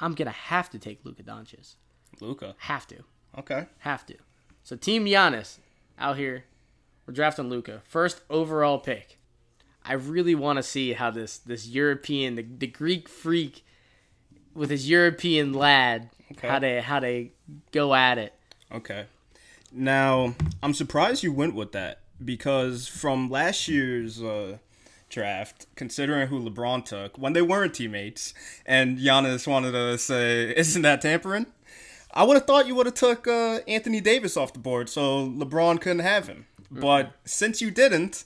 I'm 0.00 0.14
gonna 0.14 0.30
have 0.30 0.70
to 0.70 0.78
take 0.78 1.04
Luka 1.04 1.22
Doncic. 1.22 1.74
Luka. 2.20 2.54
Have 2.58 2.86
to, 2.88 3.04
Okay. 3.38 3.66
have 3.80 4.04
to. 4.06 4.14
So 4.62 4.76
Team 4.76 5.04
Giannis 5.06 5.58
out 5.98 6.16
here. 6.16 6.44
We're 7.06 7.14
drafting 7.14 7.48
Luka 7.50 7.82
first 7.84 8.20
overall 8.30 8.78
pick. 8.78 9.18
I 9.84 9.94
really 9.94 10.34
want 10.36 10.58
to 10.58 10.62
see 10.62 10.92
how 10.92 11.10
this 11.10 11.38
this 11.38 11.66
European, 11.66 12.36
the, 12.36 12.42
the 12.42 12.66
Greek 12.68 13.08
freak, 13.08 13.64
with 14.54 14.70
his 14.70 14.88
European 14.88 15.52
lad, 15.52 16.10
Okay. 16.32 16.48
how 16.48 16.58
they 16.60 16.80
how 16.80 17.00
they 17.00 17.32
go 17.72 17.94
at 17.94 18.18
it. 18.18 18.34
Okay. 18.70 19.06
Now 19.72 20.34
I'm 20.62 20.74
surprised 20.74 21.22
you 21.24 21.32
went 21.32 21.54
with 21.54 21.72
that 21.72 22.00
because 22.24 22.86
from 22.86 23.28
last 23.28 23.66
year's 23.66 24.22
uh, 24.22 24.58
draft, 25.12 25.66
considering 25.76 26.26
who 26.28 26.40
LeBron 26.40 26.84
took 26.84 27.16
when 27.16 27.32
they 27.34 27.42
weren't 27.42 27.74
teammates, 27.74 28.34
and 28.66 28.98
Giannis 28.98 29.46
wanted 29.46 29.72
to 29.72 29.96
say, 29.98 30.52
"Isn't 30.56 30.82
that 30.82 31.00
tampering?" 31.02 31.46
I 32.14 32.24
would 32.24 32.34
have 32.36 32.46
thought 32.46 32.66
you 32.66 32.74
would 32.74 32.86
have 32.86 32.94
took 32.96 33.26
uh, 33.28 33.60
Anthony 33.68 34.00
Davis 34.00 34.36
off 34.36 34.52
the 34.52 34.58
board, 34.58 34.88
so 34.88 35.28
LeBron 35.28 35.80
couldn't 35.80 36.00
have 36.00 36.26
him. 36.28 36.46
But 36.70 37.12
since 37.24 37.60
you 37.60 37.70
didn't, 37.70 38.24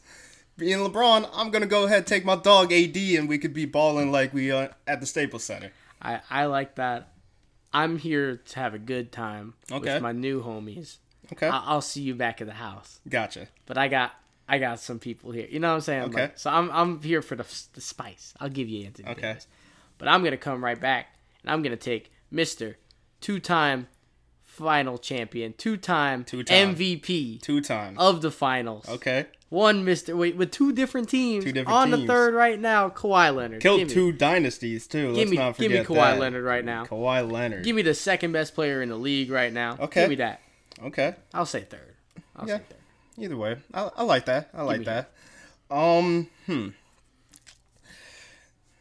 being 0.57 0.78
LeBron, 0.78 1.28
I'm 1.34 1.51
gonna 1.51 1.66
go 1.66 1.84
ahead 1.84 1.99
and 1.99 2.07
take 2.07 2.24
my 2.24 2.37
dog 2.37 2.72
AD, 2.72 2.97
and 2.97 3.28
we 3.28 3.39
could 3.39 3.53
be 3.53 3.64
balling 3.66 4.11
like 4.11 4.32
we 4.32 4.51
are 4.51 4.70
at 4.87 5.01
the 5.01 5.07
Staples 5.07 5.45
Center. 5.45 5.72
I, 6.01 6.20
I 6.30 6.47
like 6.47 6.76
that. 6.76 7.12
I'm 7.72 7.99
here 7.99 8.37
to 8.37 8.59
have 8.61 8.72
a 8.74 8.78
good 8.78 9.12
time 9.12 9.55
Okay. 9.70 9.95
with 9.95 10.03
my 10.03 10.12
new 10.12 10.43
homies. 10.43 10.97
Okay, 11.32 11.49
I'll 11.49 11.80
see 11.80 12.03
you 12.03 12.14
back 12.14 12.41
at 12.41 12.47
the 12.47 12.55
house. 12.55 13.01
gotcha. 13.09 13.49
But 13.66 13.76
I 13.76 13.89
got 13.89 14.12
I 14.49 14.59
got 14.59 14.79
some 14.81 14.99
people 14.99 15.33
here. 15.33 15.47
You 15.51 15.59
know 15.61 15.69
what 15.71 15.75
I'm 15.75 15.81
saying? 15.81 16.03
Okay. 16.05 16.21
Like, 16.23 16.39
so 16.39 16.51
I'm 16.51 16.71
I'm 16.71 17.01
here 17.03 17.23
for 17.23 17.35
the 17.37 17.45
the 17.75 17.81
spice. 17.81 18.33
I'll 18.41 18.49
give 18.49 18.69
you 18.69 18.87
Anthony 18.87 19.09
Okay. 19.11 19.21
Davis. 19.23 19.47
But 19.99 20.09
I'm 20.09 20.23
gonna 20.23 20.37
come 20.37 20.63
right 20.65 20.81
back 20.81 21.17
and 21.43 21.51
I'm 21.51 21.63
gonna 21.63 21.77
take 21.77 22.13
Mister 22.31 22.77
two 23.21 23.41
time 23.41 23.89
final 24.43 24.97
champion, 24.99 25.53
two 25.59 25.77
time 25.77 26.25
Two-time. 26.25 26.75
MVP 26.77 27.43
Two 27.43 27.61
times. 27.61 27.97
of 27.99 28.23
the 28.23 28.31
finals. 28.31 28.89
Okay, 28.89 29.27
One 29.51 29.85
Mister 29.85 30.17
wait 30.17 30.37
with 30.37 30.51
two 30.51 30.73
different 30.73 31.09
teams 31.11 31.45
Two 31.45 31.53
different 31.53 31.77
on 31.77 31.91
the 31.91 32.07
third 32.07 32.33
right 32.33 32.59
now. 32.59 32.89
Kawhi 32.89 33.35
Leonard 33.35 33.61
killed 33.61 33.81
Give 33.81 33.89
two 33.89 34.13
dynasties 34.13 34.87
too. 34.87 35.09
Give 35.09 35.17
Let's 35.17 35.31
me 35.31 35.37
not 35.37 35.59
give 35.59 35.73
me 35.73 35.79
Kawhi 35.79 35.95
that. 35.95 36.19
Leonard 36.21 36.45
right 36.45 36.65
now. 36.65 36.85
Kawhi 36.87 37.31
Leonard. 37.31 37.65
Give 37.65 37.77
me 37.77 37.83
the 37.83 37.95
second 37.95 38.33
best 38.33 38.55
player 38.55 38.81
in 38.81 38.89
the 38.91 38.97
league 38.97 39.31
right 39.31 39.53
now. 39.53 39.77
Okay. 39.81 40.03
Give 40.03 40.11
me 40.11 40.17
that. 40.17 40.41
okay. 40.85 41.15
I'll 41.35 41.45
say 41.47 41.63
third. 41.63 41.95
I'll 42.37 42.49
Yeah. 42.49 42.59
say 42.59 42.63
third. 42.69 42.76
Either 43.19 43.37
way, 43.37 43.57
I, 43.73 43.91
I 43.97 44.03
like 44.03 44.27
that. 44.27 44.51
I 44.53 44.62
like 44.62 44.85
that. 44.85 45.11
Um, 45.71 46.29
hmm. 46.47 46.69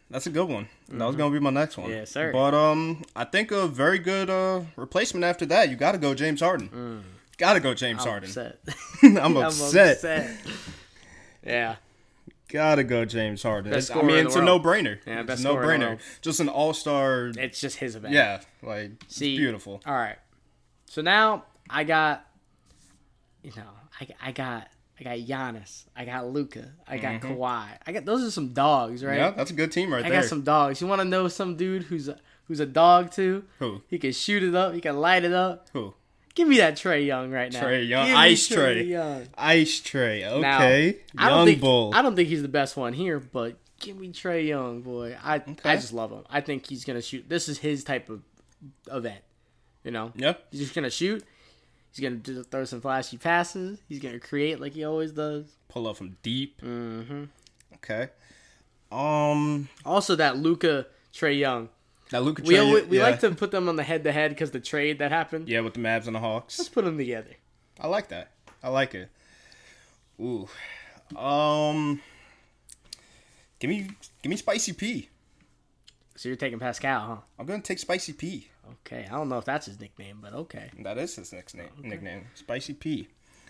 That's 0.10 0.28
a 0.28 0.30
good 0.30 0.48
one. 0.48 0.68
That 0.90 1.06
was 1.06 1.16
gonna 1.16 1.34
be 1.34 1.40
my 1.40 1.50
next 1.50 1.78
one. 1.78 1.90
Yes, 1.90 2.12
sir. 2.12 2.32
But 2.32 2.54
um, 2.54 3.04
I 3.16 3.24
think 3.24 3.52
a 3.52 3.68
very 3.68 3.98
good 3.98 4.30
uh 4.30 4.62
replacement 4.76 5.24
after 5.24 5.46
that. 5.48 5.70
You 5.70 5.76
got 5.76 5.94
to 5.94 5.98
go 5.98 6.14
James 6.14 6.42
Harden. 6.42 7.04
Got 7.38 7.54
to 7.54 7.60
go 7.60 7.74
James 7.74 8.02
I'm 8.04 8.08
Harden. 8.10 8.30
upset. 8.30 8.60
I'm 9.04 9.18
I'm 9.18 9.38
upset. 9.38 9.96
upset. 9.98 10.38
Yeah. 11.46 11.76
Got 12.50 12.76
to 12.76 12.84
go 12.84 13.04
James 13.04 13.42
Harden. 13.44 13.74
I 13.74 14.02
mean, 14.04 14.26
it's 14.26 14.36
a 14.36 14.42
no-brainer. 14.42 15.00
Yeah, 15.06 15.22
it's 15.22 15.28
best 15.28 15.40
a 15.40 15.44
scorer 15.44 15.74
in 15.74 15.80
the 15.80 15.86
no-brainer. 15.86 15.90
world. 15.90 16.00
Just 16.22 16.40
an 16.40 16.48
all-star. 16.48 17.32
It's 17.38 17.60
just 17.60 17.78
his 17.78 17.96
event. 17.96 18.14
Yeah, 18.14 18.42
like 18.62 18.92
it's 19.04 19.16
See, 19.18 19.36
beautiful. 19.36 19.82
All 19.86 19.94
right. 19.96 20.18
So 20.86 21.02
now 21.02 21.46
I 21.70 21.84
got, 21.84 22.26
you 23.44 23.52
know, 23.58 23.64
I, 24.02 24.08
I 24.22 24.32
got 24.32 24.68
I 25.00 25.04
got 25.04 25.18
Giannis, 25.18 25.84
I 25.96 26.06
got 26.06 26.28
Luka, 26.30 26.72
I 26.88 26.98
got 26.98 27.22
Kawhi. 27.22 27.68
I 27.86 27.92
got 27.92 28.06
those 28.06 28.24
are 28.24 28.32
some 28.32 28.54
dogs, 28.54 29.04
right? 29.04 29.12
Mm-hmm. 29.20 29.20
Yeah, 29.22 29.32
that's 29.32 29.52
a 29.52 29.54
good 29.56 29.72
team 29.72 29.92
right 29.94 30.06
I 30.06 30.10
there. 30.10 30.20
I 30.20 30.22
got 30.22 30.30
some 30.30 30.44
dogs. 30.44 30.80
You 30.82 30.88
want 30.88 31.02
to 31.02 31.06
know 31.06 31.28
some 31.28 31.58
dude 31.58 31.84
who's 31.84 32.08
a, 32.08 32.18
who's 32.48 32.60
a 32.60 32.66
dog 32.66 33.12
too? 33.12 33.44
Who? 33.60 33.82
He 33.90 33.98
can 34.00 34.12
shoot 34.14 34.44
it 34.44 34.56
up. 34.56 34.74
He 34.74 34.82
can 34.82 34.98
light 34.98 35.24
it 35.24 35.34
up. 35.34 35.68
Who? 35.74 35.94
Give 36.34 36.48
me 36.50 36.58
that 36.58 36.76
Trae 36.76 37.06
Young 37.06 37.32
right 37.32 37.52
now. 37.52 37.62
Trae 37.64 37.88
Young. 37.88 38.10
Ice 38.12 38.50
Trae. 38.50 38.86
Young. 38.88 39.28
Ice. 39.38 39.94
Now, 39.94 40.58
Okay. 40.58 40.98
I 41.18 41.30
don't 41.30 41.38
Young 41.40 41.46
think 41.48 41.62
Bull. 41.62 41.92
I 41.96 42.02
don't 42.02 42.16
think 42.16 42.28
he's 42.28 42.42
the 42.42 42.50
best 42.50 42.76
one 42.76 42.92
here, 42.94 43.20
but 43.22 43.58
give 43.80 43.98
me 43.98 44.10
Trae 44.10 44.46
Young, 44.46 44.82
boy. 44.82 45.18
I 45.24 45.42
I 45.64 45.76
just 45.78 45.94
love 45.94 46.12
him. 46.12 46.24
I 46.30 46.42
think 46.42 46.68
he's 46.68 46.84
gonna 46.84 47.02
shoot. 47.02 47.28
This 47.30 47.48
is 47.48 47.58
his 47.60 47.84
type 47.86 48.10
of 48.10 48.22
event. 48.92 49.22
You 49.84 49.92
know, 49.92 50.12
Yep. 50.16 50.48
he's 50.52 50.60
just 50.62 50.74
gonna 50.76 50.90
shoot. 50.90 51.24
He's 51.96 52.04
gonna 52.04 52.18
do, 52.18 52.44
throw 52.44 52.66
some 52.66 52.82
flashy 52.82 53.18
passes. 53.18 53.80
He's 53.88 54.00
gonna 54.00 54.20
create 54.20 54.60
like 54.60 54.74
he 54.74 54.84
always 54.84 55.14
does. 55.14 55.46
Pull 55.70 55.88
up 55.88 55.96
from 55.96 56.18
deep. 56.24 56.62
Mm-hmm. 56.62 57.26
Okay. 57.76 58.10
Um. 58.92 59.70
Also, 59.86 60.16
that 60.18 60.38
Luka 60.38 60.88
Trae 61.14 61.40
Young. 61.40 61.70
That 62.12 62.24
Luka 62.24 62.44
We 62.44 62.56
Trae, 62.56 62.66
always, 62.66 62.86
we 62.86 62.98
yeah. 62.98 63.04
like 63.04 63.22
to 63.22 63.32
put 63.32 63.52
them 63.52 63.70
on 63.70 63.78
the 63.78 63.84
head 63.84 64.04
to 64.04 64.12
head 64.12 64.32
because 64.32 64.52
the 64.52 64.60
trade 64.60 65.00
that 65.00 65.12
happened. 65.12 65.48
Yeah, 65.48 65.62
with 65.62 65.74
the 65.74 65.80
Mavs 65.80 66.06
and 66.08 66.16
the 66.16 66.20
Hawks. 66.20 66.60
Let's 66.60 66.70
put 66.70 66.84
them 66.84 66.98
together. 66.98 67.32
I 67.80 67.88
like 67.88 68.10
that. 68.10 68.32
I 68.62 68.70
like 68.70 68.94
it. 68.94 69.10
Ooh. 70.20 70.50
Um. 71.18 72.02
Give 73.60 73.70
me, 73.70 73.88
give 74.22 74.30
me 74.30 74.36
Spicy 74.36 74.74
P. 74.74 75.10
So 76.18 76.28
you're 76.28 76.36
taking 76.36 76.60
Pascal, 76.60 77.08
huh? 77.08 77.18
I'm 77.40 77.46
gonna 77.46 77.62
take 77.62 77.80
Spicy 77.80 78.12
P. 78.12 78.50
Okay, 78.86 79.06
I 79.10 79.16
don't 79.16 79.30
know 79.30 79.38
if 79.38 79.46
that's 79.46 79.66
his 79.66 79.80
nickname, 79.80 80.20
but 80.22 80.34
okay. 80.34 80.70
That 80.80 80.98
is 80.98 81.16
his 81.16 81.32
next 81.34 81.54
name. 81.56 81.70
Nickname, 81.82 82.28
Spicy 82.36 82.74
P. 82.74 83.08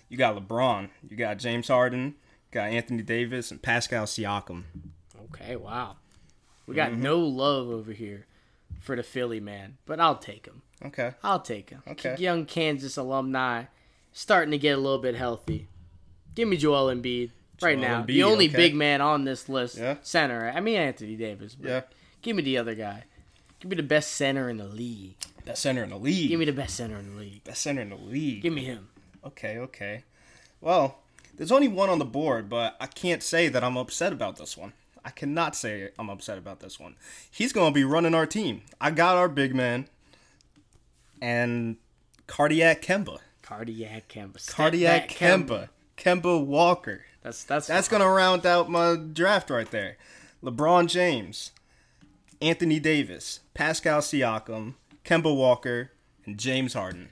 You 0.09 0.17
got 0.17 0.35
LeBron. 0.35 0.89
You 1.09 1.17
got 1.17 1.37
James 1.37 1.67
Harden. 1.67 2.15
Got 2.51 2.69
Anthony 2.69 3.01
Davis 3.03 3.51
and 3.51 3.61
Pascal 3.61 4.05
Siakam. 4.05 4.63
Okay, 5.33 5.55
wow. 5.55 5.97
We 6.67 6.75
got 6.75 6.91
Mm-hmm. 6.91 7.01
no 7.01 7.19
love 7.19 7.67
over 7.69 7.91
here 7.91 8.25
for 8.79 8.95
the 8.95 9.03
Philly 9.03 9.39
man, 9.39 9.77
but 9.85 9.99
I'll 9.99 10.17
take 10.17 10.45
him. 10.45 10.61
Okay. 10.83 11.13
I'll 11.23 11.39
take 11.41 11.69
him. 11.69 11.81
Okay. 11.87 12.15
Young 12.19 12.45
Kansas 12.45 12.97
alumni, 12.97 13.65
starting 14.13 14.51
to 14.51 14.57
get 14.57 14.77
a 14.77 14.81
little 14.81 14.99
bit 14.99 15.15
healthy. 15.15 15.67
Give 16.35 16.47
me 16.47 16.57
Joel 16.57 16.93
Embiid 16.93 17.31
right 17.61 17.77
Joel 17.79 17.87
now. 17.87 18.01
Embiid, 18.03 18.07
the 18.07 18.23
only 18.23 18.47
okay. 18.47 18.57
big 18.57 18.75
man 18.75 19.01
on 19.01 19.23
this 19.25 19.47
list, 19.49 19.77
Yeah. 19.77 19.95
center. 20.01 20.51
I 20.53 20.59
mean 20.59 20.75
Anthony 20.77 21.15
Davis. 21.15 21.55
But 21.55 21.69
Yeah. 21.69 21.81
Give 22.21 22.35
me 22.35 22.43
the 22.43 22.57
other 22.57 22.75
guy. 22.75 23.03
Give 23.65 23.71
me 23.71 23.77
the 23.77 23.83
best 23.87 24.11
center 24.11 24.47
in 24.47 24.57
the 24.57 24.67
league. 24.67 25.15
That 25.45 25.57
center 25.57 25.83
in 25.83 25.89
the 25.89 25.97
league. 25.97 26.29
Give 26.29 26.37
me 26.37 26.45
the 26.45 26.53
best 26.53 26.75
center 26.75 26.97
in 26.97 27.15
the 27.15 27.19
league. 27.19 27.43
that 27.45 27.57
center 27.57 27.81
in 27.81 27.89
the 27.89 27.95
league. 27.95 28.43
Give 28.43 28.53
me 28.53 28.63
him. 28.63 28.89
Okay, 29.25 29.57
okay. 29.57 30.03
Well, 30.61 30.99
there's 31.35 31.51
only 31.51 31.67
one 31.67 31.89
on 31.89 31.97
the 31.97 32.05
board, 32.05 32.47
but 32.47 32.75
I 32.79 32.85
can't 32.85 33.23
say 33.23 33.47
that 33.47 33.63
I'm 33.63 33.75
upset 33.75 34.13
about 34.13 34.37
this 34.37 34.55
one. 34.55 34.73
I 35.03 35.09
cannot 35.09 35.55
say 35.55 35.89
I'm 35.97 36.11
upset 36.11 36.37
about 36.37 36.59
this 36.59 36.79
one. 36.79 36.95
He's 37.31 37.51
going 37.51 37.73
to 37.73 37.73
be 37.73 37.83
running 37.83 38.13
our 38.13 38.27
team. 38.27 38.61
I 38.79 38.91
got 38.91 39.17
our 39.17 39.27
big 39.27 39.55
man 39.55 39.87
and 41.19 41.77
Cardiac 42.27 42.83
Kemba. 42.83 43.17
Cardiac 43.41 44.07
Kemba. 44.09 44.39
Step 44.41 44.55
Cardiac 44.55 45.07
back 45.07 45.17
Kemba. 45.17 45.69
Kemba 45.97 46.45
Walker. 46.45 47.05
That's 47.23 47.43
that's 47.43 47.65
That's 47.65 47.87
going 47.87 48.03
to 48.03 48.09
round 48.09 48.45
out 48.45 48.69
my 48.69 48.95
draft 48.95 49.49
right 49.49 49.71
there. 49.71 49.97
LeBron 50.43 50.85
James, 50.87 51.49
Anthony 52.41 52.79
Davis, 52.79 53.41
Pascal 53.53 54.01
Siakam, 54.01 54.75
Kemba 55.03 55.35
Walker, 55.35 55.91
and 56.25 56.37
James 56.37 56.73
Harden. 56.73 57.09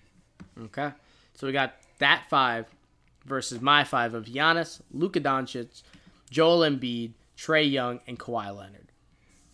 Okay. 0.59 0.91
So 1.33 1.47
we 1.47 1.53
got 1.53 1.75
that 1.99 2.25
five 2.29 2.67
versus 3.25 3.61
my 3.61 3.83
five 3.83 4.13
of 4.13 4.25
Giannis, 4.25 4.81
Luka 4.91 5.19
Doncic, 5.19 5.83
Joel 6.29 6.59
Embiid, 6.59 7.13
Trae 7.37 7.69
Young, 7.69 7.99
and 8.07 8.19
Kawhi 8.19 8.55
Leonard. 8.55 8.91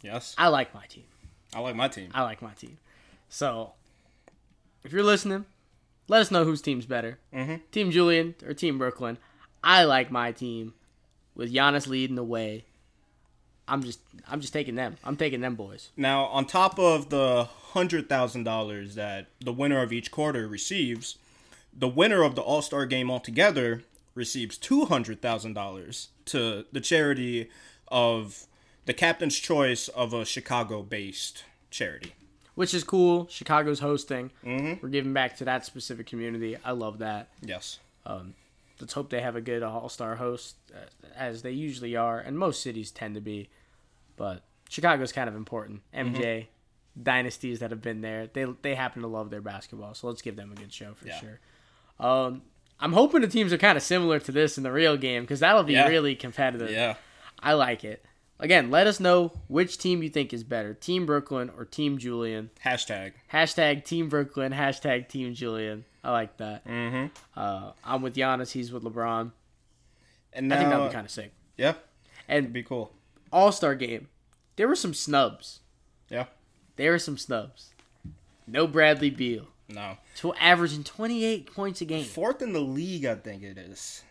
Yes. 0.01 0.35
I 0.37 0.47
like 0.47 0.73
my 0.73 0.85
team. 0.85 1.03
I 1.53 1.59
like 1.59 1.75
my 1.75 1.87
team. 1.87 2.09
I 2.13 2.23
like 2.23 2.41
my 2.41 2.53
team. 2.53 2.77
So 3.27 3.73
if 4.83 4.91
you're 4.91 5.03
listening, 5.03 5.45
let 6.07 6.21
us 6.21 6.31
know 6.31 6.43
whose 6.45 6.61
team's 6.61 6.85
better. 6.85 7.19
Mm-hmm. 7.33 7.55
Team 7.71 7.91
Julian 7.91 8.35
or 8.45 8.53
Team 8.53 8.77
Brooklyn. 8.77 9.17
I 9.63 9.83
like 9.83 10.11
my 10.11 10.31
team 10.31 10.73
with 11.35 11.53
Giannis 11.53 11.87
leading 11.87 12.15
the 12.15 12.23
way. 12.23 12.65
I'm 13.69 13.83
just 13.83 13.99
I'm 14.27 14.41
just 14.41 14.53
taking 14.53 14.75
them. 14.75 14.97
I'm 15.03 15.15
taking 15.15 15.41
them 15.41 15.55
boys. 15.55 15.89
Now, 15.95 16.25
on 16.25 16.45
top 16.45 16.79
of 16.79 17.09
the 17.09 17.47
hundred 17.73 18.09
thousand 18.09 18.43
dollars 18.43 18.95
that 18.95 19.27
the 19.39 19.53
winner 19.53 19.81
of 19.81 19.93
each 19.93 20.11
quarter 20.11 20.47
receives, 20.47 21.17
the 21.71 21.87
winner 21.87 22.23
of 22.23 22.35
the 22.35 22.41
All 22.41 22.61
Star 22.61 22.85
game 22.85 23.11
altogether 23.11 23.83
receives 24.15 24.57
two 24.57 24.85
hundred 24.85 25.21
thousand 25.21 25.53
dollars 25.53 26.09
to 26.25 26.65
the 26.71 26.81
charity 26.81 27.49
of 27.87 28.47
the 28.85 28.93
captain's 28.93 29.37
choice 29.37 29.87
of 29.89 30.13
a 30.13 30.25
Chicago-based 30.25 31.43
charity. 31.69 32.13
Which 32.55 32.73
is 32.73 32.83
cool. 32.83 33.27
Chicago's 33.29 33.79
hosting. 33.79 34.31
Mm-hmm. 34.43 34.81
We're 34.81 34.89
giving 34.89 35.13
back 35.13 35.37
to 35.37 35.45
that 35.45 35.65
specific 35.65 36.07
community. 36.07 36.57
I 36.65 36.71
love 36.71 36.97
that. 36.99 37.29
Yes. 37.41 37.79
let's 38.79 38.93
hope 38.93 39.09
they 39.09 39.21
have 39.21 39.35
a 39.35 39.41
good 39.41 39.63
All 39.63 39.89
Star 39.89 40.15
host, 40.15 40.55
uh, 40.73 41.07
as 41.15 41.41
they 41.43 41.51
usually 41.51 41.95
are, 41.95 42.19
and 42.19 42.37
most 42.37 42.61
cities 42.61 42.91
tend 42.91 43.15
to 43.15 43.21
be. 43.21 43.49
But 44.19 44.43
Chicago's 44.69 45.11
kind 45.11 45.27
of 45.27 45.35
important. 45.35 45.81
MJ 45.95 46.45
dynasties 47.01 47.59
that 47.59 47.71
have 47.71 47.81
been 47.81 48.01
there, 48.01 48.27
they 48.27 48.45
they 48.61 48.75
happen 48.75 49.01
to 49.01 49.07
love 49.07 49.29
their 49.31 49.41
basketball, 49.41 49.93
so 49.95 50.07
let's 50.07 50.21
give 50.21 50.35
them 50.35 50.51
a 50.51 50.55
good 50.55 50.71
show 50.71 50.93
for 50.93 51.07
Yeah. 51.07 51.19
sure. 51.19 51.39
Um, 51.99 52.43
I'm 52.79 52.93
hoping 52.93 53.21
the 53.21 53.27
teams 53.27 53.51
are 53.51 53.57
kind 53.57 53.77
of 53.77 53.83
similar 53.83 54.19
to 54.19 54.31
this 54.31 54.57
in 54.57 54.63
the 54.63 54.71
real 54.71 54.95
game 54.97 55.23
because 55.23 55.39
that'll 55.39 55.63
be 55.63 55.73
Yeah. 55.73 55.87
really 55.87 56.15
competitive. 56.15 56.69
Yeah. 56.71 56.95
I 57.39 57.53
like 57.53 57.83
it. 57.83 58.05
Again, 58.41 58.69
let 58.71 58.87
us 58.87 58.99
know 59.01 59.33
which 59.47 59.77
team 59.77 60.01
you 60.01 60.09
think 60.09 60.33
is 60.33 60.43
better, 60.45 60.73
Team 60.73 61.05
Brooklyn 61.05 61.49
or 61.57 61.65
Team 61.65 61.97
Julian. 61.97 62.51
Hashtag. 62.65 63.13
Hashtag 63.33 63.83
Team 63.83 64.07
Brooklyn, 64.07 64.53
hashtag 64.53 65.09
Team 65.09 65.33
Julian. 65.33 65.83
I 66.03 66.11
like 66.11 66.37
that. 66.37 66.65
Mm-hmm. 66.65 67.07
Uh, 67.37 67.71
I'm 67.83 68.01
with 68.01 68.15
Giannis. 68.15 68.51
He's 68.51 68.71
with 68.71 68.83
LeBron. 68.83 69.31
And 70.31 70.53
I 70.53 70.57
think 70.57 70.69
that'd 70.69 70.87
be 70.89 70.93
kind 70.93 71.05
of 71.05 71.11
sick. 71.11 71.33
yeah, 71.57 71.73
it'd 72.29 72.45
And 72.45 72.53
be 72.53 72.63
cool. 72.63 72.93
All 73.31 73.51
Star 73.51 73.75
game, 73.75 74.07
there 74.55 74.67
were 74.67 74.75
some 74.75 74.93
snubs. 74.93 75.59
Yeah. 76.09 76.25
There 76.75 76.91
were 76.91 76.99
some 76.99 77.17
snubs. 77.17 77.71
No 78.47 78.65
Bradley 78.65 79.09
Beal, 79.11 79.45
No. 79.67 79.97
to 80.17 80.33
averaging 80.35 80.83
28 80.83 81.53
points 81.53 81.81
a 81.81 81.85
game. 81.85 82.03
Fourth 82.05 82.41
in 82.41 82.53
the 82.53 82.59
league, 82.59 83.05
I 83.05 83.15
think 83.15 83.43
it 83.43 83.57
is. 83.57 84.03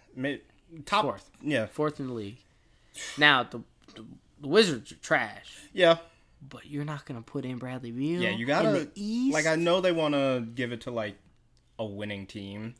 Top 0.84 1.02
Fourth. 1.04 1.30
Yeah, 1.42 1.66
fourth 1.66 1.98
in 1.98 2.06
the 2.08 2.12
league. 2.12 2.38
Now 3.16 3.42
the, 3.44 3.60
the, 3.94 4.04
the 4.40 4.48
Wizards 4.48 4.92
are 4.92 4.96
trash, 4.96 5.56
yeah, 5.72 5.98
but 6.48 6.66
you're 6.66 6.84
not 6.84 7.04
gonna 7.06 7.22
put 7.22 7.44
in 7.44 7.58
Bradley 7.58 7.90
Beal. 7.90 8.20
yeah. 8.22 8.30
You 8.30 8.46
gotta 8.46 8.88
like. 9.32 9.46
I 9.46 9.56
know 9.56 9.80
they 9.80 9.92
want 9.92 10.14
to 10.14 10.46
give 10.54 10.72
it 10.72 10.82
to 10.82 10.90
like 10.90 11.16
a 11.78 11.84
winning 11.84 12.26
team, 12.26 12.74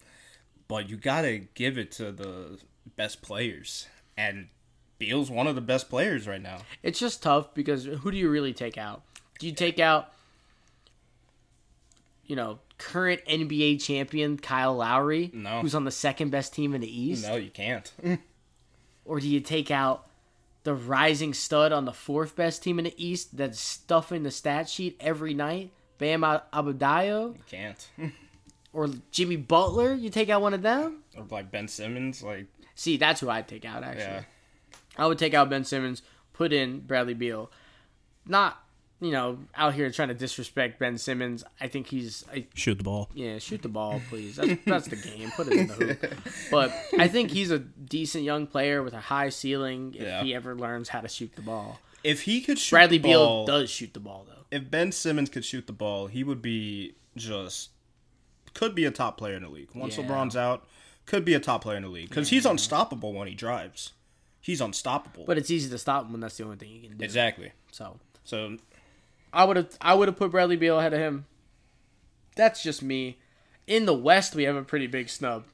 but 0.68 0.88
you 0.88 0.96
gotta 0.96 1.38
give 1.54 1.78
it 1.78 1.92
to 1.92 2.12
the 2.12 2.58
best 2.96 3.22
players, 3.22 3.86
and 4.16 4.48
Beal's 4.98 5.30
one 5.30 5.46
of 5.46 5.54
the 5.54 5.60
best 5.60 5.88
players 5.88 6.26
right 6.26 6.42
now. 6.42 6.58
it's 6.82 6.98
just 6.98 7.22
tough 7.22 7.54
because 7.54 7.84
who 7.84 8.10
do 8.10 8.16
you 8.16 8.28
really 8.30 8.52
take 8.52 8.76
out? 8.78 9.02
Do 9.38 9.46
you 9.46 9.52
take 9.52 9.78
out, 9.78 10.12
you 12.26 12.36
know, 12.36 12.58
current 12.78 13.20
NBA 13.28 13.82
champion 13.82 14.36
Kyle 14.38 14.74
Lowry, 14.76 15.30
No. 15.32 15.60
who's 15.60 15.74
on 15.74 15.84
the 15.84 15.90
second 15.90 16.30
best 16.30 16.52
team 16.52 16.74
in 16.74 16.80
the 16.80 17.00
East, 17.02 17.26
No, 17.26 17.36
you 17.36 17.50
can't. 17.50 17.90
or 19.04 19.20
do 19.20 19.28
you 19.28 19.40
take 19.40 19.70
out 19.70 20.06
the 20.64 20.74
rising 20.74 21.32
stud 21.32 21.72
on 21.72 21.84
the 21.84 21.92
fourth 21.92 22.36
best 22.36 22.62
team 22.62 22.78
in 22.78 22.84
the 22.84 22.94
East 23.04 23.36
that's 23.36 23.58
stuffing 23.60 24.22
the 24.22 24.30
stat 24.30 24.68
sheet 24.68 24.96
every 25.00 25.32
night, 25.34 25.70
Bam 25.98 26.20
Adebayo, 26.22 27.34
You 27.36 27.42
can't. 27.48 27.88
or 28.72 28.88
Jimmy 29.10 29.36
Butler? 29.36 29.94
You 29.94 30.10
take 30.10 30.28
out 30.28 30.42
one 30.42 30.54
of 30.54 30.62
them. 30.62 31.02
or 31.16 31.24
like 31.30 31.50
Ben 31.50 31.68
Simmons, 31.68 32.22
like 32.22 32.46
See, 32.74 32.96
that's 32.96 33.20
who 33.20 33.28
I'd 33.30 33.48
take 33.48 33.64
out. 33.64 33.82
Actually, 33.82 34.02
yeah, 34.04 34.22
I 34.98 35.06
would 35.06 35.18
take 35.18 35.32
out 35.34 35.48
Ben 35.48 35.64
Simmons, 35.64 36.02
put 36.32 36.52
in 36.52 36.80
Bradley 36.80 37.14
Beal. 37.14 37.50
Not, 38.26 38.62
you 39.00 39.10
know, 39.12 39.38
out 39.54 39.74
here 39.74 39.90
trying 39.90 40.08
to 40.08 40.14
disrespect 40.14 40.78
Ben 40.78 40.98
Simmons. 40.98 41.44
I 41.60 41.68
think 41.68 41.86
he's, 41.86 42.24
I, 42.32 42.46
shoot 42.54 42.76
the 42.78 42.84
ball. 42.84 43.08
yeah, 43.14 43.38
shoot 43.38 43.62
the 43.62 43.68
ball, 43.68 44.00
please. 44.10 44.36
That's, 44.36 44.60
that's 44.66 44.88
the 44.88 44.96
game. 44.96 45.30
Put 45.36 45.46
it 45.46 45.52
in 45.54 45.66
the 45.68 45.74
hoop. 45.74 46.14
But 46.50 46.72
I 46.98 47.08
think 47.08 47.30
he's 47.30 47.50
a 47.50 47.58
decent 47.60 48.24
young 48.24 48.46
player 48.46 48.82
with 48.82 48.92
a 48.94 49.00
high 49.00 49.28
ceiling 49.30 49.94
if 49.94 50.02
Yeah. 50.02 50.22
he 50.24 50.34
ever 50.34 50.54
learns 50.56 50.88
how 50.90 51.00
to 51.00 51.08
shoot 51.08 51.34
the 51.36 51.42
ball. 51.42 51.80
If 52.04 52.22
he 52.22 52.40
could 52.40 52.58
shoot 52.58 52.74
Bradley 52.76 52.98
the 52.98 53.08
Beal 53.08 53.24
ball, 53.24 53.46
does 53.46 53.70
shoot 53.70 53.94
the 53.94 54.00
ball, 54.00 54.26
though. 54.28 54.44
if 54.50 54.70
Ben 54.70 54.92
Simmons 54.92 55.30
could 55.30 55.44
shoot 55.44 55.66
the 55.66 55.72
ball, 55.72 56.06
he 56.08 56.22
would 56.24 56.42
be 56.42 56.94
just 57.16 57.70
could 58.54 58.74
be 58.74 58.84
a 58.84 58.90
top 58.90 59.16
player 59.18 59.36
in 59.36 59.42
the 59.42 59.48
league. 59.48 59.68
Once 59.74 59.96
Yeah. 59.96 60.04
LeBron's 60.04 60.36
out, 60.36 60.64
could 61.06 61.24
be 61.24 61.34
a 61.34 61.40
top 61.40 61.62
player 61.62 61.76
in 61.76 61.82
the 61.84 61.88
league 61.88 62.08
because 62.08 62.28
he's 62.30 62.44
unstoppable 62.46 63.12
when 63.12 63.28
he 63.28 63.34
drives. 63.34 63.92
He's 64.40 64.60
unstoppable. 64.60 65.24
But 65.26 65.38
it's 65.38 65.50
easy 65.50 65.68
to 65.70 65.78
stop 65.78 66.04
him 66.06 66.12
when 66.12 66.20
that's 66.20 66.36
the 66.36 66.44
only 66.44 66.56
thing 66.56 66.70
you 66.70 66.88
can 66.88 66.96
do. 66.96 67.04
exactly. 67.04 67.52
So 67.72 67.98
So 68.24 68.56
I 69.32 69.44
would 69.44 69.56
have 69.56 69.76
I 69.80 69.94
would 69.94 70.08
have 70.08 70.16
put 70.16 70.30
Bradley 70.30 70.56
Beal 70.56 70.78
ahead 70.78 70.94
of 70.94 71.00
him. 71.00 71.26
That's 72.36 72.62
just 72.62 72.82
me. 72.82 73.18
In 73.66 73.84
the 73.84 73.94
West, 73.94 74.34
we 74.34 74.44
have 74.44 74.56
a 74.56 74.62
pretty 74.62 74.86
big 74.86 75.08
snub. 75.10 75.44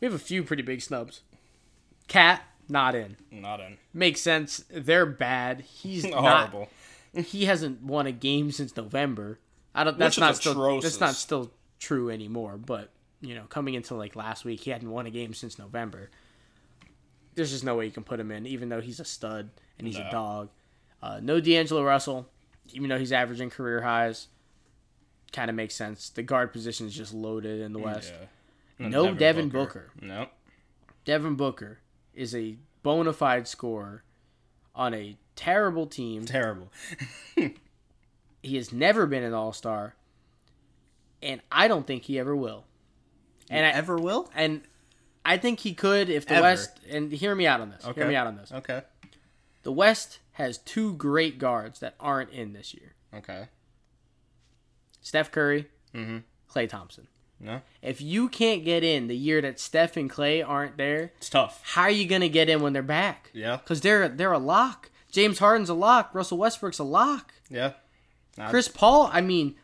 We 0.00 0.06
have 0.06 0.14
a 0.14 0.18
few 0.18 0.42
pretty 0.42 0.62
big 0.62 0.82
snubs. 0.82 1.22
KAT 2.08 2.42
not 2.68 2.94
in. 2.94 3.16
not 3.30 3.60
in 3.60 3.78
Makes 3.92 4.20
sense. 4.20 4.64
They're 4.70 5.06
bad. 5.06 5.62
He's 5.62 6.04
not. 6.06 6.50
horrible. 6.50 6.68
He 7.14 7.46
hasn't 7.46 7.82
won 7.82 8.06
a 8.06 8.12
game 8.12 8.52
since 8.52 8.76
November. 8.76 9.38
I 9.74 9.84
don't. 9.84 9.98
That's 9.98 10.18
not 10.18 10.36
still. 10.36 10.80
That's 10.80 11.00
not 11.00 11.14
still 11.14 11.50
true 11.78 12.10
anymore. 12.10 12.56
But 12.56 12.90
you 13.20 13.34
know, 13.34 13.44
coming 13.48 13.74
into 13.74 13.94
like 13.94 14.16
last 14.16 14.44
week, 14.44 14.60
he 14.60 14.70
hadn't 14.70 14.90
won 14.90 15.06
a 15.06 15.10
game 15.10 15.34
since 15.34 15.58
November. 15.58 16.10
There's 17.40 17.52
just 17.52 17.64
no 17.64 17.74
way 17.76 17.86
you 17.86 17.90
can 17.90 18.04
put 18.04 18.20
him 18.20 18.30
in, 18.30 18.46
even 18.46 18.68
though 18.68 18.80
he's 18.82 19.00
a 19.00 19.04
stud 19.04 19.48
and 19.78 19.86
he's 19.86 19.96
a 19.96 20.08
dog. 20.10 20.50
Uh, 21.02 21.20
no 21.22 21.40
D'Angelo 21.40 21.82
Russell, 21.82 22.28
even 22.74 22.90
though 22.90 22.98
he's 22.98 23.12
averaging 23.12 23.48
career 23.48 23.80
highs. 23.80 24.28
Kind 25.32 25.48
of 25.48 25.56
makes 25.56 25.74
sense. 25.74 26.10
The 26.10 26.22
guard 26.22 26.52
position 26.52 26.86
is 26.86 26.94
just 26.94 27.14
loaded 27.14 27.60
in 27.60 27.72
the 27.72 27.78
West. 27.78 28.12
Yeah. 28.78 28.88
No 28.88 29.14
Devin 29.14 29.48
Booker. 29.48 29.90
No. 30.00 30.26
Devin 31.06 31.34
Booker 31.36 31.78
is 32.14 32.34
a 32.34 32.56
bona 32.82 33.12
fide 33.12 33.48
scorer 33.48 34.02
on 34.74 34.92
a 34.92 35.16
terrible 35.36 35.86
team. 35.86 36.24
Terrible. 36.26 36.70
He 38.42 38.56
has 38.56 38.72
never 38.72 39.06
been 39.06 39.22
an 39.22 39.34
All 39.34 39.52
Star, 39.52 39.94
and 41.22 41.42
I 41.52 41.68
don't 41.68 41.86
think 41.86 42.04
he 42.04 42.18
ever 42.18 42.34
will. 42.34 42.64
And 43.50 43.66
I, 43.66 43.70
Ever 43.70 43.96
will? 43.96 44.30
and 44.34 44.62
I 45.24 45.36
think 45.36 45.60
he 45.60 45.74
could 45.74 46.08
if 46.08 46.26
the 46.26 46.34
Ever. 46.34 46.42
West. 46.42 46.70
And 46.90 47.12
hear 47.12 47.34
me 47.34 47.46
out 47.46 47.60
on 47.60 47.70
this. 47.70 47.84
Okay. 47.84 48.00
Hear 48.00 48.08
me 48.08 48.16
out 48.16 48.26
on 48.26 48.36
this. 48.36 48.50
Okay. 48.52 48.82
The 49.62 49.72
West 49.72 50.20
has 50.32 50.56
two 50.58 50.94
great 50.94 51.38
guards 51.38 51.80
that 51.80 51.94
aren't 52.00 52.30
in 52.30 52.52
this 52.54 52.72
year: 52.74 52.94
Okay. 53.14 53.48
Steph 55.00 55.30
Curry, 55.30 55.66
Mm-hmm. 55.94 56.18
Klay 56.50 56.68
Thompson. 56.68 57.06
No. 57.42 57.62
If 57.80 58.00
you 58.02 58.28
can't 58.28 58.64
get 58.64 58.84
in 58.84 59.06
the 59.08 59.16
year 59.16 59.40
that 59.40 59.58
Steph 59.58 59.96
and 59.96 60.10
Klay 60.10 60.46
aren't 60.46 60.76
there, 60.76 61.12
It's 61.16 61.30
tough. 61.30 61.62
how 61.64 61.82
are 61.82 61.90
you 61.90 62.06
gonna 62.06 62.28
get 62.28 62.48
in 62.50 62.60
when 62.60 62.72
they're 62.72 62.82
back? 62.82 63.30
Yeah. 63.32 63.56
Because 63.56 63.80
they're 63.80 64.08
they're 64.08 64.32
a 64.32 64.38
lock. 64.38 64.90
James 65.10 65.38
Harden's 65.38 65.68
a 65.70 65.74
lock. 65.74 66.14
Russell 66.14 66.38
Westbrook's 66.38 66.78
a 66.78 66.84
lock. 66.84 67.32
Yeah. 67.48 67.72
Nah, 68.36 68.50
Chris 68.50 68.68
Paul. 68.68 69.08
I 69.12 69.20
mean, 69.22 69.56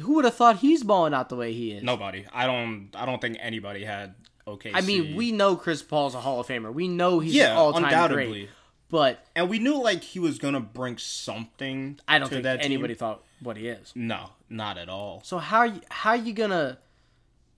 who 0.00 0.14
would 0.14 0.24
have 0.24 0.34
thought 0.34 0.58
he's 0.58 0.82
balling 0.82 1.12
out 1.14 1.28
the 1.28 1.36
way 1.36 1.52
he 1.52 1.72
is? 1.72 1.82
Nobody. 1.82 2.24
I 2.32 2.46
don't. 2.46 2.88
I 2.94 3.04
don't 3.06 3.20
think 3.20 3.36
anybody 3.40 3.84
had 3.84 4.14
OKC. 4.46 4.70
I 4.74 4.80
mean, 4.82 5.16
we 5.16 5.32
know 5.32 5.56
Chris 5.56 5.82
Paul's 5.82 6.14
a 6.14 6.20
Hall 6.20 6.40
of 6.40 6.46
Famer. 6.46 6.72
We 6.72 6.88
know 6.88 7.20
he's 7.20 7.34
yeah, 7.34 7.54
all-time 7.54 7.84
undoubtedly. 7.84 8.24
great. 8.26 8.50
But 8.90 9.24
And 9.34 9.48
we 9.48 9.58
knew 9.58 9.82
like 9.82 10.04
he 10.04 10.18
was 10.18 10.38
gonna 10.38 10.60
bring 10.60 10.98
something. 10.98 11.98
I 12.06 12.18
don't 12.18 12.28
to 12.28 12.34
think 12.36 12.44
that 12.44 12.62
team. 12.62 12.66
anybody 12.72 12.94
thought 12.94 13.24
what 13.40 13.56
he 13.56 13.68
is. 13.68 13.92
No, 13.94 14.30
not 14.48 14.78
at 14.78 14.88
all. 14.88 15.22
So 15.24 15.38
how 15.38 15.58
are 15.58 15.66
you, 15.66 15.80
how 15.90 16.10
are 16.10 16.16
you 16.16 16.32
gonna 16.32 16.78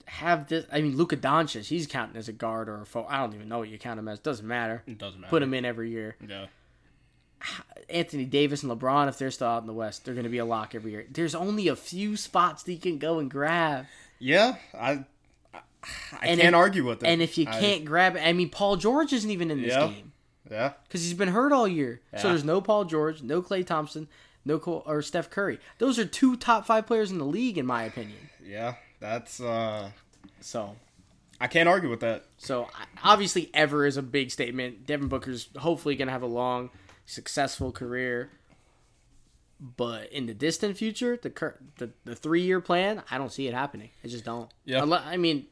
have 0.05 0.47
this? 0.47 0.65
I 0.71 0.81
mean, 0.81 0.97
Luka 0.97 1.17
Doncic, 1.17 1.65
he's 1.65 1.85
counting 1.85 2.17
as 2.17 2.27
a 2.27 2.33
guard 2.33 2.69
or 2.69 2.81
a 2.81 2.85
forward. 2.85 3.09
I 3.11 3.19
don't 3.19 3.35
even 3.35 3.49
know 3.49 3.59
what 3.59 3.69
you 3.69 3.77
count 3.77 3.99
him 3.99 4.07
as. 4.07 4.19
Doesn't 4.19 4.47
matter. 4.47 4.83
It 4.87 4.97
doesn't 4.97 5.19
matter. 5.19 5.29
Put 5.29 5.43
him 5.43 5.53
in 5.53 5.65
every 5.65 5.91
year. 5.91 6.15
Yeah. 6.27 6.47
Anthony 7.89 8.25
Davis 8.25 8.63
and 8.63 8.71
LeBron, 8.71 9.07
if 9.07 9.17
they're 9.17 9.31
still 9.31 9.47
out 9.47 9.61
in 9.61 9.67
the 9.67 9.73
West, 9.73 10.05
they're 10.05 10.15
going 10.15 10.23
to 10.23 10.29
be 10.29 10.39
a 10.39 10.45
lock 10.45 10.73
every 10.73 10.91
year. 10.91 11.05
There's 11.09 11.35
only 11.35 11.67
a 11.67 11.75
few 11.75 12.17
spots 12.17 12.63
that 12.63 12.73
you 12.73 12.79
can 12.79 12.97
go 12.97 13.19
and 13.19 13.29
grab. 13.29 13.85
Yeah. 14.19 14.55
I. 14.73 15.05
I, 16.11 16.15
I 16.15 16.27
And 16.27 16.39
can't 16.41 16.53
if- 16.53 16.57
argue 16.59 16.85
with 16.85 16.99
that. 17.01 17.07
And 17.07 17.21
if 17.21 17.37
you 17.37 17.45
can't 17.45 17.85
grab 17.85 18.15
it, 18.15 18.21
I 18.25 18.33
mean, 18.33 18.49
Paul 18.49 18.75
George 18.77 19.13
isn't 19.13 19.29
even 19.29 19.51
in 19.51 19.61
this 19.61 19.73
Yeah. 19.73 19.87
game 19.87 20.13
yeah. 20.49 20.73
because 20.83 21.03
he's 21.03 21.13
been 21.13 21.29
hurt 21.29 21.51
all 21.51 21.67
year. 21.67 22.01
So 22.17 22.29
there's 22.29 22.43
no 22.43 22.61
Paul 22.61 22.85
George, 22.85 23.21
no 23.21 23.41
Klay 23.41 23.65
Thompson, 23.65 24.07
no 24.45 24.59
Cole, 24.59 24.83
or 24.85 25.01
Steph 25.01 25.29
Curry. 25.29 25.59
Those 25.79 25.99
are 25.99 26.05
two 26.05 26.35
top 26.37 26.65
five 26.65 26.85
players 26.87 27.11
in 27.11 27.17
the 27.17 27.25
league, 27.25 27.57
in 27.57 27.65
my 27.65 27.83
opinion. 27.83 28.29
Yeah. 28.45 28.75
That's. 28.99 29.39
uh 29.41 29.91
So, 30.39 30.75
I 31.39 31.47
can't 31.47 31.67
argue 31.69 31.89
with 31.89 31.99
that. 31.99 32.25
so 32.37 32.67
obviously, 33.03 33.49
ever 33.53 33.85
is 33.85 33.97
a 33.97 34.01
big 34.01 34.31
statement. 34.31 34.85
Devin 34.87 35.07
Booker's 35.07 35.49
hopefully 35.57 35.95
going 35.95 36.07
to 36.07 36.11
have 36.11 36.23
a 36.23 36.27
long, 36.27 36.69
successful 37.05 37.71
career. 37.71 38.31
But 39.59 40.11
in 40.11 40.27
the 40.27 40.33
distant 40.35 40.77
future, 40.77 41.17
the 41.21 41.31
cur- 41.31 41.57
the, 41.79 41.89
the 42.05 42.15
three 42.15 42.41
year 42.43 42.61
plan, 42.61 43.01
I 43.09 43.17
don't 43.17 43.31
see 43.31 43.47
it 43.47 43.53
happening. 43.55 43.89
I 44.03 44.07
just 44.07 44.23
don't. 44.23 44.51
Yeah. 44.65 44.83
I 44.83 45.17
mean, 45.17 45.47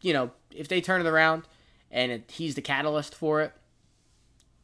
you 0.00 0.12
know, 0.12 0.30
if 0.54 0.68
they 0.68 0.80
turn 0.80 1.00
it 1.00 1.06
around 1.08 1.44
and 1.90 2.12
it, 2.12 2.30
he's 2.30 2.54
the 2.54 2.62
catalyst 2.62 3.14
for 3.14 3.42
it, 3.42 3.52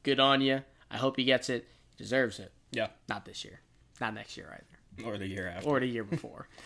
good 0.03 0.21
on 0.21 0.41
you. 0.41 0.63
I 0.91 0.97
hope 0.97 1.17
he 1.17 1.25
gets 1.25 1.49
it. 1.49 1.67
He 1.97 2.03
deserves 2.03 2.39
it. 2.39 2.53
Yeah. 2.71 2.89
Not 3.09 3.25
this 3.25 3.45
year. 3.45 3.61
Not 4.01 4.15
next 4.15 4.37
year 4.37 4.49
either. 4.53 5.09
Or 5.09 5.19
the 5.19 5.27
year 5.27 5.49
after. 5.49 5.69
Or 5.69 5.81
the 5.81 5.87
year 5.87 6.05
before. 6.05 6.49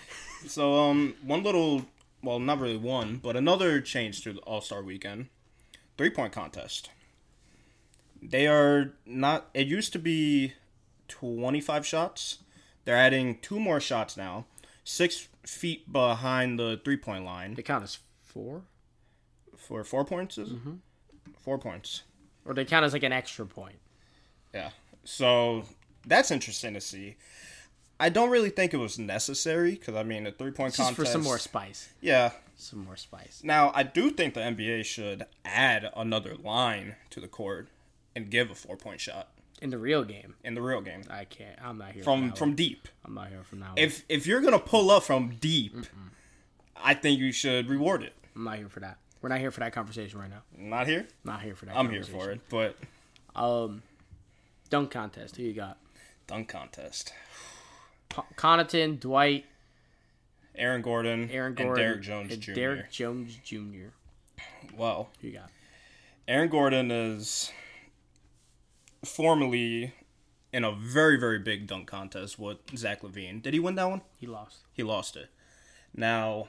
So 0.46 0.74
um, 0.74 1.16
one 1.22 1.42
little, 1.42 1.84
well, 2.22 2.38
not 2.38 2.60
really 2.60 2.78
one, 2.78 3.20
but 3.22 3.36
another 3.36 3.78
change 3.82 4.22
to 4.22 4.32
the 4.32 4.40
All 4.40 4.62
Star 4.62 4.82
Weekend, 4.82 5.26
three 5.98 6.08
point 6.08 6.32
contest. 6.32 6.88
They 8.22 8.46
are 8.46 8.94
not. 9.04 9.50
It 9.52 9.66
used 9.66 9.92
to 9.92 9.98
be 9.98 10.54
twenty 11.08 11.60
five 11.60 11.86
shots. 11.86 12.38
They're 12.86 12.96
adding 12.96 13.38
two 13.42 13.60
more 13.60 13.80
shots 13.80 14.16
now, 14.16 14.46
six 14.82 15.28
feet 15.44 15.92
behind 15.92 16.58
the 16.58 16.80
three 16.84 16.96
point 16.96 17.24
line 17.26 17.54
they 17.54 17.62
count 17.62 17.84
as 17.84 17.98
four? 18.32 18.62
for 19.56 19.84
four 19.84 20.04
points. 20.04 20.38
Is 20.38 20.50
it? 20.50 20.56
Mm-hmm. 20.56 20.74
Four 21.40 21.58
points. 21.58 22.02
Or 22.46 22.54
they 22.54 22.64
count 22.64 22.84
as 22.84 22.92
like 22.94 23.02
an 23.02 23.12
extra 23.12 23.44
point. 23.46 23.76
Yeah. 24.54 24.70
So 25.04 25.64
that's 26.06 26.30
interesting 26.30 26.74
to 26.74 26.80
see. 26.80 27.16
I 27.98 28.08
don't 28.08 28.30
really 28.30 28.48
think 28.48 28.72
it 28.72 28.78
was 28.78 28.98
necessary 28.98 29.72
because 29.72 29.94
I 29.94 30.02
mean 30.02 30.24
the 30.24 30.32
three 30.32 30.50
point 30.50 30.74
contest 30.74 30.96
for 30.96 31.04
some 31.04 31.22
more 31.22 31.38
spice. 31.38 31.90
Yeah, 32.00 32.30
Some 32.56 32.84
more 32.84 32.96
spice. 32.96 33.42
Now, 33.44 33.70
I 33.74 33.82
do 33.82 34.10
think 34.10 34.32
the 34.34 34.40
NBA 34.40 34.84
should 34.86 35.26
add 35.44 35.90
another 35.94 36.34
line 36.34 36.96
to 37.10 37.20
the 37.20 37.28
court 37.28 37.68
and 38.16 38.30
give 38.30 38.50
a 38.50 38.54
four 38.54 38.76
point 38.78 39.00
shot 39.00 39.28
In 39.60 39.68
the 39.68 39.78
real 39.78 40.02
game. 40.04 40.36
in 40.42 40.54
the 40.54 40.62
real 40.62 40.80
game 40.80 41.02
I 41.10 41.24
can't. 41.26 41.58
I'm 41.62 41.76
not 41.76 41.92
here 41.92 42.02
from 42.02 42.28
that 42.28 42.38
from 42.38 42.50
one. 42.50 42.56
deep. 42.56 42.88
I'm 43.04 43.12
not 43.14 43.28
here 43.28 43.42
from 43.42 43.60
now. 43.60 43.74
If 43.76 44.04
if 44.08 44.26
you're 44.26 44.40
gonna 44.40 44.58
pull 44.58 44.90
up 44.90 45.02
from 45.02 45.36
deep, 45.38 45.76
I 46.82 46.94
think 46.94 47.20
you 47.20 47.32
should 47.32 47.68
reward 47.68 48.02
it. 48.02 48.14
I'm 48.34 48.44
not 48.44 48.56
here 48.58 48.68
for 48.68 48.80
that. 48.80 48.98
We're 49.22 49.28
not 49.28 49.40
here 49.40 49.50
for 49.50 49.60
that 49.60 49.72
conversation 49.72 50.18
right 50.18 50.30
now. 50.30 50.42
Not 50.56 50.86
here. 50.86 51.06
Not 51.24 51.42
here 51.42 51.54
for 51.54 51.66
that. 51.66 51.76
I'm 51.76 51.90
here 51.90 52.04
for 52.04 52.30
it, 52.30 52.40
but. 52.48 52.76
Um, 53.34 53.82
dunk 54.70 54.90
contest. 54.90 55.36
Who 55.36 55.42
you 55.42 55.52
got? 55.52 55.78
dunk 56.26 56.48
contest. 56.48 57.12
Co- 58.08 58.24
Connaughton, 58.36 59.00
Dwight, 59.00 59.44
Aaron 60.54 60.80
Gordon, 60.80 61.28
Aaron 61.30 61.48
and 61.48 61.56
Gordon, 61.56 61.84
Derrick 61.84 62.02
Jones 62.02 62.32
and 62.32 62.42
Jr. 62.42 62.52
Derrick 62.52 62.90
Jones 62.90 63.38
Jr. 63.44 63.88
Well, 64.76 65.10
Who 65.20 65.28
you 65.28 65.34
got? 65.34 65.50
Aaron 66.28 66.48
Gordon 66.48 66.90
is 66.90 67.50
formerly 69.04 69.94
in 70.52 70.64
a 70.64 70.72
very, 70.72 71.18
very 71.18 71.38
big 71.38 71.66
dunk 71.66 71.86
contest 71.88 72.38
with 72.38 72.58
Zach 72.76 73.02
LaVine. 73.02 73.42
Did 73.42 73.54
he 73.54 73.60
win 73.60 73.74
that 73.76 73.88
one? 73.88 74.02
He 74.18 74.26
lost. 74.26 74.58
He 74.72 74.82
lost 74.82 75.16
it. 75.16 75.28
Now, 75.94 76.48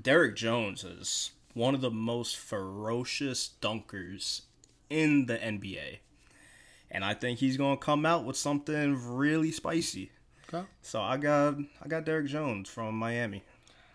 Derrick 0.00 0.36
Jones 0.36 0.84
is 0.84 1.32
one 1.54 1.74
of 1.74 1.80
the 1.80 1.90
most 1.90 2.36
ferocious 2.36 3.50
dunkers 3.60 4.42
in 4.88 5.26
the 5.26 5.36
NBA. 5.38 5.98
And 6.90 7.04
I 7.04 7.14
think 7.14 7.38
he's 7.38 7.56
gonna 7.56 7.76
come 7.76 8.04
out 8.04 8.24
with 8.24 8.36
something 8.36 8.96
really 9.16 9.50
spicy. 9.50 10.10
Okay. 10.52 10.66
So 10.82 11.00
I 11.00 11.16
got 11.16 11.56
I 11.82 11.88
got 11.88 12.04
Derrick 12.04 12.26
Jones 12.26 12.68
from 12.68 12.94
Miami. 12.96 13.42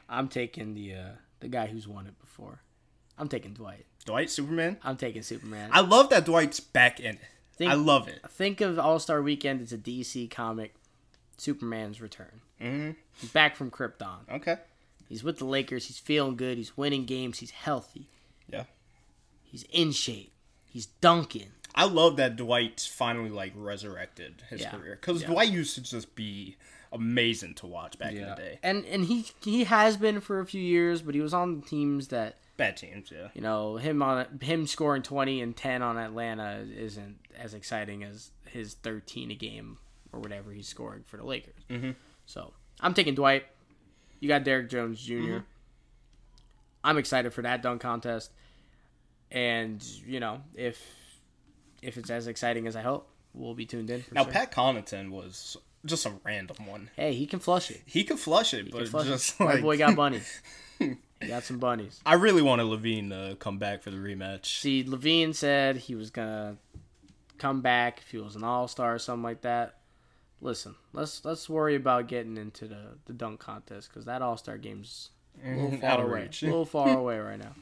I'm 0.09 0.27
taking 0.27 0.73
the 0.73 0.93
uh, 0.95 1.09
the 1.39 1.47
guy 1.47 1.67
who's 1.67 1.87
won 1.87 2.07
it 2.07 2.19
before. 2.19 2.61
I'm 3.17 3.27
taking 3.27 3.53
Dwight. 3.53 3.85
Dwight 4.05 4.29
Superman. 4.29 4.77
I'm 4.83 4.97
taking 4.97 5.21
Superman. 5.21 5.69
I 5.73 5.81
love 5.81 6.09
that 6.09 6.25
Dwight's 6.25 6.59
back 6.59 6.99
in 6.99 7.15
it. 7.15 7.21
Think- 7.55 7.71
I 7.71 7.75
love 7.75 8.07
it. 8.07 8.19
Think 8.29 8.61
of 8.61 8.79
All 8.79 8.99
Star 8.99 9.21
Weekend. 9.21 9.61
It's 9.61 9.71
a 9.71 9.77
DC 9.77 10.29
comic. 10.31 10.73
Superman's 11.37 12.01
return. 12.01 12.41
hmm 12.59 12.91
back 13.33 13.55
from 13.55 13.69
Krypton. 13.69 14.27
Okay. 14.31 14.57
He's 15.07 15.23
with 15.23 15.37
the 15.39 15.45
Lakers. 15.45 15.87
He's 15.87 15.97
feeling 15.99 16.35
good. 16.35 16.57
He's 16.57 16.75
winning 16.77 17.05
games. 17.05 17.39
He's 17.39 17.51
healthy. 17.51 18.07
Yeah. 18.51 18.63
He's 19.43 19.63
in 19.71 19.91
shape. 19.91 20.31
He's 20.65 20.85
dunking. 20.87 21.51
I 21.73 21.85
love 21.85 22.17
that 22.17 22.35
Dwight's 22.35 22.85
finally 22.87 23.29
like 23.29 23.53
resurrected 23.55 24.43
his 24.49 24.61
Yeah. 24.61 24.71
career 24.71 24.97
because 24.99 25.21
Yeah. 25.21 25.27
Dwight 25.29 25.51
used 25.51 25.75
to 25.75 25.81
just 25.81 26.15
be 26.15 26.57
amazing 26.91 27.53
to 27.55 27.67
watch 27.67 27.97
back 27.99 28.13
in 28.13 28.27
the 28.27 28.35
day. 28.35 28.59
And 28.63 28.85
and 28.85 29.05
he 29.05 29.25
he 29.41 29.65
has 29.65 29.97
been 29.97 30.19
for 30.21 30.39
a 30.39 30.45
few 30.45 30.61
years, 30.61 31.01
but 31.01 31.15
he 31.15 31.21
was 31.21 31.33
on 31.33 31.61
teams 31.61 32.07
that 32.09 32.37
Bad 32.57 32.75
teams, 32.77 33.11
yeah. 33.11 33.27
you 33.35 33.41
know 33.41 33.77
him 33.77 34.01
on 34.01 34.39
him 34.41 34.65
scoring 34.65 35.03
20 35.03 35.41
and 35.41 35.55
10 35.55 35.81
on 35.83 35.97
Atlanta 35.97 36.65
isn't 36.75 37.19
as 37.37 37.53
exciting 37.53 38.03
as 38.03 38.31
his 38.45 38.73
13 38.75 39.29
a 39.31 39.35
game 39.35 39.77
or 40.11 40.19
whatever 40.19 40.51
he's 40.53 40.67
scoring 40.67 41.03
for 41.05 41.17
the 41.17 41.23
Lakers. 41.25 41.63
Mhm. 41.69 41.95
So 42.25 42.53
I'm 42.79 42.93
taking 42.95 43.13
Dwight. 43.13 43.45
You 44.19 44.27
got 44.27 44.43
Derrick 44.43 44.69
Jones 44.69 45.01
junior 45.01 45.39
Mm-hmm. 45.39 45.43
I'm 46.83 46.97
excited 46.97 47.33
for 47.33 47.41
that 47.41 47.61
dunk 47.61 47.81
contest, 47.81 48.31
and 49.29 49.83
you 50.05 50.19
know 50.19 50.41
if 50.55 50.81
if 51.81 51.97
it's 51.97 52.09
as 52.09 52.27
exciting 52.27 52.65
as 52.65 52.75
I 52.77 52.81
hope, 52.81 53.09
we'll 53.33 53.55
be 53.55 53.65
tuned 53.65 53.89
in. 53.89 54.03
For 54.03 54.13
Now 54.13 54.23
sure. 54.23 54.31
Pat 54.31 54.51
Connaughton 54.53 55.09
was 55.11 55.57
just 55.85 56.05
a 56.05 56.13
random 56.23 56.65
one. 56.65 56.89
hey, 56.95 57.13
he 57.13 57.25
can 57.25 57.39
flush 57.39 57.71
it. 57.71 57.81
He 57.85 58.03
could 58.03 58.19
flush 58.19 58.53
it, 58.53 58.71
but 58.71 58.83
Can 58.83 58.87
flush 58.87 59.07
just 59.07 59.39
it. 59.39 59.43
My 59.43 59.59
boy 59.59 59.77
got 59.77 59.95
bunnies. 59.95 60.41
he 60.79 60.95
got 61.27 61.43
some 61.43 61.57
bunnies. 61.59 61.99
I 62.05 62.13
really 62.13 62.41
wanted 62.41 62.67
LaVine 62.67 63.09
to 63.09 63.35
come 63.35 63.57
back 63.57 63.81
for 63.83 63.91
the 63.91 63.97
rematch. 63.97 64.45
See, 64.45 64.83
LaVine 64.83 65.35
said 65.35 65.77
he 65.77 65.95
was 65.95 66.09
gonna 66.09 66.57
come 67.37 67.61
back 67.61 67.99
if 67.99 68.11
he 68.11 68.17
was 68.17 68.35
an 68.35 68.43
all 68.43 68.67
star 68.67 68.95
or 68.95 68.99
something 68.99 69.23
like 69.23 69.41
that. 69.41 69.76
Listen, 70.41 70.75
let's 70.93 71.25
let's 71.25 71.49
worry 71.49 71.75
about 71.75 72.07
getting 72.07 72.37
into 72.37 72.67
the, 72.67 72.95
the 73.05 73.13
dunk 73.13 73.39
contest 73.39 73.89
because 73.89 74.05
that 74.05 74.21
all 74.21 74.37
star 74.37 74.57
game's 74.57 75.09
a 75.45 75.49
little 75.49 75.77
far 75.79 76.03
away, 76.07 76.21
reach. 76.23 76.43
a 76.43 76.45
little 76.45 76.65
far 76.65 76.89
away 76.97 77.17
right 77.19 77.39
now. 77.39 77.53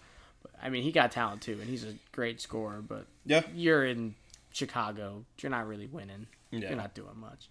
But 0.41 0.51
I 0.61 0.69
mean, 0.69 0.83
he 0.83 0.91
got 0.91 1.11
talent 1.11 1.41
too, 1.41 1.53
and 1.61 1.69
he's 1.69 1.83
a 1.85 1.93
great 2.11 2.41
scorer. 2.41 2.81
But 2.81 3.05
Yeah. 3.25 3.41
you're 3.53 3.85
in 3.85 4.15
Chicago, 4.51 5.23
you're 5.39 5.49
not 5.49 5.67
really 5.67 5.87
winning. 5.87 6.27
Yeah. 6.51 6.69
You're 6.69 6.77
not 6.77 6.93
doing 6.93 7.17
much. 7.17 7.49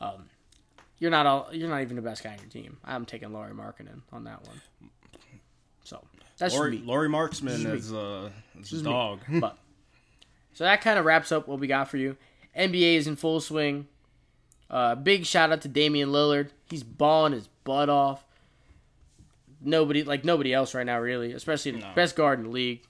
Um, 0.00 0.28
you're 0.98 1.10
not 1.10 1.26
all. 1.26 1.48
You're 1.52 1.68
not 1.68 1.82
even 1.82 1.96
the 1.96 2.02
best 2.02 2.22
guy 2.24 2.32
on 2.32 2.38
your 2.38 2.48
team. 2.48 2.78
I'm 2.84 3.04
taking 3.04 3.32
Lauri 3.32 3.52
Markkanen 3.52 4.00
on 4.12 4.24
that 4.24 4.46
one. 4.46 4.60
So 5.84 6.02
that's 6.38 6.54
Lauri. 6.54 6.78
Lauri 6.78 7.08
Markkanen 7.08 7.44
This 7.44 7.58
is 7.58 7.64
me. 7.64 7.72
is 7.72 7.92
uh 7.92 8.30
is 8.60 8.72
a 8.80 8.84
dog. 8.84 9.20
But 9.28 9.56
so 10.54 10.64
that 10.64 10.80
kind 10.80 10.98
of 10.98 11.04
wraps 11.04 11.32
up 11.32 11.48
what 11.48 11.60
we 11.60 11.66
got 11.66 11.88
for 11.88 11.96
you. 11.98 12.16
NBA 12.56 12.96
is 12.96 13.06
in 13.06 13.16
full 13.16 13.40
swing. 13.40 13.86
Uh, 14.70 14.94
big 14.94 15.24
shout 15.24 15.50
out 15.50 15.62
to 15.62 15.68
Damian 15.68 16.10
Lillard. 16.10 16.50
He's 16.68 16.82
balling 16.82 17.32
his 17.32 17.48
butt 17.64 17.88
off. 17.88 18.24
Nobody 19.60 20.04
like 20.04 20.24
nobody 20.24 20.52
else 20.54 20.74
right 20.74 20.86
now, 20.86 20.98
really. 21.00 21.32
Especially 21.32 21.72
the 21.72 21.78
No. 21.78 21.92
best 21.94 22.14
guard 22.14 22.38
in 22.38 22.44
the 22.46 22.50
league. 22.50 22.82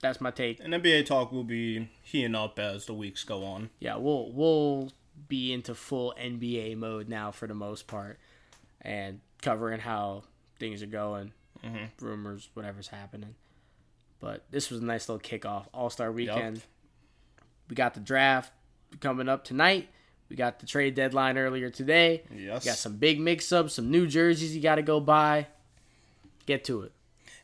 That's 0.00 0.20
my 0.20 0.30
take. 0.32 0.58
And 0.60 0.74
NBA 0.74 1.04
talk 1.06 1.30
will 1.30 1.44
be 1.44 1.88
heating 2.02 2.34
up 2.34 2.58
as 2.58 2.86
the 2.86 2.94
weeks 2.94 3.22
go 3.22 3.44
on. 3.44 3.70
Yeah, 3.78 3.96
we'll 3.96 4.32
we'll 4.32 4.92
be 5.28 5.52
into 5.52 5.74
full 5.74 6.14
NBA 6.18 6.76
mode 6.76 7.08
now 7.08 7.30
for 7.30 7.46
the 7.46 7.54
most 7.54 7.86
part, 7.86 8.18
and 8.80 9.20
covering 9.40 9.80
how 9.80 10.24
things 10.58 10.82
are 10.82 10.86
going, 10.86 11.32
Mhm. 11.62 11.90
rumors, 12.00 12.48
whatever's 12.54 12.88
happening. 12.88 13.34
But 14.18 14.44
this 14.50 14.70
was 14.70 14.80
a 14.80 14.84
nice 14.84 15.08
little 15.08 15.20
kickoff, 15.20 15.66
All 15.72 15.90
Star 15.90 16.10
Weekend. 16.10 16.62
We 17.68 17.76
got 17.76 17.94
the 17.94 18.00
draft 18.00 18.52
coming 19.00 19.28
up 19.28 19.44
tonight. 19.44 19.88
We 20.32 20.36
got 20.36 20.60
the 20.60 20.66
trade 20.66 20.94
deadline 20.94 21.36
earlier 21.36 21.68
today. 21.68 22.22
Yes. 22.34 22.64
We 22.64 22.70
got 22.70 22.78
some 22.78 22.96
big 22.96 23.20
mix-ups, 23.20 23.74
some 23.74 23.90
new 23.90 24.06
jerseys 24.06 24.56
you 24.56 24.62
got 24.62 24.76
to 24.76 24.82
go 24.82 24.98
buy. 24.98 25.46
Get 26.46 26.64
to 26.64 26.80
it, 26.84 26.92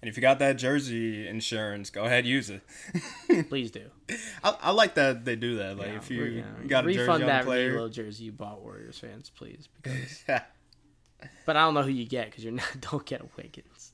And 0.01 0.09
if 0.09 0.17
you 0.17 0.23
got 0.23 0.39
that 0.39 0.57
jersey 0.57 1.29
insurance, 1.29 1.91
go 1.91 2.05
ahead 2.05 2.25
use 2.25 2.49
it. 2.49 2.63
please 3.51 3.71
do. 3.71 3.83
I, 4.43 4.57
I 4.63 4.71
like 4.71 4.95
that 4.95 5.27
they 5.27 5.37
do 5.37 5.57
that. 5.57 5.77
Like 5.77 5.89
Yeah, 5.89 5.97
if 5.97 6.11
you 6.11 6.25
yeah, 6.25 6.43
got 6.67 6.87
a 6.87 6.89
jersey 6.89 7.01
refund 7.01 7.25
on 7.25 7.29
that 7.29 7.45
player, 7.45 7.89
jersey 7.91 8.25
you 8.25 8.33
bought, 8.33 8.63
Warriors 8.63 8.99
fans, 8.99 9.31
please, 9.37 9.69
because 9.83 10.25
But 11.45 11.57
I 11.57 11.61
don't 11.61 11.75
know 11.75 11.83
who 11.83 11.91
you 11.91 12.07
get 12.07 12.31
because 12.31 12.43
you're 12.43 12.55
not. 12.55 12.81
Don't 12.81 13.05
get 13.05 13.21
a 13.21 13.27
Wiggins. 13.37 13.93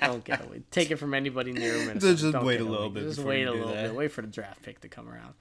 Don't 0.00 0.24
get 0.24 0.40
a 0.40 0.44
Wiggins. 0.48 0.66
Take 0.72 0.90
it 0.90 0.96
from 0.96 1.14
anybody 1.14 1.52
near 1.52 1.72
Minnesota. 1.86 2.32
Just 2.32 2.44
wait 2.44 2.60
a 2.60 2.64
little 2.64 2.90
bit 2.90 3.04
Just 3.04 3.20
wait 3.20 3.44
a 3.44 3.52
little 3.52 3.68
that. 3.68 3.88
bit. 3.90 3.94
Wait 3.94 4.10
for 4.10 4.22
the 4.22 4.28
draft 4.28 4.62
pick 4.62 4.80
to 4.80 4.88
come 4.88 5.08
around. 5.08 5.34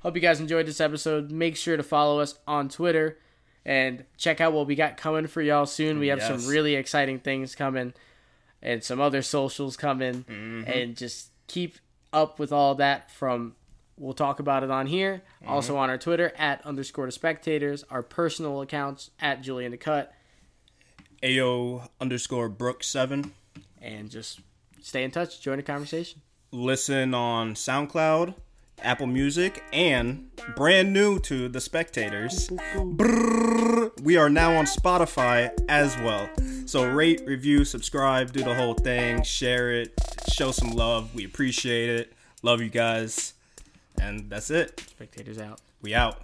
Hope 0.00 0.14
you 0.14 0.20
guys 0.22 0.40
enjoyed 0.40 0.66
this 0.66 0.80
episode. 0.80 1.30
Make 1.30 1.56
sure 1.56 1.76
to 1.76 1.82
follow 1.82 2.20
us 2.20 2.38
on 2.46 2.68
Twitter 2.68 3.18
and 3.64 4.04
check 4.16 4.40
out 4.40 4.52
what 4.52 4.66
we 4.66 4.74
got 4.74 4.96
coming 4.96 5.26
for 5.26 5.42
y'all 5.42 5.66
soon. 5.66 5.98
We 5.98 6.08
have 6.08 6.18
Yes. 6.20 6.28
some 6.42 6.50
really 6.50 6.74
exciting 6.74 7.18
things 7.18 7.54
coming 7.54 7.92
and 8.62 8.82
some 8.82 9.00
other 9.00 9.22
socials 9.22 9.76
coming, 9.76 10.24
Mm-hmm. 10.24 10.70
and 10.70 10.96
just 10.96 11.30
keep 11.46 11.76
up 12.12 12.38
with 12.38 12.52
all 12.52 12.74
that 12.76 13.10
from. 13.10 13.54
We'll 13.98 14.14
talk 14.14 14.40
about 14.40 14.62
it 14.62 14.70
on 14.70 14.86
here. 14.86 15.22
Mm-hmm. 15.42 15.52
Also 15.52 15.76
on 15.76 15.90
our 15.90 15.98
Twitter 15.98 16.32
at 16.38 16.64
underscore 16.64 17.04
the 17.04 17.12
spectators. 17.12 17.84
Our 17.90 18.02
personal 18.02 18.62
accounts 18.62 19.10
at 19.20 19.42
Julian 19.42 19.72
the 19.72 19.76
Cut. 19.76 20.14
AO 21.22 21.90
underscore 22.00 22.48
Brook 22.48 22.82
seven. 22.82 23.32
and 23.82 24.10
just 24.10 24.40
stay 24.80 25.04
in 25.04 25.10
touch, 25.10 25.40
join 25.42 25.58
the 25.58 25.62
conversation. 25.62 26.22
Listen 26.50 27.12
on 27.14 27.54
SoundCloud, 27.54 28.34
Apple 28.82 29.06
Music, 29.06 29.62
and 29.72 30.30
brand 30.56 30.92
new 30.92 31.18
to 31.20 31.48
the 31.48 31.60
spectators. 31.60 32.48
Brrr, 32.48 34.00
we 34.02 34.16
are 34.16 34.30
now 34.30 34.56
on 34.56 34.64
Spotify 34.64 35.50
as 35.68 35.96
well. 35.98 36.28
So 36.66 36.88
rate, 36.88 37.22
review, 37.26 37.64
subscribe, 37.64 38.32
do 38.32 38.42
the 38.42 38.54
whole 38.54 38.74
thing, 38.74 39.22
share 39.22 39.72
it, 39.72 39.92
show 40.32 40.50
some 40.52 40.70
love. 40.70 41.14
We 41.14 41.24
appreciate 41.24 41.90
it. 41.90 42.12
Love 42.42 42.60
you 42.60 42.70
guys. 42.70 43.34
And 44.00 44.30
that's 44.30 44.50
it. 44.50 44.80
Spectators 44.80 45.38
out. 45.38 45.60
We 45.82 45.94
out. 45.94 46.20